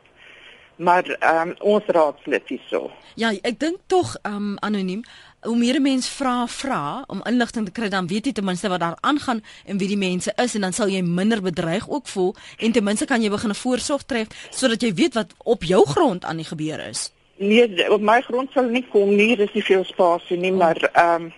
Maar 0.82 1.06
um 1.30 1.54
ons 1.76 1.86
raadslid 1.86 2.50
hierso. 2.50 2.90
Ja, 3.16 3.30
ek 3.30 3.62
dink 3.62 3.86
tog 3.94 4.16
um 4.26 4.56
anoniem 4.66 5.06
hoe 5.44 5.58
meer 5.58 5.82
mense 5.82 6.12
vra 6.12 6.48
vra 6.48 7.04
om 7.08 7.22
inligting 7.30 7.66
te 7.66 7.72
kry 7.72 7.90
dan 7.90 8.08
weet 8.08 8.26
jy 8.26 8.34
ten 8.34 8.46
minste 8.46 8.70
wat 8.70 8.80
daar 8.80 8.98
aangaan 9.02 9.44
en 9.66 9.78
wie 9.78 9.88
die 9.88 9.98
mense 9.98 10.34
is 10.36 10.56
en 10.56 10.62
dan 10.62 10.74
sal 10.74 10.92
jy 10.92 11.02
minder 11.02 11.42
bedreig 11.42 11.90
ook 11.90 12.08
voel 12.08 12.36
en 12.58 12.72
ten 12.72 12.84
minste 12.84 13.06
kan 13.06 13.22
jy 13.22 13.30
begin 13.30 13.50
'n 13.50 13.62
voorsorg 13.64 14.04
tref 14.04 14.28
sodat 14.52 14.82
jy 14.82 14.94
weet 14.94 15.14
wat 15.14 15.34
op 15.44 15.64
jou 15.64 15.86
grond 15.86 16.26
aan 16.26 16.38
die 16.38 16.46
gebeur 16.46 16.88
is. 16.88 17.12
Nee, 17.38 17.92
op 17.92 18.02
my 18.02 18.22
grond 18.22 18.52
sal 18.52 18.64
nie 18.64 18.86
kom 18.92 19.16
nie, 19.16 19.36
dis 19.36 19.54
nie 19.54 19.64
veel 19.64 19.84
spasie 19.84 20.38
nie, 20.38 20.52
maar 20.52 20.78
ehm 20.94 21.22
um, 21.24 21.34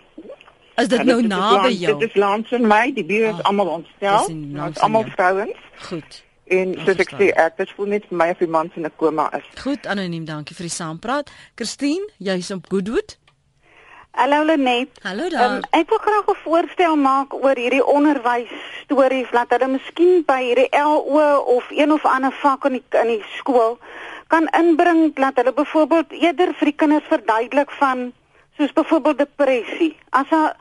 Is 0.76 0.88
dit 0.88 1.04
nou 1.04 1.22
naby 1.22 1.72
jou? 1.72 1.98
Dit 1.98 2.08
is 2.08 2.14
langs 2.20 2.50
in 2.52 2.66
my, 2.66 2.92
die 2.92 3.04
buurt 3.04 3.32
is 3.32 3.38
ah, 3.40 3.48
almal 3.48 3.66
ontstel. 3.66 4.26
Ons 4.66 4.78
almal 4.78 5.04
vrouens. 5.14 5.56
Goed. 5.88 6.24
En 6.44 6.74
soos 6.84 7.00
ek 7.02 7.14
sê, 7.16 7.30
ek 7.32 7.62
het 7.62 7.72
voel 7.74 7.94
net 7.94 8.04
vir 8.10 8.18
my 8.20 8.26
of 8.34 8.42
die 8.42 8.48
man 8.48 8.68
se 8.74 8.80
'n 8.80 8.90
koma 8.96 9.30
is. 9.38 9.46
Goed, 9.62 9.86
anoniem, 9.86 10.24
dankie 10.24 10.54
vir 10.54 10.68
die 10.68 10.74
saampraat. 10.74 11.30
Christine, 11.54 12.10
jy's 12.18 12.50
op 12.50 12.68
Goodwood. 12.68 13.16
Hallo 14.16 14.44
Lenet. 14.44 14.88
Hallo 15.02 15.28
daar. 15.28 15.50
Um, 15.56 15.62
ek 15.76 15.90
wil 15.92 15.98
graag 15.98 16.28
'n 16.32 16.38
voorstel 16.44 16.94
maak 16.96 17.34
oor 17.34 17.58
hierdie 17.60 17.84
onderwys 17.84 18.52
stories 18.82 19.28
dat 19.30 19.50
hulle 19.52 19.68
miskien 19.68 20.24
by 20.24 20.38
hierdie 20.40 20.70
LO 20.72 21.26
of 21.56 21.64
een 21.68 21.92
of 21.92 22.04
ander 22.04 22.32
vak 22.32 22.64
in 22.64 22.78
die 22.78 22.84
in 23.00 23.10
die 23.12 23.24
skool 23.36 23.76
kan 24.32 24.48
inbring 24.60 25.12
dat 25.14 25.36
hulle 25.36 25.52
byvoorbeeld 25.52 26.16
eerder 26.16 26.54
vir 26.54 26.70
die 26.70 26.78
kinders 26.82 27.10
verduidelik 27.12 27.70
van 27.70 28.12
soos 28.56 28.72
byvoorbeeld 28.72 29.18
depressie. 29.18 29.92
As 30.10 30.32
'n 30.32 30.56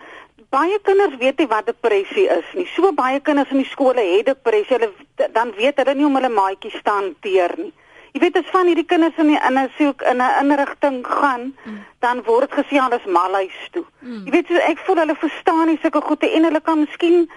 baie 0.49 0.79
kinders 0.81 1.15
weet 1.23 1.37
nie 1.37 1.47
wat 1.47 1.65
depressie 1.65 2.27
is 2.27 2.51
nie. 2.53 2.67
So 2.75 2.91
baie 2.91 3.19
kinders 3.19 3.51
in 3.55 3.63
die 3.63 3.71
skole 3.71 4.03
het 4.03 4.25
depressie. 4.25 4.77
Hulle 4.77 4.91
dan 5.31 5.55
weet 5.55 5.77
hulle 5.77 5.95
nie 5.95 6.05
om 6.05 6.15
hulle 6.15 6.29
maatjies 6.29 6.81
te 6.83 6.91
hanteer 6.91 7.55
nie. 7.57 7.73
Jy 8.15 8.21
weet 8.23 8.37
as 8.39 8.51
van 8.53 8.69
hierdie 8.69 8.87
kinders 8.87 9.17
in 9.19 9.27
die, 9.27 9.39
in 9.43 9.57
'n 9.59 9.71
soek 9.77 10.01
in 10.07 10.21
'n 10.23 10.37
inrigting 10.41 11.01
gaan, 11.03 11.51
mm. 11.51 11.79
dan 11.99 12.23
word 12.23 12.51
gesê 12.51 12.79
alles 12.79 13.03
malhuis 13.05 13.57
toe. 13.71 13.83
Mm. 13.99 14.21
Jy 14.25 14.31
weet 14.31 14.47
so 14.47 14.55
ek 14.55 14.79
voel 14.87 15.01
hulle 15.03 15.15
verstaan 15.19 15.67
nie 15.67 15.79
sulke 15.81 16.01
goede 16.01 16.31
en 16.31 16.47
hulle 16.47 16.61
kan 16.61 16.79
miskien 16.79 17.27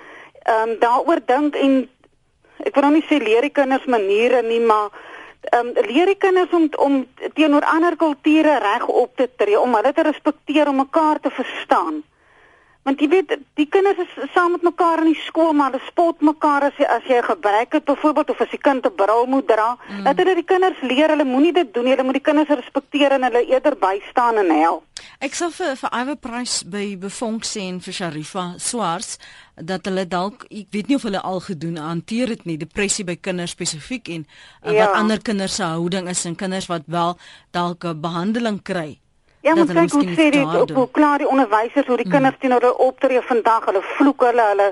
ehm 0.47 0.69
um, 0.69 0.77
daaroor 0.79 1.21
dink 1.27 1.57
en 1.57 1.89
ek 2.63 2.75
wil 2.75 2.87
nou 2.87 2.93
nie 2.95 3.07
sê 3.11 3.19
leer 3.19 3.43
die 3.43 3.57
kinders 3.59 3.87
maniere 3.91 4.43
nie, 4.43 4.61
maar 4.61 4.95
ehm 5.51 5.67
um, 5.67 5.73
leer 5.91 6.07
die 6.07 6.21
kinders 6.27 6.55
om 6.55 6.69
om 6.77 7.07
teenoor 7.35 7.67
ander 7.67 7.97
kulture 7.97 8.59
reg 8.63 8.87
op 8.87 9.17
te 9.17 9.29
tree, 9.37 9.59
om 9.59 9.75
hulle 9.75 9.93
te 9.93 10.07
respekteer, 10.07 10.69
om 10.69 10.77
mekaar 10.85 11.19
te 11.21 11.31
verstaan. 11.31 12.05
Want 12.89 13.03
jy 13.05 13.09
weet 13.13 13.35
die 13.61 13.67
kinders 13.69 13.99
is 14.01 14.31
saam 14.33 14.55
met 14.57 14.63
mekaar 14.65 15.03
in 15.03 15.11
die 15.11 15.23
skool 15.27 15.53
maar 15.53 15.75
hulle 15.75 15.85
spot 15.91 16.23
mekaar 16.25 16.71
as 16.71 16.79
jy 16.81 16.87
as 16.89 17.05
jy 17.11 17.19
gebruik 17.27 17.75
het 17.77 17.85
byvoorbeeld 17.85 18.31
of 18.33 18.41
as 18.41 18.53
die 18.55 18.61
kind 18.69 18.87
'n 18.87 18.95
bril 18.97 19.27
moet 19.29 19.47
dra. 19.47 19.77
Mm. 19.77 20.05
Dat 20.05 20.17
hulle 20.17 20.35
die 20.35 20.49
kinders 20.53 20.81
leer 20.81 21.13
hulle 21.13 21.25
moenie 21.29 21.53
dit 21.53 21.75
doen 21.75 21.85
nie. 21.85 21.93
Hulle 21.93 22.09
moet 22.09 22.17
die 22.17 22.29
kinders 22.31 22.49
respekteer 22.49 23.13
en 23.13 23.29
hulle 23.29 23.45
eerder 23.45 23.77
bystaan 23.77 24.41
en 24.41 24.51
help. 24.61 24.85
Ek 25.21 25.35
sal 25.35 25.51
vir 25.51 25.77
vir 25.77 25.91
Iwe 26.01 26.17
Price 26.17 26.65
by 26.65 26.97
Befonk 26.97 27.45
sê 27.45 27.67
en 27.69 27.81
vir 27.81 27.95
Sharifa 27.95 28.55
Swars 28.57 29.19
dat 29.55 29.85
hulle 29.85 30.07
dalk 30.09 30.47
ek 30.51 30.71
weet 30.73 30.89
nie 30.89 30.97
of 30.97 31.03
hulle 31.03 31.21
al 31.21 31.41
gedoen 31.41 31.77
hanteer 31.77 32.33
dit 32.33 32.45
nie 32.45 32.57
depressie 32.57 33.05
by 33.05 33.19
kinders 33.21 33.51
spesifiek 33.51 34.09
en 34.09 34.25
uh, 34.25 34.73
ja. 34.73 34.87
wat 34.87 34.95
ander 34.95 35.21
kinders 35.21 35.59
se 35.59 35.65
houding 35.65 36.09
is 36.09 36.25
en 36.25 36.39
kinders 36.39 36.71
wat 36.73 36.87
wel 36.87 37.19
dalk 37.51 37.85
'n 37.85 38.01
behandeling 38.01 38.63
kry. 38.63 38.99
Ja, 39.49 39.55
moet 39.55 39.73
kyk 39.73 39.93
hoe 39.97 40.05
sê 40.13 40.29
dit 40.35 40.55
op 40.61 40.71
hoe 40.77 40.89
klaar 40.91 41.23
die 41.23 41.29
onderwysers 41.29 41.87
hoe 41.87 41.97
die 41.97 42.07
mm. 42.07 42.13
kinders 42.13 42.41
teenoor 42.41 42.65
hulle 42.67 42.87
optree 42.89 43.21
vandag, 43.31 43.65
hulle 43.71 43.83
vloek 43.97 44.25
hulle, 44.29 44.45
hulle 44.53 44.67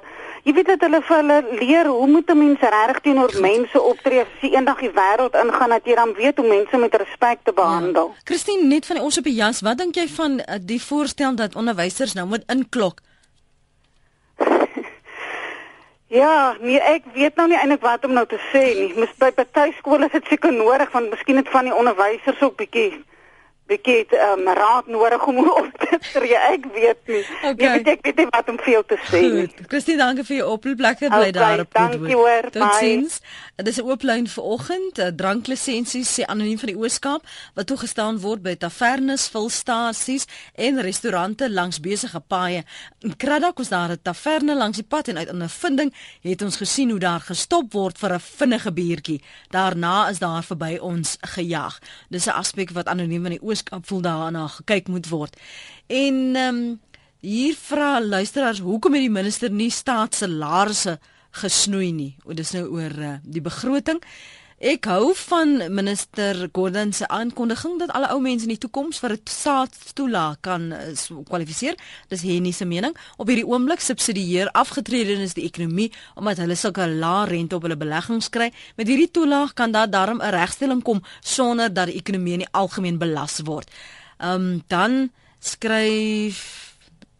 jy 0.46 0.52
weet 0.54 0.68
dat 0.72 0.84
hulle 0.86 1.00
vir 1.08 1.16
hulle 1.16 1.38
leer 1.60 1.88
hoe 1.90 2.06
moet 2.06 2.30
'n 2.30 2.38
mens 2.38 2.60
regtig 2.60 3.00
teenoor 3.06 3.32
mense 3.40 3.80
optree 3.80 4.20
as 4.20 4.34
jy 4.42 4.52
eendag 4.52 4.78
die 4.84 4.92
wêreld 4.98 5.34
ingaan 5.44 5.74
dat 5.74 5.88
jy 5.88 5.94
dan 5.94 6.12
weet 6.14 6.36
hoe 6.36 6.48
mense 6.48 6.76
met 6.76 6.94
respek 6.94 7.38
te 7.42 7.52
behandel. 7.52 8.12
Ja. 8.14 8.22
Christine, 8.24 8.68
net 8.68 8.86
van 8.86 9.00
ons 9.00 9.18
op 9.18 9.24
die 9.24 9.34
jas, 9.34 9.60
wat 9.60 9.78
dink 9.78 9.94
jy 9.94 10.08
van 10.08 10.38
uh, 10.40 10.60
die 10.60 10.82
voorstel 10.82 11.34
dat 11.34 11.56
onderwysers 11.56 12.12
nou 12.14 12.26
moet 12.26 12.44
inklok? 12.46 13.00
Ja, 16.08 16.56
nee, 16.60 16.78
ek 16.78 17.02
weet 17.14 17.34
nou 17.34 17.48
nie 17.48 17.58
eintlik 17.58 17.82
wat 17.82 18.04
om 18.04 18.12
nou 18.14 18.26
te 18.26 18.38
sê 18.52 18.62
nie. 18.78 18.92
Mis 18.94 19.10
by 19.18 19.32
party 19.34 19.72
skole 19.78 20.06
is 20.06 20.12
dit 20.12 20.28
seker 20.30 20.52
nodig 20.52 20.92
want 20.92 21.10
miskien 21.10 21.36
het 21.36 21.48
van 21.50 21.64
die 21.66 21.74
onderwysers 21.74 22.40
ook 22.40 22.56
bietjie 22.56 23.04
bietjie 23.66 24.06
um, 24.14 24.46
raad 24.54 24.86
nodig 24.86 25.26
om 25.26 25.38
op 25.60 25.70
te 25.78 25.98
tree. 26.12 26.38
Ek 26.38 26.66
weet 26.74 27.10
nie. 27.10 27.22
Okay. 27.42 27.80
Nee, 27.82 27.96
ek 27.96 28.04
weet 28.06 28.20
nie 28.22 28.26
wat 28.30 28.50
om 28.52 28.60
jou 28.62 28.82
te 28.86 28.98
sê 29.10 29.22
nie. 29.26 29.46
Christine, 29.66 29.98
dankie 29.98 30.26
vir 30.28 30.36
jou 30.36 30.48
oproeplekke 30.54 31.10
bly 31.10 31.30
okay, 31.30 31.34
daar 31.34 31.64
op. 31.64 31.72
Dankie 31.74 32.14
hoor. 32.14 32.50
Totsiens. 32.54 33.18
Dit 33.56 33.70
is 33.72 33.80
'n 33.80 33.88
oop 33.88 34.02
lyn 34.02 34.28
vir 34.28 34.44
oggend. 34.44 34.98
Eh, 34.98 35.10
dranklisensies 35.16 36.12
sê 36.14 36.26
anoniem 36.26 36.58
van 36.58 36.68
die 36.68 36.78
Ooskaap 36.78 37.22
wat 37.54 37.66
toegestaan 37.66 38.20
word 38.20 38.42
by 38.42 38.54
tavernes, 38.54 39.28
vulstasies 39.28 40.26
en 40.54 40.80
restaurante 40.80 41.50
langs 41.50 41.80
besige 41.80 42.20
paaie. 42.20 42.64
In 43.00 43.16
Kradak 43.16 43.58
was 43.58 43.68
daar 43.68 43.90
'n 43.90 43.98
taverne 44.02 44.56
langs 44.56 44.76
die 44.76 44.86
pad 44.86 45.08
en 45.08 45.18
uit 45.18 45.32
'n 45.32 45.48
vinding 45.48 45.94
het 46.22 46.42
ons 46.42 46.56
gesien 46.56 46.90
hoe 46.90 46.98
daar 46.98 47.20
gestop 47.20 47.72
word 47.72 47.98
vir 47.98 48.12
'n 48.14 48.20
vinnige 48.20 48.72
biertjie. 48.72 49.22
Daarna 49.50 50.08
is 50.08 50.18
daar 50.18 50.44
verby 50.44 50.78
ons 50.80 51.16
gejaag. 51.20 51.78
Dis 52.08 52.26
'n 52.26 52.30
aspek 52.30 52.70
wat 52.70 52.86
anoniem 52.86 53.22
van 53.22 53.30
die 53.30 53.42
Ooskaap 53.42 53.55
voel 53.64 54.00
daarna 54.00 54.46
gekyk 54.48 54.88
moet 54.88 55.08
word. 55.08 55.36
En 55.86 56.36
ehm 56.36 56.56
um, 56.56 56.80
hier 57.20 57.56
vra 57.58 58.00
luisteraars 58.04 58.58
hoekom 58.62 58.92
het 58.92 59.02
die 59.02 59.10
minister 59.10 59.50
nie 59.50 59.70
staatssalarisse 59.70 60.98
gesnoei 61.30 61.90
nie. 61.92 62.12
O, 62.24 62.34
dis 62.36 62.52
nou 62.54 62.66
oor 62.76 62.92
uh, 63.02 63.14
die 63.24 63.42
begroting. 63.42 64.02
Ek 64.56 64.86
hou 64.88 65.10
van 65.12 65.50
minister 65.68 66.48
Gordon 66.52 66.92
se 66.92 67.04
aankondiging 67.12 67.74
dat 67.76 67.90
alle 67.92 68.08
ou 68.14 68.22
mense 68.24 68.46
in 68.46 68.54
die 68.54 68.62
toekoms 68.62 68.96
vir 69.02 69.12
'n 69.12 69.20
staatstoelaag 69.28 70.40
kan 70.40 70.72
uh, 70.72 71.20
kwalifiseer. 71.28 71.76
Dis 72.08 72.22
Henny 72.22 72.52
se 72.52 72.64
mening. 72.64 72.96
Op 73.18 73.28
hierdie 73.28 73.44
oomblik 73.46 73.80
subsidieer 73.80 74.48
afgetredenes 74.52 75.34
die 75.34 75.44
ekonomie 75.44 75.92
omdat 76.14 76.38
hulle 76.38 76.56
sulke 76.56 76.88
lae 76.88 77.28
rente 77.28 77.54
op 77.56 77.62
hulle 77.62 77.76
beleggings 77.76 78.30
kry. 78.30 78.50
Met 78.76 78.88
hierdie 78.88 79.10
toelaag 79.10 79.52
kan 79.52 79.72
daar 79.72 79.90
darm 79.90 80.22
'n 80.22 80.30
regstelling 80.30 80.82
kom 80.82 81.02
sonder 81.20 81.72
dat 81.72 81.86
die 81.86 82.00
ekonomie 82.00 82.32
in 82.32 82.44
die 82.48 82.52
algemeen 82.52 82.98
belas 82.98 83.40
word. 83.44 83.68
Ehm 84.18 84.40
um, 84.40 84.62
dan 84.68 85.10
skryf 85.38 86.65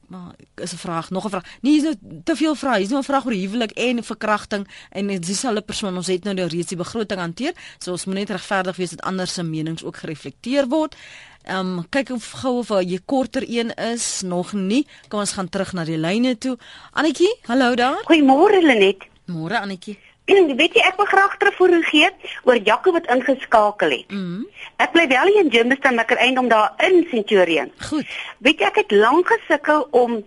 maar 0.09 0.34
is 0.54 0.72
'n 0.72 0.76
vraag, 0.76 1.11
nog 1.11 1.24
'n 1.24 1.28
vraag. 1.28 1.44
Nee, 1.61 1.76
is 1.76 1.82
nou 1.82 1.94
te 2.24 2.36
veel 2.36 2.54
vrae. 2.54 2.76
Hier's 2.78 2.90
nou 2.90 3.00
'n 3.00 3.04
vraag 3.04 3.24
oor 3.24 3.32
huwelik 3.32 3.70
en 3.70 4.04
verkrachting 4.04 4.68
en 4.90 5.07
dis 5.07 5.20
dieselfde 5.20 5.61
persoon 5.61 5.96
ons 5.96 6.07
het 6.07 6.24
nou 6.24 6.34
nou 6.34 6.48
reeds 6.48 6.66
die 6.66 6.76
begroting 6.76 7.20
hanteer. 7.20 7.52
So 7.78 7.90
ons 7.90 8.04
moet 8.04 8.14
net 8.14 8.30
regverdig 8.30 8.76
wees 8.76 8.90
dat 8.90 9.02
ander 9.02 9.26
se 9.26 9.42
menings 9.42 9.84
ook 9.84 9.96
gereflekteer 9.96 10.68
word. 10.68 10.96
Ehm 11.42 11.78
um, 11.78 11.88
kyk 11.88 12.11
of 12.11 12.30
gou 12.30 12.59
of 12.59 12.68
jy 12.68 12.98
korter 13.04 13.44
een 13.48 13.74
is, 13.74 14.22
nog 14.24 14.52
nie. 14.52 14.86
Kom 15.09 15.20
ons 15.20 15.32
gaan 15.32 15.48
terug 15.48 15.72
na 15.72 15.84
die 15.84 15.98
lyne 15.98 16.38
toe. 16.38 16.59
Annetjie, 16.92 17.38
hallo 17.42 17.74
daar. 17.74 18.02
Goeiemôre 18.04 18.62
Lenet. 18.62 19.07
Môre 19.26 19.61
Annetjie. 19.61 19.98
weet 20.61 20.74
jy 20.74 20.83
ek 20.83 20.97
wil 20.99 21.07
graag 21.07 21.37
terugvoer 21.39 21.83
gee 21.87 22.09
oor 22.45 22.59
Jaco 22.59 22.93
wat 22.93 23.07
ingeskakel 23.12 23.91
het. 23.91 24.11
Mm 24.11 24.24
-hmm. 24.24 24.47
Ek 24.77 24.93
bly 24.93 25.07
wel 25.09 25.27
hier 25.27 25.45
in 25.45 25.49
Jamestown, 25.49 25.95
maar 25.95 26.05
ek 26.05 26.11
het 26.11 26.18
eintlik 26.18 26.51
daar 26.51 26.72
in 26.87 27.07
Centurion. 27.11 27.72
Goed. 27.89 28.07
Weet 28.39 28.61
jy 28.61 28.66
ek 28.66 28.81
het 28.83 28.91
lank 28.91 29.29
gesukkel 29.29 29.89
om 29.91 30.24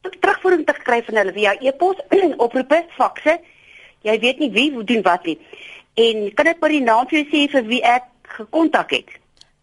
terugvoering 0.00 0.66
te 0.66 0.74
kry 0.82 1.02
van 1.02 1.16
hulle 1.16 1.32
via 1.32 1.56
e-pos, 1.60 1.96
oproepe, 2.44 2.84
fakse. 2.96 3.40
Jy 4.02 4.18
weet 4.18 4.38
nie 4.38 4.50
wie 4.50 4.84
doen 4.84 5.02
wat 5.02 5.24
nie. 5.24 5.38
En 5.94 6.34
kan 6.34 6.46
ek 6.46 6.60
maar 6.60 6.72
die 6.72 6.84
naam 6.84 7.08
vir 7.08 7.18
jou 7.18 7.26
sê 7.28 7.50
vir 7.50 7.66
wie 7.66 7.82
ek 7.82 8.06
gekontak 8.38 8.90
het? 8.90 9.08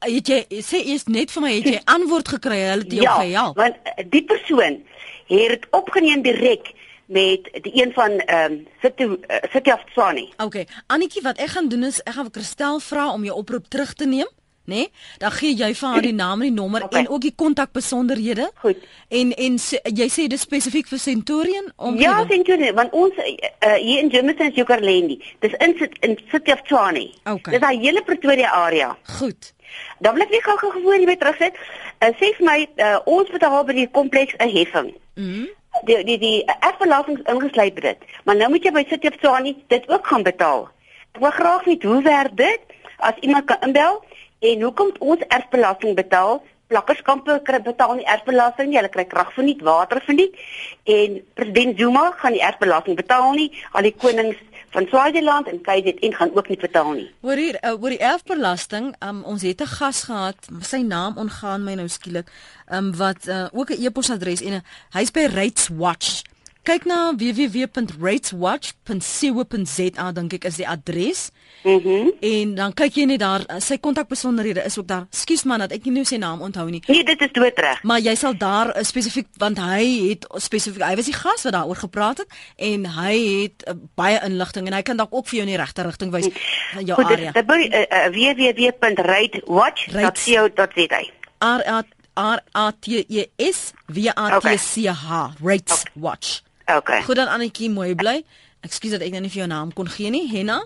Het 0.06 0.28
jy 0.28 0.62
sê 0.62 0.84
eers 0.86 1.08
net 1.10 1.32
vir 1.32 1.42
my 1.42 1.54
het 1.56 1.70
jy 1.72 1.82
antwoord 1.96 2.28
gekry? 2.36 2.60
Hulle 2.68 2.84
het 2.84 2.98
jou 3.00 3.08
ja, 3.08 3.16
gehelp. 3.22 3.58
Ja, 3.58 3.64
want 3.64 4.12
die 4.12 4.24
persoon 4.24 4.84
het 5.28 5.50
dit 5.50 5.68
opgeneem 5.72 6.22
direk 6.22 6.74
met 7.08 7.50
die 7.62 7.84
een 7.84 7.94
van 7.94 8.20
ehm 8.20 8.52
um, 8.52 8.68
City 8.82 9.04
uh, 9.04 9.18
City 9.52 9.72
of 9.72 9.84
Tshwane. 9.92 10.28
Okay, 10.38 10.68
Annetjie, 10.88 11.22
wat 11.22 11.38
ek 11.38 11.56
gaan 11.56 11.68
doen 11.68 11.84
is 11.84 12.02
ek 12.04 12.14
gaan 12.14 12.28
vir 12.28 12.40
Christel 12.40 12.80
vra 12.80 13.12
om 13.14 13.24
jou 13.24 13.38
oproep 13.38 13.68
terug 13.72 13.94
te 13.94 14.06
neem, 14.06 14.28
né? 14.68 14.76
Nee? 14.76 14.92
Dan 15.18 15.32
gee 15.32 15.56
jy 15.56 15.70
vir 15.80 15.90
haar 15.90 16.04
die 16.04 16.14
naam 16.14 16.42
en 16.42 16.50
die 16.50 16.56
nommer 16.56 16.84
okay. 16.84 17.00
en 17.00 17.10
ook 17.10 17.22
die 17.22 17.34
kontakbesonderhede. 17.36 18.50
Goed. 18.64 18.84
En 19.08 19.32
en 19.32 19.56
jy 20.02 20.08
sê 20.12 20.28
dit 20.28 20.40
spesifiek 20.40 20.88
vir 20.88 21.00
Centurion 21.00 21.72
om 21.76 22.00
Ja, 22.00 22.26
Centurion, 22.28 22.76
want 22.76 22.92
ons 22.92 23.16
uh, 23.18 23.74
hier 23.76 24.04
in 24.04 24.12
Jameson 24.12 24.52
is 24.52 24.60
Jokerlendi. 24.60 25.22
Dis 25.40 25.56
in 25.64 25.78
in 26.02 26.20
City 26.32 26.52
of 26.52 26.62
Tshwane. 26.68 27.08
Okay. 27.24 27.54
Dis 27.56 27.64
daai 27.64 27.80
hele 27.80 28.04
Pretoria 28.04 28.52
area. 28.52 28.98
Goed. 29.20 29.54
Dan 30.00 30.14
wil 30.14 30.28
ek 30.28 30.36
net 30.36 30.44
gou-gou 30.44 30.72
gewoon 30.72 31.00
hier 31.00 31.08
by 31.08 31.16
terugsit. 31.22 31.56
Uh, 32.04 32.12
sê 32.20 32.34
vir 32.36 32.46
my, 32.46 32.58
uh, 32.84 32.98
ons 33.06 33.32
betaal 33.32 33.64
by 33.64 33.74
die 33.74 33.88
kompleks 33.92 34.36
'n 34.36 34.52
heffing. 34.52 34.92
Mhm. 35.16 35.48
Mm 35.48 35.56
die 35.86 36.04
die 36.04 36.18
die 36.18 36.46
erfbelasting 36.46 37.20
ingesluit 37.28 37.82
dit. 37.82 37.98
Maar 38.24 38.36
nou 38.36 38.50
moet 38.50 38.64
jy 38.64 38.72
by 38.72 38.84
City 38.90 39.08
of 39.08 39.18
Tshwane 39.18 39.56
dit 39.68 39.90
ook 39.90 40.08
gaan 40.08 40.24
betaal. 40.24 40.68
Ek 41.14 41.22
wil 41.22 41.32
graag 41.32 41.64
weet 41.66 41.84
hoe 41.84 42.02
werk 42.02 42.38
dit 42.38 42.76
as 42.98 43.18
iemand 43.22 43.46
kan 43.46 43.62
inbel 43.62 44.04
en 44.40 44.62
hoekom 44.62 44.92
ons 45.00 45.26
erfbelasting 45.28 45.96
betaal? 45.96 46.42
Plakkerskampe 46.68 47.40
kry 47.48 47.62
betaal 47.64 47.96
nie 47.96 48.06
erfbelasting 48.06 48.70
nie. 48.70 48.78
Hulle 48.78 48.92
kry 48.92 49.06
krag 49.08 49.32
verniet, 49.34 49.62
water 49.64 50.02
verniet 50.04 50.36
en 50.84 51.22
president 51.34 51.80
Zuma 51.80 52.12
gaan 52.18 52.36
die 52.36 52.44
erfbelasting 52.44 52.96
betaal 53.00 53.32
nie. 53.38 53.52
Al 53.72 53.88
die 53.88 53.96
konings 53.96 54.42
van 54.78 54.88
Swaziland 54.88 55.48
en 55.48 55.62
KZN 55.62 56.14
gaan 56.14 56.36
ook 56.36 56.48
nie 56.48 56.58
betaal 56.58 56.92
nie. 56.92 57.08
Hoor 57.26 57.40
hier, 57.42 57.58
uh, 57.66 57.74
oor 57.82 57.94
die 57.96 58.04
erfbelasting, 58.04 58.92
um, 59.02 59.24
ons 59.26 59.42
het 59.42 59.62
'n 59.62 59.74
gas 59.80 60.04
gehad, 60.06 60.38
sy 60.62 60.82
naam 60.86 61.18
ongaan 61.18 61.64
my 61.64 61.74
nou 61.74 61.88
skielik, 61.88 62.30
um, 62.70 62.96
wat 62.96 63.28
uh, 63.28 63.48
ook 63.52 63.70
'n 63.74 63.82
e-posadres 63.82 64.42
en 64.42 64.54
uh, 64.54 64.60
hy's 64.94 65.12
by 65.12 65.26
Rates 65.34 65.70
Watch. 65.74 66.22
Kyk 66.68 66.84
na 66.84 67.16
www.rateswatch.co.za 67.16 70.12
dink 70.12 70.36
ek 70.36 70.44
is 70.50 70.58
die 70.60 70.68
adres. 70.68 71.32
Mhm. 71.64 71.88
Mm 71.88 72.12
en 72.28 72.56
dan 72.58 72.74
kyk 72.76 72.98
jy 72.98 73.06
net 73.08 73.22
daar, 73.22 73.46
sy 73.64 73.78
kontakbesonderhede 73.80 74.64
is 74.68 74.78
ook 74.80 74.88
daar. 74.88 75.06
Skus 75.16 75.44
man 75.48 75.60
dat 75.64 75.72
ek 75.72 75.84
nie 75.86 75.94
nou 75.96 76.06
sy 76.08 76.18
naam 76.20 76.42
onthou 76.44 76.70
nie. 76.70 76.84
Nee, 76.88 77.04
dit 77.08 77.22
is 77.22 77.32
doodreg. 77.32 77.84
Maar 77.88 78.00
jy 78.04 78.16
sal 78.20 78.38
daar 78.38 78.68
uh, 78.74 78.84
spesifiek 78.84 79.28
want 79.40 79.58
hy 79.64 80.10
het 80.10 80.28
spesifiek 80.44 80.84
hy 80.84 80.96
was 81.00 81.06
die 81.08 81.16
gas 81.16 81.44
wat 81.48 81.56
daaroor 81.56 81.80
gepraat 81.80 82.18
het 82.24 82.30
en 82.70 82.86
hy 82.98 83.16
het 83.46 83.64
uh, 83.64 83.72
baie 83.96 84.20
inligting 84.28 84.68
en 84.68 84.76
hy 84.76 84.84
kan 84.84 84.98
dalk 85.00 85.14
ook 85.16 85.28
vir 85.30 85.36
jou 85.40 85.48
in 85.48 85.54
die 85.54 85.62
regte 85.62 85.82
rigting 85.88 86.12
wys 86.12 86.28
van 86.74 86.86
jou 86.90 86.98
Goed, 87.00 87.12
area. 87.16 87.32
Dit 87.38 87.46
is 87.48 87.54
uh, 87.68 87.72
uh, 87.86 88.08
www.ratewatch.co.za. 88.18 91.02
R 91.46 91.62
A 91.64 91.80
R 92.18 92.42
A 92.58 92.74
T 92.74 93.06
E 93.08 93.30
S 93.38 93.78
W 93.88 94.10
A 94.18 94.42
T 94.42 94.58
C 94.58 94.90
H 94.92 95.38
Rates 95.40 95.86
okay. 95.86 95.94
Watch. 95.96 96.47
Okay. 96.76 97.02
Goed 97.02 97.16
dan 97.16 97.28
Annetjie, 97.28 97.70
mooi 97.70 97.96
bly. 97.96 98.24
Ekskuus 98.68 98.98
dat 98.98 99.06
ek 99.06 99.14
nou 99.16 99.22
nie 99.24 99.32
vir 99.32 99.44
jou 99.46 99.48
naam 99.48 99.72
kon 99.74 99.88
gee 99.88 100.10
nie. 100.12 100.26
Henna? 100.28 100.60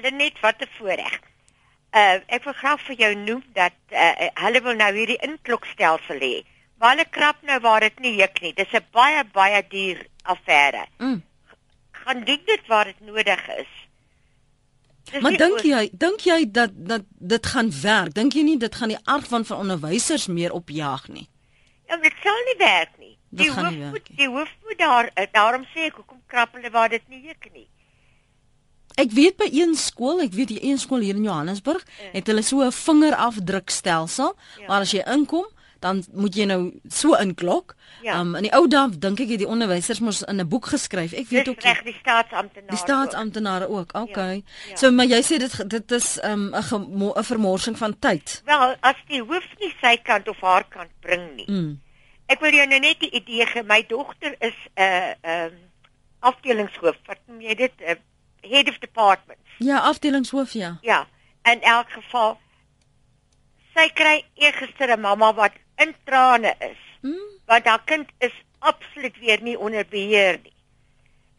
Lenet, 0.00 0.40
wat 0.40 0.62
'n 0.62 0.70
voorreg. 0.78 1.20
Uh 1.92 2.18
ek 2.26 2.44
wil 2.44 2.52
graag 2.52 2.80
vir 2.86 2.96
jou 2.96 3.14
noem 3.14 3.44
dat 3.52 3.76
uh 3.92 4.28
hulle 4.44 4.60
wil 4.62 4.74
nou 4.74 4.92
hierdie 4.96 5.20
inklokstelsel 5.28 6.18
hê. 6.18 6.34
Maar 6.78 6.96
hulle 6.96 7.08
krap 7.10 7.42
nou 7.42 7.60
waar 7.60 7.80
dit 7.80 8.00
nie 8.00 8.16
juk 8.16 8.40
nie. 8.40 8.52
Dis 8.54 8.72
'n 8.72 8.86
baie 8.92 9.24
baie 9.32 9.62
duur 9.68 10.06
affære. 10.22 10.86
Mm. 10.98 11.22
Gaan 11.92 12.24
doen 12.24 12.42
dit 12.46 12.66
waar 12.66 12.84
dit 12.84 13.00
nodig 13.00 13.48
is. 13.48 13.72
Dis 15.12 15.22
maar 15.22 15.36
dink 15.36 15.60
jy, 15.60 15.90
dink 15.92 16.20
jy 16.20 16.50
dat 16.50 16.70
dat 16.74 17.02
dit 17.08 17.46
gaan 17.46 17.70
werk? 17.82 18.14
Dink 18.14 18.32
jy 18.32 18.42
nie 18.42 18.58
dit 18.58 18.74
gaan 18.74 18.88
die 18.88 19.04
aard 19.04 19.28
van 19.28 19.44
van 19.44 19.58
onderwysers 19.58 20.26
meer 20.26 20.52
opjaag 20.52 21.08
nie? 21.08 21.28
Ja, 21.88 21.96
dit 21.96 22.14
sal 22.22 22.40
nie 22.48 22.56
werk 22.58 22.98
nie. 22.98 23.16
Die 23.36 23.50
hoof 23.50 23.76
moet 23.90 24.08
die 24.16 24.28
hoof 24.28 24.50
moet 24.64 24.78
daar 24.78 25.10
eh, 25.14 25.26
daarom 25.32 25.64
sê 25.74 25.88
ek 25.90 25.94
hoekom 26.00 26.20
krap 26.26 26.52
hulle 26.54 26.70
waar 26.70 26.88
dit 26.88 27.02
nie 27.08 27.22
juk 27.26 27.48
nie. 27.52 27.68
Ek 28.96 29.10
weet 29.10 29.36
by 29.36 29.48
een 29.50 29.74
skool, 29.74 30.20
ek 30.22 30.32
weet 30.32 30.48
die 30.54 30.62
een 30.62 30.78
skool 30.78 31.02
hier 31.02 31.16
in 31.18 31.24
Johannesburg, 31.26 31.82
ja. 31.98 32.12
het 32.12 32.26
hulle 32.30 32.42
so 32.42 32.62
'n 32.62 32.70
vingerafdrukstelsel, 32.72 34.36
ja. 34.60 34.66
maar 34.66 34.80
as 34.80 34.92
jy 34.94 35.02
inkom, 35.06 35.46
dan 35.84 36.04
moet 36.12 36.34
jy 36.34 36.46
nou 36.48 36.72
so 36.88 37.14
inklok. 37.20 37.74
Ja. 38.02 38.20
Um 38.20 38.34
in 38.38 38.46
die 38.46 38.52
ou 38.56 38.64
dae 38.68 38.88
dink 38.98 39.20
ek 39.20 39.28
het 39.34 39.42
die 39.42 39.48
onderwysers 39.48 40.00
mos 40.00 40.22
in 40.22 40.40
'n 40.40 40.48
boek 40.48 40.66
geskryf. 40.72 41.12
Ek 41.12 41.28
weet 41.28 41.44
Dis 41.44 41.48
ook 41.54 41.62
reg 41.62 41.82
die 41.82 41.96
staatsamptenare. 42.00 42.70
die 42.70 42.78
staatsamptenare 42.78 43.68
ook. 43.68 43.94
Okay. 43.94 44.34
Ja, 44.34 44.42
ja. 44.68 44.76
So 44.76 44.90
maar 44.90 45.06
jy 45.06 45.20
sê 45.22 45.38
dit 45.38 45.70
dit 45.70 45.90
is 45.92 46.18
um 46.24 46.54
'n 46.54 46.62
gemo- 46.62 47.12
'n 47.16 47.24
vermorsing 47.24 47.78
van 47.78 47.98
tyd. 47.98 48.42
Wel, 48.44 48.76
as 48.80 48.96
die 49.08 49.20
hoof 49.22 49.44
nie 49.60 49.74
sy 49.80 49.96
kant 49.96 50.28
of 50.28 50.40
haar 50.40 50.64
kant 50.68 50.90
bring 51.00 51.36
nie. 51.36 51.50
Mm. 51.50 51.80
Ek 52.26 52.40
wil 52.40 52.56
jou 52.56 52.66
nou 52.66 52.80
net 52.80 53.00
die 53.00 53.10
idee 53.10 53.46
gee. 53.46 53.62
My 53.62 53.82
dogter 53.86 54.36
is 54.40 54.56
'n 54.76 54.80
uh, 54.82 55.12
ehm 55.20 55.52
um, 55.52 55.58
afdelingshoof. 56.20 56.96
Wat 57.06 57.18
noem 57.26 57.40
jy 57.40 57.54
dit? 57.54 57.72
uh, 57.80 57.94
Head 58.44 58.68
of 58.68 58.78
department. 58.78 59.40
Ja, 59.58 59.78
afdelingshoof 59.78 60.52
ja. 60.52 60.78
Ja. 60.82 61.06
In 61.42 61.60
elk 61.62 61.90
geval 61.90 62.38
sy 63.74 63.88
kry 63.88 64.24
eergister 64.34 64.88
'n 64.96 65.00
mamma 65.00 65.34
wat 65.34 65.52
in 65.76 65.94
trane 66.04 66.54
is. 66.58 66.80
Mm. 67.00 67.28
Want 67.46 67.64
haar 67.64 67.84
kind 67.84 68.08
is 68.18 68.32
absoluut 68.58 69.18
weer 69.18 69.42
nie 69.42 69.58
onder 69.58 69.86
beheer 69.88 70.40
nie. 70.42 70.52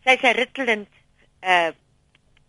Sy's 0.05 0.21
'n 0.21 0.35
Ritalin 0.35 0.87
uh 1.41 1.71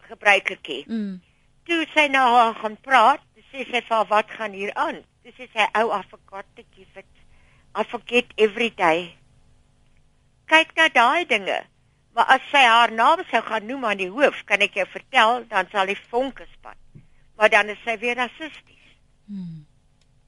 gebruikertjie. 0.09 0.85
Mm. 0.89 1.23
Toe 1.65 1.87
sy 1.95 2.07
nou 2.07 2.27
haar 2.37 2.55
gaan 2.55 2.77
praat, 2.81 3.21
sê 3.53 3.65
sy 3.65 3.81
vir 3.81 3.97
haar 3.97 4.07
wat 4.07 4.31
gaan 4.31 4.53
hier 4.53 4.75
aan? 4.75 5.03
Sê 5.25 5.49
sy 5.53 5.67
ou 5.75 5.91
give 6.75 6.99
it. 6.99 7.07
I 7.77 7.85
forget 7.85 8.25
every 8.37 8.73
day. 8.77 9.17
Kyk 10.49 10.73
na 10.77 10.89
daai 10.89 11.27
dinge. 11.29 11.61
Maar 12.17 12.31
as 12.39 12.45
sy 12.49 12.63
haar 12.65 12.93
naam 12.93 13.21
sou 13.29 13.43
gaan 13.45 13.67
noem 13.69 13.85
aan 13.85 14.01
die 14.01 14.09
hoof, 14.09 14.41
kan 14.49 14.63
ek 14.65 14.79
jou 14.79 14.87
vertel, 14.89 15.43
dan 15.51 15.69
sal 15.73 15.91
die 15.91 15.99
vonke 16.09 16.47
spat. 16.55 16.79
Maar 17.37 17.53
dan 17.53 17.69
is 17.75 17.83
sy 17.85 17.99
weer 18.01 18.17
rassisties. 18.17 18.87
Hmm. 19.29 19.67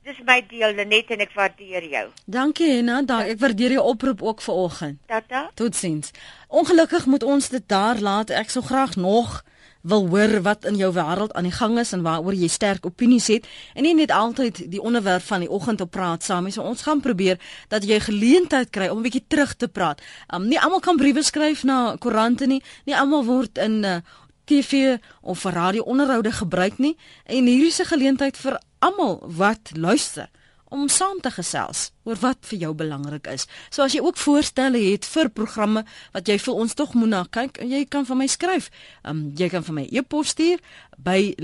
Dis 0.05 0.21
my 0.29 0.43
deel 0.51 0.77
Lenet 0.77 1.15
en 1.17 1.25
ek 1.25 1.33
waardeer 1.37 1.87
jou. 1.89 2.05
Dankie 2.29 2.69
Henna, 2.75 3.01
dank. 3.09 3.33
Ek 3.33 3.41
waardeer 3.41 3.79
jou 3.79 3.87
oproep 3.95 4.23
ook 4.25 4.45
vanoggend. 4.45 5.01
Tata. 5.09 5.47
Totsiens. 5.57 6.13
Ongelukkig 6.49 7.09
moet 7.09 7.25
ons 7.25 7.49
dit 7.49 7.65
daar 7.69 8.01
laat. 8.01 8.33
Ek 8.37 8.53
sou 8.53 8.65
graag 8.65 8.97
nog 9.01 9.41
wil 9.83 10.09
hoor 10.09 10.43
wat 10.43 10.65
in 10.65 10.77
jou 10.77 10.93
wêreld 10.93 11.33
aan 11.33 11.47
die 11.49 11.55
gang 11.55 11.79
is 11.79 11.93
en 11.93 12.03
waaroor 12.03 12.35
jy 12.35 12.49
sterk 12.49 12.87
opinies 12.87 13.27
het 13.27 13.47
en 13.75 13.83
nie 13.83 13.95
net 13.95 14.11
altyd 14.11 14.71
die 14.71 14.81
onderwerp 14.83 15.23
van 15.23 15.41
die 15.41 15.51
oggend 15.51 15.81
op 15.81 15.91
praat 15.91 16.23
saam 16.23 16.45
nie. 16.45 16.53
So 16.53 16.63
ons 16.63 16.83
gaan 16.83 17.01
probeer 17.01 17.39
dat 17.69 17.85
jy 17.85 18.01
geleentheid 18.01 18.71
kry 18.71 18.89
om 18.89 18.99
'n 18.99 19.03
bietjie 19.03 19.25
terug 19.29 19.57
te 19.57 19.69
praat. 19.69 20.03
Um 20.35 20.49
nie 20.49 20.61
almal 20.61 20.81
kan 20.81 20.97
briewe 20.97 21.23
skryf 21.23 21.63
na 21.65 21.97
koerante 21.97 22.47
nie. 22.47 22.63
Nie 22.85 22.97
almal 22.97 23.25
word 23.25 23.59
in 23.59 23.85
uh, 23.85 23.97
TV 24.45 24.99
of 25.21 25.45
radio 25.45 25.83
onderhoude 25.83 26.33
gebruik 26.33 26.79
nie 26.79 26.97
en 27.25 27.45
hierdie 27.47 27.69
is 27.69 27.81
'n 27.81 27.85
geleentheid 27.85 28.37
vir 28.37 28.61
almal 28.79 29.23
wat 29.27 29.71
luister 29.75 30.29
om 30.71 30.89
saam 30.89 31.21
te 31.21 31.31
gesels 31.33 31.91
oor 32.09 32.17
wat 32.23 32.39
vir 32.51 32.59
jou 32.65 32.73
belangrik 32.77 33.27
is. 33.33 33.47
So 33.71 33.83
as 33.85 33.93
jy 33.97 34.01
ook 34.05 34.17
voorstelle 34.21 34.81
het 34.81 35.07
vir 35.09 35.29
programme 35.29 35.85
wat 36.15 36.29
jy 36.29 36.39
vir 36.41 36.55
ons 36.55 36.75
tog 36.75 36.95
moet 36.95 37.13
na 37.13 37.25
kyk, 37.31 37.61
jy 37.63 37.85
kan 37.91 38.07
vir 38.09 38.17
my 38.17 38.29
skryf. 38.31 38.71
Um 39.05 39.33
jy 39.39 39.49
kan 39.53 39.65
vir 39.67 39.75
my 39.81 39.87
e-pos 39.93 40.29
stuur 40.37 40.59
by 40.99 41.35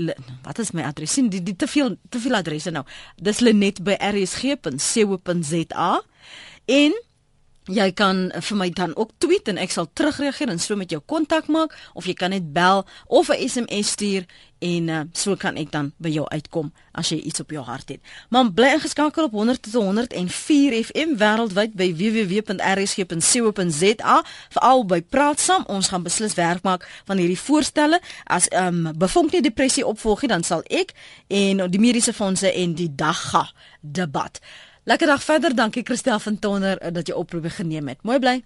wat 0.45 0.59
is 0.59 0.73
my 0.73 0.83
adres? 0.87 1.15
Die, 1.15 1.43
die 1.43 1.55
te 1.55 1.67
veel 1.67 1.97
te 2.09 2.19
veel 2.19 2.35
adresse 2.35 2.71
nou. 2.73 2.85
Dis 3.21 3.39
lenet 3.45 3.83
by 3.85 3.95
rsg.co.za 4.11 5.91
en 6.65 6.93
Jy 7.65 7.91
kan 7.97 8.27
vir 8.29 8.57
my 8.57 8.69
dan 8.69 8.91
ook 8.95 9.09
tweet 9.17 9.47
en 9.49 9.57
ek 9.57 9.71
sal 9.73 9.87
terugreageer 9.97 10.51
en 10.53 10.59
so 10.61 10.75
met 10.77 10.91
jou 10.93 11.01
kontak 11.01 11.47
maak 11.49 11.73
of 11.97 12.05
jy 12.05 12.13
kan 12.13 12.29
net 12.29 12.53
bel 12.53 12.85
of 13.07 13.29
'n 13.29 13.49
SMS 13.49 13.97
stuur 13.97 14.25
en 14.59 14.87
uh, 14.87 14.99
so 15.11 15.35
kan 15.35 15.55
ek 15.59 15.71
dan 15.71 15.91
by 15.97 16.09
jou 16.09 16.27
uitkom 16.29 16.73
as 16.95 17.09
jy 17.11 17.17
iets 17.27 17.39
op 17.43 17.51
jou 17.51 17.63
hart 17.65 17.89
het. 17.89 17.99
Maar 18.29 18.51
bly 18.53 18.67
ingeskakel 18.77 19.23
op 19.27 19.31
100 19.31 19.61
tot 19.61 19.73
104 19.73 20.83
FM 20.83 21.15
wêreldwyd 21.19 21.73
by 21.75 21.95
www.rsg.co.za 21.95 22.55
veral 24.49 24.85
by 24.85 25.01
Praat 25.01 25.39
Saam. 25.39 25.63
Ons 25.67 25.87
gaan 25.91 26.03
beslis 26.05 26.33
werk 26.33 26.63
maak 26.63 27.01
van 27.05 27.17
hierdie 27.17 27.39
voorstelle. 27.39 27.99
As 28.23 28.47
ehm 28.47 28.85
um, 28.85 28.97
bevonk 28.97 29.31
nie 29.31 29.41
depressie 29.41 29.85
opvolg 29.85 30.21
nie, 30.21 30.29
dan 30.31 30.43
sal 30.43 30.63
ek 30.69 30.93
en 31.27 31.71
die 31.71 31.79
mediese 31.79 32.13
fondse 32.13 32.53
en 32.53 32.73
die 32.77 32.95
dagga 32.95 33.51
debat 33.81 34.39
Lekker 34.85 35.07
dag 35.07 35.23
verder. 35.23 35.55
Dankie 35.55 35.83
Christel 35.83 36.19
van 36.19 36.39
Tonner 36.39 36.93
dat 36.93 37.07
jy 37.07 37.13
oproepe 37.17 37.49
geneem 37.49 37.87
het. 37.87 38.03
Mooi 38.05 38.19
bly. 38.19 38.43